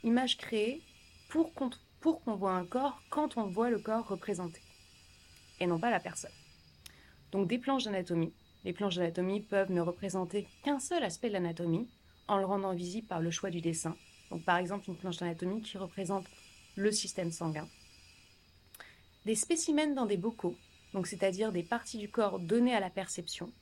Images 0.02 0.36
créées 0.36 0.82
pour 1.28 1.52
qu'on 1.54 2.34
voit 2.34 2.52
un 2.52 2.66
corps 2.66 3.02
quand 3.10 3.36
on 3.36 3.46
voit 3.46 3.70
le 3.70 3.78
corps 3.78 4.08
représenté, 4.08 4.60
et 5.60 5.66
non 5.66 5.78
pas 5.78 5.90
la 5.90 6.00
personne. 6.00 6.32
Donc 7.30 7.48
des 7.48 7.58
planches 7.58 7.84
d'anatomie. 7.84 8.34
Les 8.64 8.72
planches 8.72 8.96
d'anatomie 8.96 9.40
peuvent 9.40 9.72
ne 9.72 9.80
représenter 9.80 10.46
qu'un 10.62 10.78
seul 10.78 11.02
aspect 11.04 11.28
de 11.28 11.34
l'anatomie, 11.34 11.88
en 12.28 12.36
le 12.36 12.44
rendant 12.44 12.74
visible 12.74 13.06
par 13.06 13.20
le 13.20 13.30
choix 13.30 13.50
du 13.50 13.60
dessin, 13.60 13.96
par 14.38 14.56
exemple, 14.56 14.88
une 14.88 14.96
planche 14.96 15.18
d'anatomie 15.18 15.62
qui 15.62 15.78
représente 15.78 16.26
le 16.76 16.90
système 16.90 17.30
sanguin. 17.30 17.68
Des 19.24 19.34
spécimens 19.34 19.94
dans 19.94 20.06
des 20.06 20.16
bocaux, 20.16 20.56
donc 20.94 21.06
c'est-à-dire 21.06 21.52
des 21.52 21.62
parties 21.62 21.98
du 21.98 22.08
corps 22.08 22.40
données 22.40 22.74
à 22.74 22.80
la 22.80 22.90
perception, 22.90 23.52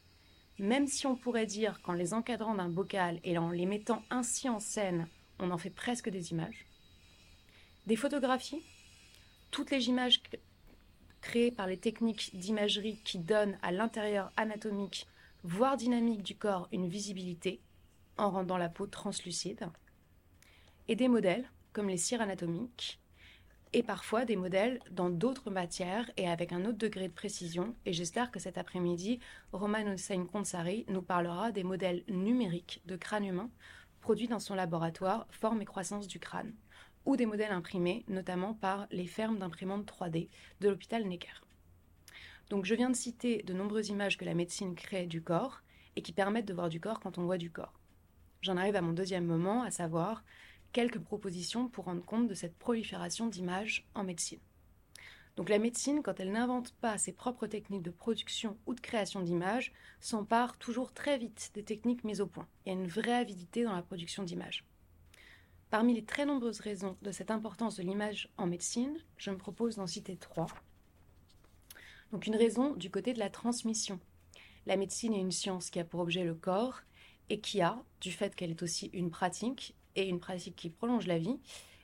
même 0.58 0.86
si 0.86 1.06
on 1.06 1.16
pourrait 1.16 1.46
dire 1.46 1.80
qu'en 1.82 1.92
les 1.92 2.14
encadrant 2.14 2.54
d'un 2.54 2.68
bocal 2.68 3.20
et 3.24 3.38
en 3.38 3.50
les 3.50 3.66
mettant 3.66 4.02
ainsi 4.10 4.48
en 4.48 4.60
scène, 4.60 5.08
on 5.38 5.50
en 5.50 5.58
fait 5.58 5.70
presque 5.70 6.10
des 6.10 6.32
images. 6.32 6.66
Des 7.86 7.96
photographies, 7.96 8.62
toutes 9.50 9.70
les 9.70 9.88
images 9.88 10.22
créées 11.20 11.50
par 11.50 11.66
les 11.66 11.78
techniques 11.78 12.30
d'imagerie 12.34 13.00
qui 13.04 13.18
donnent 13.18 13.58
à 13.62 13.72
l'intérieur 13.72 14.32
anatomique, 14.36 15.06
voire 15.44 15.76
dynamique 15.76 16.22
du 16.22 16.36
corps, 16.36 16.68
une 16.72 16.88
visibilité 16.88 17.60
en 18.16 18.30
rendant 18.30 18.58
la 18.58 18.68
peau 18.68 18.86
translucide. 18.86 19.66
Et 20.90 20.96
des 20.96 21.06
modèles, 21.06 21.48
comme 21.72 21.88
les 21.88 21.96
cires 21.96 22.20
anatomiques, 22.20 23.00
et 23.72 23.84
parfois 23.84 24.24
des 24.24 24.34
modèles 24.34 24.80
dans 24.90 25.08
d'autres 25.08 25.48
matières 25.48 26.10
et 26.16 26.28
avec 26.28 26.52
un 26.52 26.64
autre 26.64 26.78
degré 26.78 27.06
de 27.06 27.12
précision. 27.12 27.76
Et 27.86 27.92
j'espère 27.92 28.32
que 28.32 28.40
cet 28.40 28.58
après-midi, 28.58 29.20
Roman 29.52 29.86
Hossein 29.86 30.26
Konsari 30.26 30.84
nous 30.88 31.00
parlera 31.00 31.52
des 31.52 31.62
modèles 31.62 32.02
numériques 32.08 32.82
de 32.86 32.96
crâne 32.96 33.24
humain 33.24 33.50
produits 34.00 34.26
dans 34.26 34.40
son 34.40 34.56
laboratoire 34.56 35.28
Forme 35.30 35.62
et 35.62 35.64
croissance 35.64 36.08
du 36.08 36.18
crâne, 36.18 36.56
ou 37.04 37.16
des 37.16 37.26
modèles 37.26 37.52
imprimés, 37.52 38.04
notamment 38.08 38.54
par 38.54 38.88
les 38.90 39.06
fermes 39.06 39.38
d'imprimantes 39.38 39.86
3D 39.86 40.28
de 40.60 40.68
l'hôpital 40.68 41.06
Necker. 41.06 41.44
Donc 42.48 42.64
je 42.64 42.74
viens 42.74 42.90
de 42.90 42.96
citer 42.96 43.44
de 43.44 43.54
nombreuses 43.54 43.90
images 43.90 44.18
que 44.18 44.24
la 44.24 44.34
médecine 44.34 44.74
crée 44.74 45.06
du 45.06 45.22
corps 45.22 45.62
et 45.94 46.02
qui 46.02 46.12
permettent 46.12 46.48
de 46.48 46.54
voir 46.54 46.68
du 46.68 46.80
corps 46.80 46.98
quand 46.98 47.16
on 47.16 47.26
voit 47.26 47.38
du 47.38 47.52
corps. 47.52 47.78
J'en 48.42 48.56
arrive 48.56 48.74
à 48.74 48.82
mon 48.82 48.92
deuxième 48.92 49.26
moment, 49.26 49.62
à 49.62 49.70
savoir 49.70 50.24
quelques 50.72 51.00
propositions 51.00 51.68
pour 51.68 51.86
rendre 51.86 52.04
compte 52.04 52.28
de 52.28 52.34
cette 52.34 52.56
prolifération 52.56 53.26
d'images 53.26 53.86
en 53.94 54.04
médecine. 54.04 54.40
Donc 55.36 55.48
la 55.48 55.58
médecine, 55.58 56.02
quand 56.02 56.20
elle 56.20 56.32
n'invente 56.32 56.72
pas 56.74 56.98
ses 56.98 57.12
propres 57.12 57.46
techniques 57.46 57.82
de 57.82 57.90
production 57.90 58.58
ou 58.66 58.74
de 58.74 58.80
création 58.80 59.20
d'images, 59.20 59.72
s'empare 60.00 60.58
toujours 60.58 60.92
très 60.92 61.18
vite 61.18 61.50
des 61.54 61.62
techniques 61.62 62.04
mises 62.04 62.20
au 62.20 62.26
point. 62.26 62.48
Il 62.64 62.68
y 62.68 62.76
a 62.76 62.78
une 62.78 62.88
vraie 62.88 63.14
avidité 63.14 63.64
dans 63.64 63.74
la 63.74 63.82
production 63.82 64.22
d'images. 64.22 64.64
Parmi 65.70 65.94
les 65.94 66.04
très 66.04 66.26
nombreuses 66.26 66.60
raisons 66.60 66.96
de 67.00 67.12
cette 67.12 67.30
importance 67.30 67.76
de 67.76 67.82
l'image 67.82 68.28
en 68.36 68.46
médecine, 68.46 68.98
je 69.16 69.30
me 69.30 69.36
propose 69.36 69.76
d'en 69.76 69.86
citer 69.86 70.16
trois. 70.16 70.48
Donc 72.10 72.26
une 72.26 72.36
raison 72.36 72.74
du 72.74 72.90
côté 72.90 73.12
de 73.12 73.20
la 73.20 73.30
transmission. 73.30 74.00
La 74.66 74.76
médecine 74.76 75.14
est 75.14 75.20
une 75.20 75.30
science 75.30 75.70
qui 75.70 75.78
a 75.78 75.84
pour 75.84 76.00
objet 76.00 76.24
le 76.24 76.34
corps 76.34 76.82
et 77.28 77.40
qui 77.40 77.62
a, 77.62 77.80
du 78.00 78.10
fait 78.10 78.34
qu'elle 78.34 78.50
est 78.50 78.62
aussi 78.62 78.90
une 78.92 79.10
pratique, 79.10 79.76
et 79.96 80.08
une 80.08 80.20
pratique 80.20 80.56
qui 80.56 80.70
prolonge 80.70 81.06
la 81.06 81.18
vie, 81.18 81.38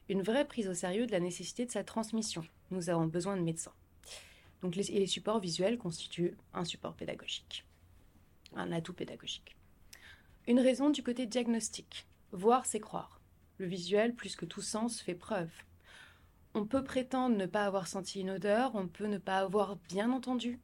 une 0.09 0.23
vraie 0.23 0.47
prise 0.47 0.69
au 0.69 0.75
sérieux 0.75 1.07
de 1.07 1.13
la 1.13 1.21
nécessité 1.21 1.67
de 1.67 1.71
sa 1.71 1.85
transmission. 1.85 2.45
Nous 2.71 2.91
avons 2.91 3.07
besoin 3.07 3.37
de 3.37 3.43
médecins. 3.43 3.75
Donc 4.63 4.77
les, 4.77 5.07
supports 5.07 5.41
visuels 5.41 5.79
constituent 5.79 6.37
un 6.55 6.65
support 6.65 6.95
pédagogique, 6.95 7.65
un 8.55 8.73
atout 8.73 8.95
pédagogique. 8.95 9.57
Une 10.47 10.61
raison 10.61 10.91
du 10.91 11.03
côté 11.03 11.27
diagnostic. 11.27 12.07
Voir, 12.33 12.67
c'est 12.67 12.81
croire. 12.81 13.21
Le 13.59 13.67
visuel, 13.67 14.15
plus 14.15 14.37
que 14.37 14.45
tout 14.45 14.63
sens, 14.63 15.01
fait 15.01 15.15
preuve. 15.15 15.51
On 16.55 16.67
peut 16.67 16.85
prétendre 16.85 17.37
ne 17.37 17.47
pas 17.47 17.65
avoir 17.65 17.87
senti 17.87 18.21
une 18.21 18.31
odeur, 18.31 18.75
on 18.75 18.89
peut 18.89 19.07
ne 19.07 19.19
pas 19.19 19.39
avoir 19.39 19.77
bien 19.77 20.11
entendu, 20.11 20.59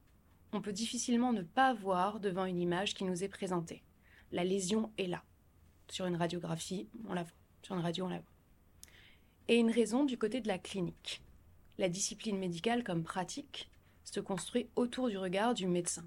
on 0.53 0.61
peut 0.61 0.72
difficilement 0.72 1.32
ne 1.32 1.43
pas 1.43 1.74
voir 1.74 2.20
devant 2.20 2.45
une 2.45 2.59
image 2.59 2.95
qui 2.95 3.05
nous 3.05 3.24
est 3.24 3.28
présentée. 3.28 3.82
La 4.30 4.45
lésion 4.45 4.90
est 4.99 5.07
là. 5.07 5.22
Sur 5.93 6.07
une 6.07 6.16
radiographie, 6.16 6.88
on 7.07 7.12
la 7.12 7.22
voit. 7.22 7.36
Sur 7.61 7.74
une 7.74 7.82
radio, 7.82 8.07
on 8.07 8.09
la 8.09 8.16
voit. 8.16 8.32
Et 9.49 9.57
une 9.57 9.70
raison 9.70 10.07
du 10.07 10.16
côté 10.16 10.40
de 10.40 10.49
la 10.49 10.57
clinique. 10.57 11.20
La 11.76 11.90
discipline 11.90 12.38
médicale 12.38 12.82
comme 12.82 13.03
pratique 13.05 13.68
se 14.03 14.18
construit 14.18 14.70
autour 14.74 15.11
du 15.11 15.18
regard 15.18 15.53
du 15.53 15.66
médecin. 15.66 16.07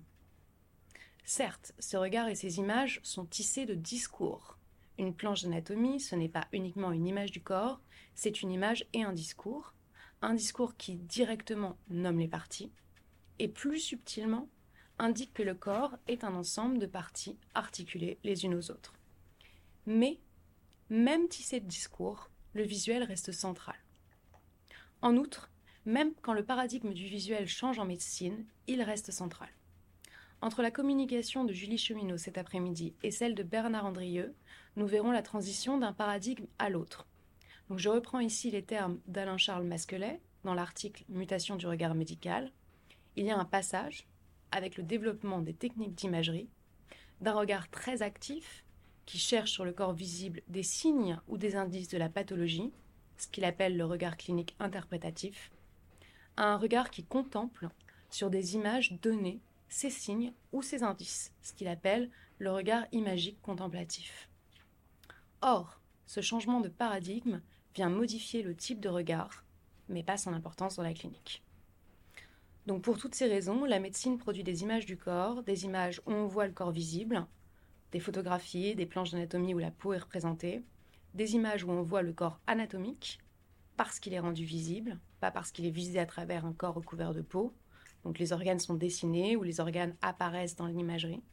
Certes, 1.23 1.75
ce 1.77 1.97
regard 1.97 2.29
et 2.29 2.33
ces 2.33 2.57
images 2.57 2.99
sont 3.03 3.25
tissés 3.25 3.67
de 3.67 3.75
discours. 3.75 4.57
Une 4.97 5.13
planche 5.13 5.43
d'anatomie, 5.43 5.99
ce 5.99 6.15
n'est 6.15 6.29
pas 6.29 6.47
uniquement 6.51 6.91
une 6.91 7.05
image 7.05 7.31
du 7.31 7.43
corps, 7.43 7.79
c'est 8.15 8.41
une 8.41 8.51
image 8.51 8.87
et 8.93 9.03
un 9.03 9.13
discours. 9.13 9.75
Un 10.23 10.33
discours 10.33 10.75
qui 10.77 10.95
directement 10.95 11.77
nomme 11.89 12.17
les 12.17 12.27
parties 12.27 12.71
et 13.37 13.47
plus 13.47 13.81
subtilement 13.81 14.49
indique 14.97 15.35
que 15.35 15.43
le 15.43 15.53
corps 15.53 15.95
est 16.07 16.23
un 16.23 16.33
ensemble 16.33 16.79
de 16.79 16.87
parties 16.87 17.37
articulées 17.53 18.17
les 18.23 18.45
unes 18.45 18.55
aux 18.55 18.71
autres. 18.71 18.95
Mais, 19.85 20.19
même 20.89 21.27
tissé 21.27 21.59
de 21.59 21.67
discours, 21.67 22.29
le 22.53 22.63
visuel 22.63 23.03
reste 23.03 23.31
central. 23.31 23.75
En 25.01 25.17
outre, 25.17 25.51
même 25.85 26.13
quand 26.21 26.33
le 26.33 26.43
paradigme 26.43 26.93
du 26.93 27.05
visuel 27.05 27.47
change 27.47 27.77
en 27.77 27.85
médecine, 27.85 28.45
il 28.67 28.81
reste 28.81 29.11
central. 29.11 29.49
Entre 30.41 30.61
la 30.61 30.71
communication 30.71 31.43
de 31.43 31.53
Julie 31.53 31.77
Cheminot 31.77 32.17
cet 32.17 32.37
après-midi 32.37 32.93
et 33.03 33.11
celle 33.11 33.35
de 33.35 33.43
Bernard 33.43 33.85
Andrieux, 33.85 34.33
nous 34.75 34.87
verrons 34.87 35.11
la 35.11 35.21
transition 35.21 35.77
d'un 35.77 35.93
paradigme 35.93 36.45
à 36.59 36.69
l'autre. 36.69 37.07
Je 37.75 37.89
reprends 37.89 38.19
ici 38.19 38.51
les 38.51 38.63
termes 38.63 38.99
d'Alain-Charles 39.07 39.65
Masquelet 39.65 40.19
dans 40.43 40.53
l'article 40.53 41.03
Mutation 41.09 41.55
du 41.55 41.67
regard 41.67 41.95
médical. 41.95 42.51
Il 43.15 43.25
y 43.25 43.31
a 43.31 43.37
un 43.37 43.45
passage, 43.45 44.07
avec 44.51 44.77
le 44.77 44.83
développement 44.83 45.41
des 45.41 45.53
techniques 45.53 45.95
d'imagerie, 45.95 46.49
d'un 47.21 47.33
regard 47.33 47.69
très 47.69 48.01
actif 48.01 48.64
qui 49.05 49.17
cherche 49.17 49.51
sur 49.51 49.65
le 49.65 49.73
corps 49.73 49.93
visible 49.93 50.41
des 50.47 50.63
signes 50.63 51.19
ou 51.27 51.37
des 51.37 51.55
indices 51.55 51.89
de 51.89 51.97
la 51.97 52.09
pathologie, 52.09 52.71
ce 53.17 53.27
qu'il 53.27 53.45
appelle 53.45 53.77
le 53.77 53.85
regard 53.85 54.17
clinique 54.17 54.55
interprétatif, 54.59 55.51
à 56.37 56.45
un 56.51 56.57
regard 56.57 56.89
qui 56.89 57.03
contemple 57.03 57.69
sur 58.09 58.29
des 58.29 58.55
images 58.55 58.93
données 59.01 59.39
ces 59.69 59.89
signes 59.89 60.33
ou 60.51 60.61
ces 60.61 60.83
indices, 60.83 61.33
ce 61.41 61.53
qu'il 61.53 61.67
appelle 61.67 62.09
le 62.39 62.51
regard 62.51 62.85
imagique 62.91 63.41
contemplatif. 63.41 64.29
Or, 65.41 65.79
ce 66.05 66.21
changement 66.21 66.61
de 66.61 66.69
paradigme 66.69 67.41
vient 67.73 67.89
modifier 67.89 68.41
le 68.41 68.55
type 68.55 68.79
de 68.79 68.89
regard, 68.89 69.43
mais 69.89 70.03
pas 70.03 70.17
son 70.17 70.33
importance 70.33 70.75
dans 70.75 70.83
la 70.83 70.93
clinique. 70.93 71.43
Donc 72.65 72.81
pour 72.81 72.97
toutes 72.97 73.15
ces 73.15 73.27
raisons, 73.27 73.65
la 73.65 73.79
médecine 73.79 74.17
produit 74.17 74.43
des 74.43 74.63
images 74.63 74.85
du 74.85 74.97
corps, 74.97 75.43
des 75.43 75.65
images 75.65 76.01
où 76.05 76.11
on 76.11 76.27
voit 76.27 76.47
le 76.47 76.53
corps 76.53 76.71
visible, 76.71 77.25
des 77.91 77.99
photographies, 77.99 78.75
des 78.75 78.85
planches 78.85 79.11
d'anatomie 79.11 79.53
où 79.53 79.59
la 79.59 79.71
peau 79.71 79.93
est 79.93 79.99
représentée, 79.99 80.63
des 81.13 81.35
images 81.35 81.63
où 81.63 81.71
on 81.71 81.81
voit 81.81 82.01
le 82.01 82.13
corps 82.13 82.39
anatomique, 82.47 83.19
parce 83.77 83.99
qu'il 83.99 84.13
est 84.13 84.19
rendu 84.19 84.45
visible, 84.45 84.99
pas 85.19 85.31
parce 85.31 85.51
qu'il 85.51 85.65
est 85.65 85.71
visé 85.71 85.99
à 85.99 86.05
travers 86.05 86.45
un 86.45 86.53
corps 86.53 86.75
recouvert 86.75 87.13
de 87.13 87.21
peau. 87.21 87.53
Donc 88.03 88.19
les 88.19 88.33
organes 88.33 88.59
sont 88.59 88.75
dessinés 88.75 89.35
ou 89.35 89.43
les 89.43 89.59
organes 89.59 89.95
apparaissent 90.01 90.55
dans 90.55 90.67
l'imagerie. 90.67 91.23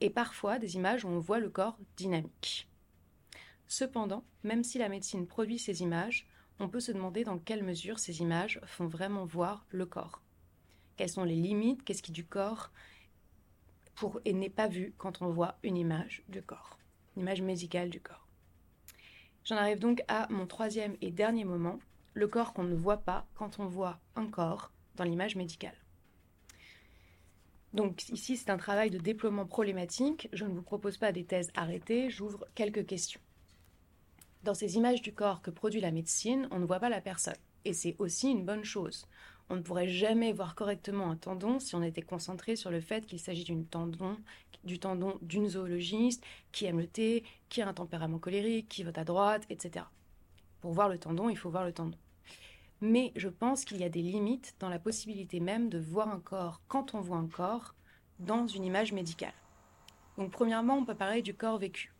Et 0.00 0.10
parfois 0.10 0.58
des 0.58 0.76
images 0.76 1.04
où 1.04 1.08
on 1.08 1.18
voit 1.18 1.38
le 1.38 1.48
corps 1.48 1.78
dynamique. 1.96 2.68
Cependant, 3.66 4.24
même 4.44 4.62
si 4.62 4.78
la 4.78 4.88
médecine 4.88 5.26
produit 5.26 5.58
ces 5.58 5.82
images, 5.82 6.26
on 6.58 6.68
peut 6.68 6.80
se 6.80 6.92
demander 6.92 7.24
dans 7.24 7.38
quelle 7.38 7.64
mesure 7.64 7.98
ces 7.98 8.20
images 8.20 8.60
font 8.64 8.86
vraiment 8.86 9.24
voir 9.24 9.66
le 9.70 9.86
corps. 9.86 10.22
Quelles 10.96 11.10
sont 11.10 11.24
les 11.24 11.34
limites, 11.34 11.82
qu'est-ce 11.84 12.02
qui 12.02 12.12
du 12.12 12.24
corps? 12.24 12.70
Et 14.24 14.32
n'est 14.32 14.50
pas 14.50 14.68
vu 14.68 14.94
quand 14.98 15.22
on 15.22 15.28
voit 15.28 15.56
une 15.62 15.76
image 15.76 16.22
du 16.28 16.42
corps, 16.42 16.78
une 17.16 17.22
image 17.22 17.42
médicale 17.42 17.90
du 17.90 18.00
corps. 18.00 18.26
J'en 19.44 19.56
arrive 19.56 19.78
donc 19.78 20.02
à 20.08 20.26
mon 20.30 20.46
troisième 20.46 20.96
et 21.00 21.10
dernier 21.10 21.44
moment, 21.44 21.78
le 22.14 22.28
corps 22.28 22.52
qu'on 22.52 22.64
ne 22.64 22.74
voit 22.74 22.98
pas 22.98 23.26
quand 23.34 23.58
on 23.58 23.66
voit 23.66 24.00
un 24.16 24.26
corps 24.26 24.72
dans 24.96 25.04
l'image 25.04 25.36
médicale. 25.36 25.76
Donc 27.72 28.08
ici, 28.08 28.36
c'est 28.36 28.50
un 28.50 28.56
travail 28.56 28.90
de 28.90 28.98
déploiement 28.98 29.44
problématique. 29.44 30.28
Je 30.32 30.46
ne 30.46 30.54
vous 30.54 30.62
propose 30.62 30.96
pas 30.96 31.12
des 31.12 31.24
thèses 31.24 31.50
arrêtées, 31.54 32.08
j'ouvre 32.08 32.46
quelques 32.54 32.86
questions. 32.86 33.20
Dans 34.44 34.54
ces 34.54 34.76
images 34.76 35.02
du 35.02 35.12
corps 35.12 35.42
que 35.42 35.50
produit 35.50 35.80
la 35.80 35.90
médecine, 35.90 36.48
on 36.50 36.58
ne 36.58 36.66
voit 36.66 36.80
pas 36.80 36.88
la 36.88 37.00
personne. 37.00 37.36
Et 37.64 37.72
c'est 37.72 37.96
aussi 37.98 38.30
une 38.30 38.46
bonne 38.46 38.64
chose. 38.64 39.06
On 39.48 39.56
ne 39.56 39.62
pourrait 39.62 39.88
jamais 39.88 40.32
voir 40.32 40.54
correctement 40.54 41.10
un 41.10 41.16
tendon 41.16 41.60
si 41.60 41.76
on 41.76 41.82
était 41.82 42.02
concentré 42.02 42.56
sur 42.56 42.70
le 42.70 42.80
fait 42.80 43.06
qu'il 43.06 43.20
s'agit 43.20 43.44
d'une 43.44 43.64
tendon, 43.64 44.16
du 44.64 44.78
tendon 44.78 45.18
d'une 45.22 45.48
zoologiste 45.48 46.24
qui 46.50 46.64
aime 46.64 46.80
le 46.80 46.88
thé, 46.88 47.22
qui 47.48 47.62
a 47.62 47.68
un 47.68 47.74
tempérament 47.74 48.18
colérique, 48.18 48.68
qui 48.68 48.82
vote 48.82 48.98
à 48.98 49.04
droite, 49.04 49.46
etc. 49.48 49.84
Pour 50.60 50.72
voir 50.72 50.88
le 50.88 50.98
tendon, 50.98 51.28
il 51.28 51.38
faut 51.38 51.50
voir 51.50 51.64
le 51.64 51.72
tendon. 51.72 51.98
Mais 52.80 53.12
je 53.14 53.28
pense 53.28 53.64
qu'il 53.64 53.78
y 53.78 53.84
a 53.84 53.88
des 53.88 54.02
limites 54.02 54.54
dans 54.58 54.68
la 54.68 54.80
possibilité 54.80 55.40
même 55.40 55.70
de 55.70 55.78
voir 55.78 56.08
un 56.08 56.20
corps 56.20 56.60
quand 56.66 56.94
on 56.94 57.00
voit 57.00 57.16
un 57.16 57.28
corps 57.28 57.74
dans 58.18 58.46
une 58.46 58.64
image 58.64 58.92
médicale. 58.92 59.32
Donc 60.18 60.32
premièrement, 60.32 60.76
on 60.76 60.84
peut 60.84 60.94
parler 60.94 61.22
du 61.22 61.34
corps 61.34 61.58
vécu. 61.58 61.92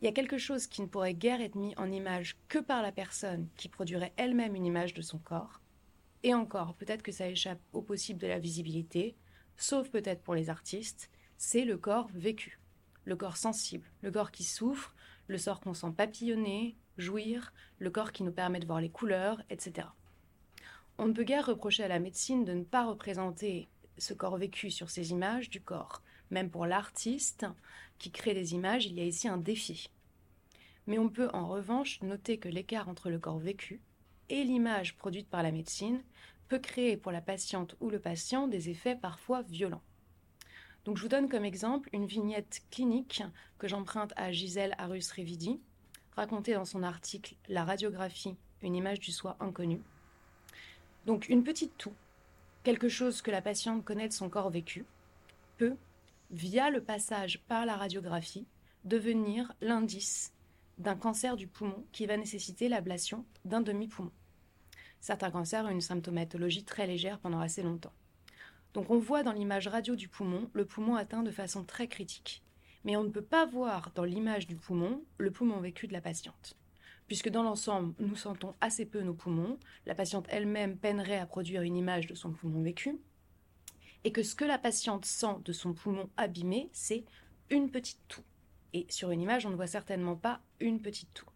Il 0.00 0.06
y 0.06 0.08
a 0.08 0.12
quelque 0.12 0.38
chose 0.38 0.66
qui 0.66 0.82
ne 0.82 0.86
pourrait 0.86 1.14
guère 1.14 1.40
être 1.40 1.54
mis 1.54 1.74
en 1.76 1.90
image 1.90 2.36
que 2.48 2.58
par 2.58 2.82
la 2.82 2.92
personne 2.92 3.48
qui 3.56 3.68
produirait 3.68 4.12
elle-même 4.16 4.54
une 4.54 4.66
image 4.66 4.94
de 4.94 5.02
son 5.02 5.18
corps, 5.18 5.60
et 6.24 6.32
encore, 6.32 6.74
peut-être 6.74 7.02
que 7.02 7.12
ça 7.12 7.28
échappe 7.28 7.60
au 7.74 7.82
possible 7.82 8.18
de 8.18 8.26
la 8.26 8.38
visibilité, 8.38 9.14
sauf 9.58 9.90
peut-être 9.90 10.22
pour 10.22 10.34
les 10.34 10.48
artistes, 10.48 11.10
c'est 11.36 11.66
le 11.66 11.76
corps 11.76 12.08
vécu, 12.14 12.58
le 13.04 13.14
corps 13.14 13.36
sensible, 13.36 13.86
le 14.00 14.10
corps 14.10 14.30
qui 14.30 14.42
souffre, 14.42 14.94
le 15.28 15.36
sort 15.36 15.60
qu'on 15.60 15.74
sent 15.74 15.92
papillonner, 15.94 16.76
jouir, 16.96 17.52
le 17.78 17.90
corps 17.90 18.10
qui 18.10 18.22
nous 18.22 18.32
permet 18.32 18.58
de 18.58 18.66
voir 18.66 18.80
les 18.80 18.88
couleurs, 18.88 19.42
etc. 19.50 19.88
On 20.96 21.06
ne 21.06 21.12
peut 21.12 21.24
guère 21.24 21.44
reprocher 21.44 21.84
à 21.84 21.88
la 21.88 21.98
médecine 21.98 22.46
de 22.46 22.54
ne 22.54 22.64
pas 22.64 22.86
représenter 22.86 23.68
ce 23.98 24.14
corps 24.14 24.38
vécu 24.38 24.70
sur 24.70 24.88
ces 24.88 25.10
images 25.10 25.50
du 25.50 25.60
corps. 25.60 26.02
Même 26.30 26.50
pour 26.50 26.64
l'artiste 26.64 27.46
qui 27.98 28.10
crée 28.10 28.32
des 28.32 28.54
images, 28.54 28.86
il 28.86 28.94
y 28.94 29.00
a 29.00 29.04
ici 29.04 29.28
un 29.28 29.36
défi. 29.36 29.90
mais 30.86 30.98
on 30.98 31.10
peut 31.10 31.28
en 31.34 31.48
revanche 31.48 32.00
noter 32.00 32.38
que 32.38 32.48
l'écart 32.48 32.88
entre 32.88 33.10
le 33.10 33.18
corps 33.18 33.38
vécu 33.38 33.82
et 34.28 34.44
l'image 34.44 34.96
produite 34.96 35.28
par 35.28 35.42
la 35.42 35.52
médecine 35.52 36.02
peut 36.48 36.58
créer 36.58 36.96
pour 36.96 37.12
la 37.12 37.20
patiente 37.20 37.76
ou 37.80 37.90
le 37.90 37.98
patient 37.98 38.48
des 38.48 38.68
effets 38.68 38.96
parfois 38.96 39.42
violents. 39.42 39.82
Donc 40.84 40.98
je 40.98 41.02
vous 41.02 41.08
donne 41.08 41.28
comme 41.28 41.44
exemple 41.44 41.88
une 41.92 42.06
vignette 42.06 42.62
clinique 42.70 43.22
que 43.58 43.68
j'emprunte 43.68 44.12
à 44.16 44.32
Gisèle 44.32 44.74
Arus-Revidi, 44.78 45.60
racontée 46.14 46.54
dans 46.54 46.66
son 46.66 46.82
article 46.82 47.34
La 47.48 47.64
radiographie, 47.64 48.36
une 48.62 48.74
image 48.74 49.00
du 49.00 49.10
soi 49.10 49.36
inconnu. 49.40 49.80
Donc 51.06 51.28
une 51.28 51.42
petite 51.42 51.76
toux, 51.78 51.94
quelque 52.64 52.88
chose 52.88 53.22
que 53.22 53.30
la 53.30 53.40
patiente 53.40 53.84
connaît 53.84 54.08
de 54.08 54.12
son 54.12 54.28
corps 54.28 54.50
vécu, 54.50 54.84
peut, 55.56 55.76
via 56.30 56.68
le 56.68 56.82
passage 56.82 57.40
par 57.48 57.64
la 57.64 57.76
radiographie, 57.76 58.46
devenir 58.84 59.52
l'indice 59.62 60.33
d'un 60.78 60.96
cancer 60.96 61.36
du 61.36 61.46
poumon 61.46 61.86
qui 61.92 62.06
va 62.06 62.16
nécessiter 62.16 62.68
l'ablation 62.68 63.24
d'un 63.44 63.60
demi-poumon. 63.60 64.12
Certains 65.00 65.30
cancers 65.30 65.64
ont 65.64 65.70
une 65.70 65.80
symptomatologie 65.80 66.64
très 66.64 66.86
légère 66.86 67.18
pendant 67.18 67.40
assez 67.40 67.62
longtemps. 67.62 67.92
Donc 68.72 68.90
on 68.90 68.98
voit 68.98 69.22
dans 69.22 69.32
l'image 69.32 69.68
radio 69.68 69.94
du 69.94 70.08
poumon 70.08 70.50
le 70.52 70.64
poumon 70.64 70.96
atteint 70.96 71.22
de 71.22 71.30
façon 71.30 71.64
très 71.64 71.88
critique. 71.88 72.42
Mais 72.84 72.96
on 72.96 73.04
ne 73.04 73.10
peut 73.10 73.22
pas 73.22 73.46
voir 73.46 73.92
dans 73.94 74.04
l'image 74.04 74.46
du 74.46 74.56
poumon 74.56 75.02
le 75.18 75.30
poumon 75.30 75.60
vécu 75.60 75.86
de 75.86 75.92
la 75.92 76.00
patiente. 76.00 76.56
Puisque 77.06 77.28
dans 77.28 77.42
l'ensemble, 77.42 77.94
nous 77.98 78.16
sentons 78.16 78.54
assez 78.60 78.86
peu 78.86 79.02
nos 79.02 79.14
poumons, 79.14 79.58
la 79.86 79.94
patiente 79.94 80.26
elle-même 80.28 80.76
peinerait 80.76 81.18
à 81.18 81.26
produire 81.26 81.62
une 81.62 81.76
image 81.76 82.06
de 82.06 82.14
son 82.14 82.32
poumon 82.32 82.62
vécu, 82.62 82.98
et 84.04 84.12
que 84.12 84.22
ce 84.22 84.34
que 84.34 84.44
la 84.44 84.58
patiente 84.58 85.04
sent 85.04 85.36
de 85.44 85.52
son 85.52 85.74
poumon 85.74 86.08
abîmé, 86.16 86.68
c'est 86.72 87.04
une 87.50 87.70
petite 87.70 88.00
toux. 88.08 88.24
Et 88.74 88.86
sur 88.90 89.12
une 89.12 89.22
image, 89.22 89.46
on 89.46 89.50
ne 89.50 89.56
voit 89.56 89.68
certainement 89.68 90.16
pas 90.16 90.40
une 90.60 90.82
petite 90.82 91.14
toux. 91.14 91.30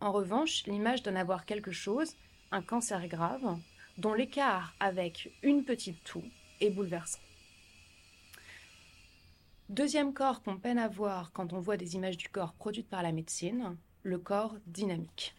En 0.00 0.12
revanche, 0.12 0.64
l'image 0.66 1.02
donne 1.02 1.16
à 1.16 1.24
voir 1.24 1.46
quelque 1.46 1.70
chose, 1.70 2.16
un 2.50 2.62
cancer 2.62 3.06
grave, 3.08 3.58
dont 3.96 4.12
l'écart 4.12 4.74
avec 4.80 5.32
une 5.42 5.64
petite 5.64 6.02
toux 6.04 6.24
est 6.60 6.70
bouleversant. 6.70 7.20
Deuxième 9.68 10.12
corps 10.12 10.42
qu'on 10.42 10.58
peine 10.58 10.78
à 10.78 10.88
voir 10.88 11.32
quand 11.32 11.52
on 11.52 11.60
voit 11.60 11.76
des 11.76 11.94
images 11.94 12.16
du 12.16 12.28
corps 12.28 12.52
produites 12.52 12.90
par 12.90 13.02
la 13.02 13.12
médecine, 13.12 13.76
le 14.02 14.18
corps 14.18 14.56
dynamique. 14.66 15.34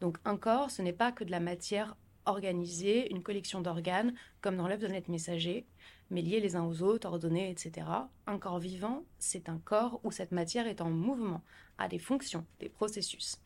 Donc 0.00 0.18
un 0.24 0.36
corps, 0.36 0.70
ce 0.70 0.82
n'est 0.82 0.92
pas 0.92 1.10
que 1.10 1.24
de 1.24 1.30
la 1.30 1.40
matière 1.40 1.96
organisée, 2.26 3.10
une 3.10 3.22
collection 3.22 3.60
d'organes, 3.60 4.14
comme 4.40 4.56
dans 4.56 4.68
l'œuvre 4.68 4.82
de 4.82 4.88
net 4.88 5.08
messager, 5.08 5.66
mais 6.10 6.22
liés 6.22 6.40
les 6.40 6.56
uns 6.56 6.64
aux 6.64 6.82
autres, 6.82 7.08
ordonnés, 7.08 7.50
etc. 7.50 7.86
Un 8.26 8.38
corps 8.38 8.58
vivant, 8.58 9.04
c'est 9.18 9.48
un 9.48 9.58
corps 9.58 10.00
où 10.04 10.12
cette 10.12 10.32
matière 10.32 10.66
est 10.66 10.80
en 10.80 10.90
mouvement, 10.90 11.42
a 11.78 11.88
des 11.88 11.98
fonctions, 11.98 12.44
des 12.60 12.68
processus. 12.68 13.38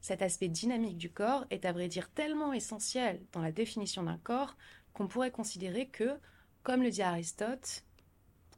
Cet 0.00 0.20
aspect 0.20 0.48
dynamique 0.48 0.98
du 0.98 1.10
corps 1.10 1.46
est 1.50 1.64
à 1.64 1.72
vrai 1.72 1.88
dire 1.88 2.10
tellement 2.10 2.52
essentiel 2.52 3.20
dans 3.32 3.40
la 3.40 3.52
définition 3.52 4.02
d'un 4.02 4.18
corps 4.18 4.56
qu'on 4.94 5.06
pourrait 5.06 5.30
considérer 5.30 5.86
que, 5.86 6.18
comme 6.64 6.82
le 6.82 6.90
dit 6.90 7.02
Aristote, 7.02 7.84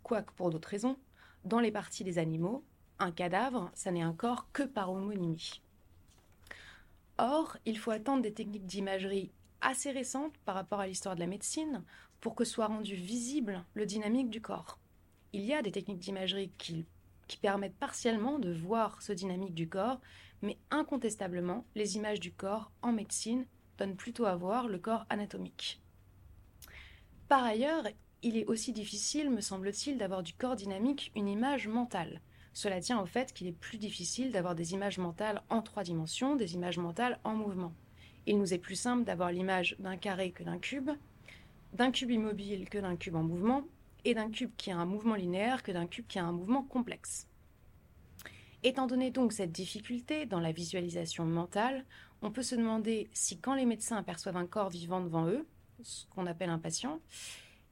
quoique 0.03 0.33
pour 0.33 0.51
d'autres 0.51 0.69
raisons, 0.69 0.97
dans 1.45 1.61
les 1.61 1.71
parties 1.71 2.05
des 2.05 2.19
animaux, 2.19 2.65
un 2.99 3.13
cadavre, 3.13 3.71
ça 3.75 3.91
n'est 3.91 4.03
un 4.03 4.15
corps 4.15 4.51
que 4.53 4.63
par 4.63 4.91
homonymie. 4.91 5.61
Or, 7.19 7.59
il 7.67 7.79
faut 7.79 7.91
attendre 7.91 8.23
des 8.23 8.33
techniques 8.33 8.67
d'imagerie 8.67 9.31
assez 9.65 9.91
récentes 9.91 10.37
par 10.45 10.55
rapport 10.55 10.81
à 10.81 10.87
l'histoire 10.87 11.17
de 11.17 11.21
la 11.21 11.27
médecine 11.27 11.83
pour 12.21 12.35
que 12.35 12.45
soit 12.45 12.67
rendu 12.67 12.95
visible 12.95 13.65
le 13.75 13.87
dynamique 13.87 14.31
du 14.31 14.41
corps. 14.41 14.79
Il 15.33 15.43
y 15.43 15.53
a 15.53 15.63
des 15.63 15.73
techniques 15.73 15.99
d'imagerie 15.99 16.53
qui, 16.59 16.87
qui 17.27 17.39
permettent 17.39 17.77
partiellement 17.77 18.39
de 18.39 18.53
voir 18.53 19.03
ce 19.03 19.13
dynamique 19.13 19.55
du 19.55 19.69
corps, 19.69 20.01
mais 20.43 20.59
incontestablement, 20.71 21.65
les 21.75 21.97
images 21.97 22.21
du 22.21 22.33
corps 22.33 22.71
en 22.83 22.93
médecine 22.93 23.47
donnent 23.79 23.97
plutôt 23.97 24.27
à 24.27 24.37
voir 24.37 24.69
le 24.69 24.79
corps 24.79 25.07
anatomique. 25.11 25.83
Par 27.29 27.43
ailleurs, 27.43 27.85
il 28.23 28.37
est 28.37 28.47
aussi 28.47 28.73
difficile, 28.73 29.31
me 29.31 29.41
semble-t-il, 29.41 29.99
d'avoir 29.99 30.23
du 30.23 30.35
corps 30.35 30.57
dynamique 30.57 31.11
une 31.17 31.29
image 31.29 31.69
mentale. 31.69 32.21
Cela 32.53 32.81
tient 32.81 33.01
au 33.01 33.07
fait 33.07 33.33
qu'il 33.33 33.49
est 33.49 33.53
plus 33.53 33.79
difficile 33.79 34.31
d'avoir 34.31 34.55
des 34.55 34.75
images 34.75 34.99
mentales 34.99 35.43
en 35.51 35.61
trois 35.61 35.83
dimensions, 35.83 36.37
des 36.37 36.55
images 36.55 36.79
mentales 36.79 37.19
en 37.25 37.35
mouvement. 37.35 37.75
Il 38.27 38.39
nous 38.39 38.55
est 38.55 38.59
plus 38.59 38.77
simple 38.77 39.05
d'avoir 39.05 39.31
l'image 39.31 39.77
d'un 39.79 39.97
carré 39.97 40.31
que 40.31 40.43
d'un 40.43 40.59
cube, 40.59 40.91
d'un 41.73 41.91
cube 41.91 42.11
immobile 42.11 42.69
que 42.69 42.79
d'un 42.79 42.97
cube 42.97 43.17
en 43.17 43.23
mouvement, 43.23 43.65
et 44.05 44.15
d'un 44.15 44.31
cube 44.31 44.53
qui 44.57 44.71
a 44.71 44.77
un 44.77 44.85
mouvement 44.85 45.15
linéaire 45.15 45.63
que 45.63 45.73
d'un 45.73 45.87
cube 45.87 46.07
qui 46.07 46.19
a 46.19 46.25
un 46.25 46.33
mouvement 46.33 46.63
complexe. 46.63 47.27
Étant 48.63 48.87
donné 48.87 49.11
donc 49.11 49.33
cette 49.33 49.53
difficulté 49.53 50.27
dans 50.27 50.41
la 50.41 50.53
visualisation 50.53 51.25
mentale, 51.25 51.85
on 52.23 52.31
peut 52.31 52.43
se 52.43 52.55
demander 52.55 53.09
si 53.13 53.39
quand 53.39 53.55
les 53.55 53.67
médecins 53.67 53.97
aperçoivent 53.97 54.37
un 54.37 54.47
corps 54.47 54.71
vivant 54.71 55.01
devant 55.01 55.27
eux, 55.27 55.47
ce 55.83 56.07
qu'on 56.07 56.27
appelle 56.27 56.51
un 56.51 56.59
patient, 56.59 57.01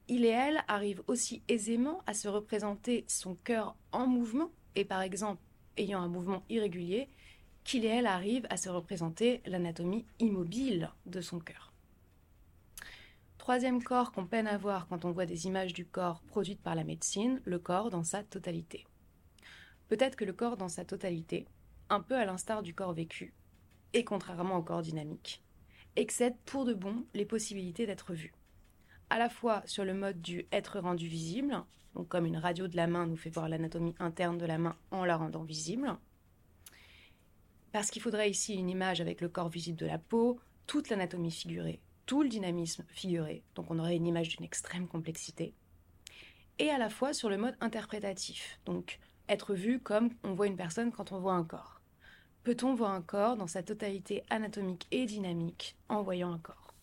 il 0.07 0.25
et 0.25 0.29
elle 0.29 0.63
arrivent 0.67 1.03
aussi 1.07 1.41
aisément 1.47 2.01
à 2.05 2.13
se 2.13 2.27
représenter 2.27 3.05
son 3.07 3.35
cœur 3.35 3.75
en 3.91 4.05
mouvement, 4.05 4.51
et 4.75 4.85
par 4.85 5.01
exemple 5.01 5.41
ayant 5.77 6.01
un 6.01 6.07
mouvement 6.07 6.43
irrégulier, 6.49 7.09
qu'il 7.63 7.85
et 7.85 7.89
elle 7.89 8.07
arrivent 8.07 8.47
à 8.49 8.57
se 8.57 8.69
représenter 8.69 9.41
l'anatomie 9.45 10.05
immobile 10.19 10.91
de 11.05 11.21
son 11.21 11.39
cœur. 11.39 11.71
Troisième 13.37 13.83
corps 13.83 14.11
qu'on 14.11 14.25
peine 14.25 14.47
à 14.47 14.57
voir 14.57 14.87
quand 14.87 15.03
on 15.05 15.11
voit 15.11 15.25
des 15.25 15.47
images 15.47 15.73
du 15.73 15.85
corps 15.85 16.21
produites 16.21 16.61
par 16.61 16.75
la 16.75 16.83
médecine, 16.83 17.41
le 17.43 17.59
corps 17.59 17.89
dans 17.89 18.03
sa 18.03 18.23
totalité. 18.23 18.85
Peut-être 19.89 20.15
que 20.15 20.25
le 20.25 20.33
corps 20.33 20.55
dans 20.55 20.69
sa 20.69 20.85
totalité, 20.85 21.45
un 21.89 21.99
peu 21.99 22.15
à 22.15 22.25
l'instar 22.25 22.63
du 22.63 22.73
corps 22.73 22.93
vécu, 22.93 23.33
et 23.93 24.05
contrairement 24.05 24.57
au 24.57 24.63
corps 24.63 24.81
dynamique, 24.81 25.43
excède 25.95 26.37
pour 26.45 26.65
de 26.65 26.73
bon 26.73 27.05
les 27.13 27.25
possibilités 27.25 27.85
d'être 27.85 28.13
vu. 28.13 28.33
À 29.09 29.19
la 29.19 29.29
fois 29.29 29.61
sur 29.65 29.85
le 29.85 29.93
mode 29.93 30.21
du 30.21 30.47
être 30.51 30.79
rendu 30.79 31.07
visible, 31.07 31.63
comme 32.07 32.25
une 32.25 32.37
radio 32.37 32.67
de 32.67 32.75
la 32.75 32.87
main 32.87 33.05
nous 33.05 33.17
fait 33.17 33.29
voir 33.29 33.49
l'anatomie 33.49 33.93
interne 33.99 34.37
de 34.37 34.45
la 34.45 34.57
main 34.57 34.75
en 34.89 35.05
la 35.05 35.17
rendant 35.17 35.43
visible, 35.43 35.97
parce 37.73 37.91
qu'il 37.91 38.01
faudrait 38.01 38.29
ici 38.29 38.53
une 38.53 38.69
image 38.69 39.01
avec 39.01 39.19
le 39.19 39.27
corps 39.27 39.49
visible 39.49 39.79
de 39.79 39.87
la 39.87 39.97
peau, 39.97 40.39
toute 40.67 40.89
l'anatomie 40.89 41.31
figurée, 41.31 41.81
tout 42.05 42.23
le 42.23 42.29
dynamisme 42.29 42.85
figuré, 42.87 43.43
donc 43.55 43.69
on 43.69 43.79
aurait 43.79 43.97
une 43.97 44.07
image 44.07 44.29
d'une 44.29 44.45
extrême 44.45 44.87
complexité, 44.87 45.53
et 46.59 46.69
à 46.69 46.77
la 46.77 46.89
fois 46.89 47.13
sur 47.13 47.29
le 47.29 47.37
mode 47.37 47.57
interprétatif, 47.59 48.59
donc 48.65 48.99
être 49.27 49.55
vu 49.55 49.79
comme 49.79 50.11
on 50.23 50.33
voit 50.33 50.47
une 50.47 50.55
personne 50.55 50.91
quand 50.91 51.11
on 51.11 51.19
voit 51.19 51.33
un 51.33 51.43
corps. 51.43 51.81
Peut-on 52.43 52.75
voir 52.75 52.91
un 52.91 53.01
corps 53.01 53.37
dans 53.37 53.47
sa 53.47 53.63
totalité 53.63 54.23
anatomique 54.29 54.87
et 54.91 55.05
dynamique 55.05 55.75
en 55.89 56.03
voyant 56.03 56.31
un 56.31 56.39
corps? 56.39 56.75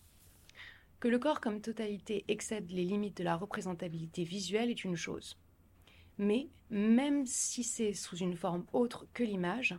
Que 0.99 1.07
le 1.07 1.19
corps 1.19 1.39
comme 1.39 1.61
totalité 1.61 2.25
excède 2.27 2.69
les 2.69 2.83
limites 2.83 3.17
de 3.17 3.23
la 3.23 3.37
représentabilité 3.37 4.23
visuelle 4.23 4.69
est 4.69 4.83
une 4.83 4.95
chose. 4.95 5.37
Mais 6.17 6.49
même 6.69 7.25
si 7.25 7.63
c'est 7.63 7.93
sous 7.93 8.17
une 8.17 8.35
forme 8.35 8.65
autre 8.73 9.07
que 9.13 9.23
l'image, 9.23 9.75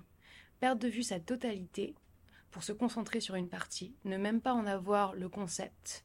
perdre 0.63 0.83
de 0.83 0.89
vue 0.89 1.03
sa 1.03 1.19
totalité 1.19 1.97
pour 2.53 2.63
se 2.63 2.71
concentrer 2.71 3.19
sur 3.19 3.35
une 3.35 3.49
partie, 3.49 3.97
ne 4.05 4.17
même 4.17 4.41
pas 4.41 4.55
en 4.55 4.65
avoir 4.65 5.13
le 5.13 5.29
concept, 5.29 6.05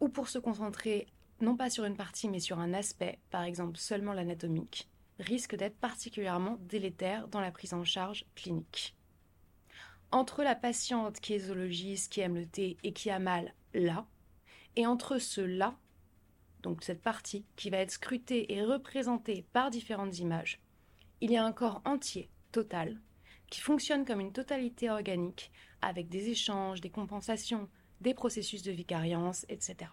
ou 0.00 0.10
pour 0.10 0.28
se 0.28 0.38
concentrer 0.38 1.06
non 1.40 1.56
pas 1.56 1.70
sur 1.70 1.86
une 1.86 1.96
partie 1.96 2.28
mais 2.28 2.40
sur 2.40 2.58
un 2.58 2.74
aspect, 2.74 3.18
par 3.30 3.44
exemple 3.44 3.78
seulement 3.78 4.12
l'anatomique, 4.12 4.90
risque 5.18 5.56
d'être 5.56 5.78
particulièrement 5.78 6.58
délétère 6.60 7.26
dans 7.28 7.40
la 7.40 7.50
prise 7.50 7.72
en 7.72 7.84
charge 7.84 8.26
clinique. 8.34 8.94
Entre 10.10 10.42
la 10.42 10.54
patiente 10.54 11.18
qui 11.18 11.32
est 11.32 11.46
zoologiste, 11.46 12.12
qui 12.12 12.20
aime 12.20 12.36
le 12.36 12.46
thé 12.46 12.76
et 12.82 12.92
qui 12.92 13.08
a 13.08 13.18
mal 13.18 13.54
là, 13.72 14.06
et 14.76 14.86
entre 14.86 15.16
ce 15.16 15.40
là, 15.40 15.74
donc 16.62 16.84
cette 16.84 17.00
partie 17.00 17.46
qui 17.56 17.70
va 17.70 17.78
être 17.78 17.92
scrutée 17.92 18.52
et 18.52 18.62
représentée 18.62 19.46
par 19.54 19.70
différentes 19.70 20.18
images, 20.18 20.60
il 21.22 21.30
y 21.30 21.38
a 21.38 21.44
un 21.46 21.52
corps 21.52 21.80
entier, 21.86 22.28
total, 22.52 23.00
qui 23.50 23.60
fonctionne 23.60 24.04
comme 24.04 24.20
une 24.20 24.32
totalité 24.32 24.90
organique, 24.90 25.50
avec 25.82 26.08
des 26.08 26.30
échanges, 26.30 26.80
des 26.80 26.90
compensations, 26.90 27.68
des 28.00 28.14
processus 28.14 28.62
de 28.62 28.72
vicariance, 28.72 29.46
etc. 29.48 29.90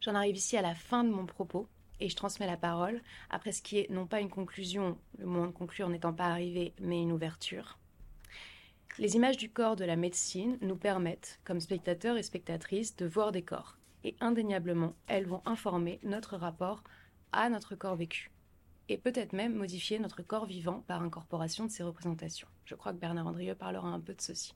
J'en 0.00 0.14
arrive 0.14 0.36
ici 0.36 0.56
à 0.56 0.62
la 0.62 0.74
fin 0.74 1.04
de 1.04 1.10
mon 1.10 1.26
propos 1.26 1.68
et 2.00 2.08
je 2.08 2.16
transmets 2.16 2.46
la 2.46 2.56
parole 2.56 3.00
après 3.30 3.52
ce 3.52 3.62
qui 3.62 3.78
est 3.78 3.90
non 3.90 4.06
pas 4.06 4.20
une 4.20 4.30
conclusion, 4.30 4.98
le 5.18 5.26
moment 5.26 5.46
de 5.46 5.52
conclure 5.52 5.88
n'étant 5.88 6.12
pas 6.12 6.26
arrivé, 6.26 6.74
mais 6.80 7.00
une 7.00 7.12
ouverture. 7.12 7.78
Les 8.98 9.16
images 9.16 9.36
du 9.36 9.50
corps 9.50 9.76
de 9.76 9.84
la 9.84 9.96
médecine 9.96 10.58
nous 10.60 10.76
permettent, 10.76 11.40
comme 11.44 11.60
spectateurs 11.60 12.16
et 12.16 12.22
spectatrices, 12.22 12.94
de 12.96 13.06
voir 13.06 13.32
des 13.32 13.42
corps. 13.42 13.76
Et 14.04 14.14
indéniablement, 14.20 14.94
elles 15.08 15.26
vont 15.26 15.42
informer 15.46 15.98
notre 16.02 16.36
rapport 16.36 16.84
à 17.32 17.48
notre 17.48 17.74
corps 17.74 17.96
vécu 17.96 18.30
et 18.88 18.98
peut-être 18.98 19.32
même 19.32 19.54
modifier 19.54 19.98
notre 19.98 20.22
corps 20.22 20.46
vivant 20.46 20.84
par 20.86 21.02
incorporation 21.02 21.64
de 21.64 21.70
ces 21.70 21.82
représentations. 21.82 22.48
Je 22.64 22.74
crois 22.74 22.92
que 22.92 22.98
Bernard 22.98 23.26
Andrieux 23.26 23.54
parlera 23.54 23.88
un 23.88 24.00
peu 24.00 24.14
de 24.14 24.20
ceci. 24.20 24.54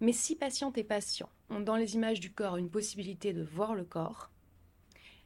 Mais 0.00 0.12
si 0.12 0.34
patientes 0.34 0.78
et 0.78 0.84
patients 0.84 1.30
ont 1.48 1.60
dans 1.60 1.76
les 1.76 1.94
images 1.94 2.18
du 2.18 2.32
corps 2.32 2.56
une 2.56 2.70
possibilité 2.70 3.32
de 3.32 3.42
voir 3.44 3.74
le 3.74 3.84
corps, 3.84 4.30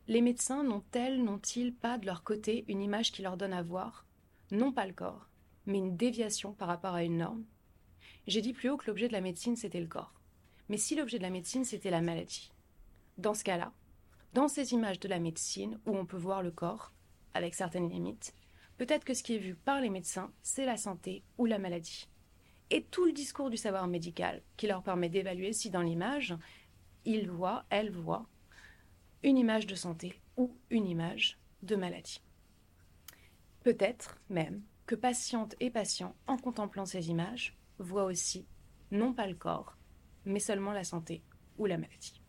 les 0.09 0.21
médecins 0.21 0.63
n'ont-elles, 0.63 1.25
n'ont-ils 1.25 1.75
pas 1.75 1.99
de 1.99 2.07
leur 2.07 2.23
côté 2.23 2.65
une 2.69 2.83
image 2.83 3.11
qui 3.11 3.23
leur 3.23 3.37
donne 3.37 3.55
à 3.55 3.63
voir, 3.63 4.05
non 4.51 4.73
pas 4.73 4.87
le 4.87 4.93
corps, 4.93 5.29
mais 5.65 5.79
une 5.79 5.97
déviation 5.97 6.53
par 6.53 6.69
rapport 6.69 6.95
à 6.95 7.05
une 7.05 7.17
norme? 7.17 7.45
J'ai 8.27 8.43
dit 8.43 8.53
plus 8.53 8.69
haut 8.69 8.77
que 8.77 8.87
l'objet 8.87 9.09
de 9.09 9.13
la 9.13 9.21
médecine, 9.21 9.57
c'était 9.57 9.81
le 9.81 9.87
corps. 9.87 10.13
Mais 10.69 10.77
si 10.77 10.95
l'objet 10.95 11.19
de 11.19 11.23
la 11.23 11.31
médecine, 11.31 11.65
c'était 11.65 11.91
la 11.91 12.03
maladie? 12.03 12.53
Dans 13.19 13.35
ce 13.35 13.45
cas-là, 13.45 13.73
dans 14.35 14.49
ces 14.49 14.75
images 14.75 15.01
de 15.01 15.09
la 15.09 15.19
médecine, 15.19 15.81
où 15.87 15.97
on 15.97 16.05
peut 16.05 16.17
voir 16.17 16.43
le 16.43 16.51
corps, 16.51 16.93
avec 17.37 17.55
certaines 17.55 17.89
limites, 17.89 18.35
peut-être 18.79 19.05
que 19.05 19.15
ce 19.15 19.23
qui 19.23 19.37
est 19.37 19.39
vu 19.39 19.55
par 19.55 19.81
les 19.81 19.91
médecins, 19.91 20.33
c'est 20.43 20.67
la 20.67 20.77
santé 20.77 21.23
ou 21.39 21.47
la 21.47 21.59
maladie. 21.59 22.09
Et 22.71 22.83
tout 22.83 23.05
le 23.05 23.13
discours 23.13 23.51
du 23.51 23.57
savoir 23.57 23.87
médical 23.87 24.43
qui 24.57 24.67
leur 24.67 24.83
permet 24.83 25.09
d'évaluer 25.09 25.53
si 25.53 25.71
dans 25.71 25.83
l'image, 25.83 26.35
ils 27.05 27.31
voient, 27.31 27.65
elles 27.71 27.93
voient, 27.93 28.27
une 29.23 29.39
image 29.39 29.67
de 29.67 29.75
santé 29.75 30.21
ou 30.37 30.57
une 30.71 30.87
image 30.87 31.39
de 31.63 31.77
maladie. 31.77 32.21
Peut-être 33.63 34.19
même 34.29 34.63
que 34.87 34.95
patientes 34.95 35.55
et 35.61 35.71
patients, 35.71 36.17
en 36.27 36.37
contemplant 36.37 36.87
ces 36.87 37.11
images, 37.11 37.57
voient 37.79 38.05
aussi 38.05 38.47
non 38.91 39.13
pas 39.13 39.27
le 39.27 39.35
corps, 39.35 39.77
mais 40.25 40.41
seulement 40.41 40.73
la 40.73 40.85
santé 40.85 41.23
ou 41.59 41.67
la 41.67 41.79
maladie. 41.79 42.21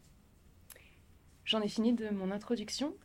J'en 1.45 1.61
ai 1.61 1.69
fini 1.69 1.93
de 1.93 2.09
mon 2.09 2.31
introduction 2.31 2.95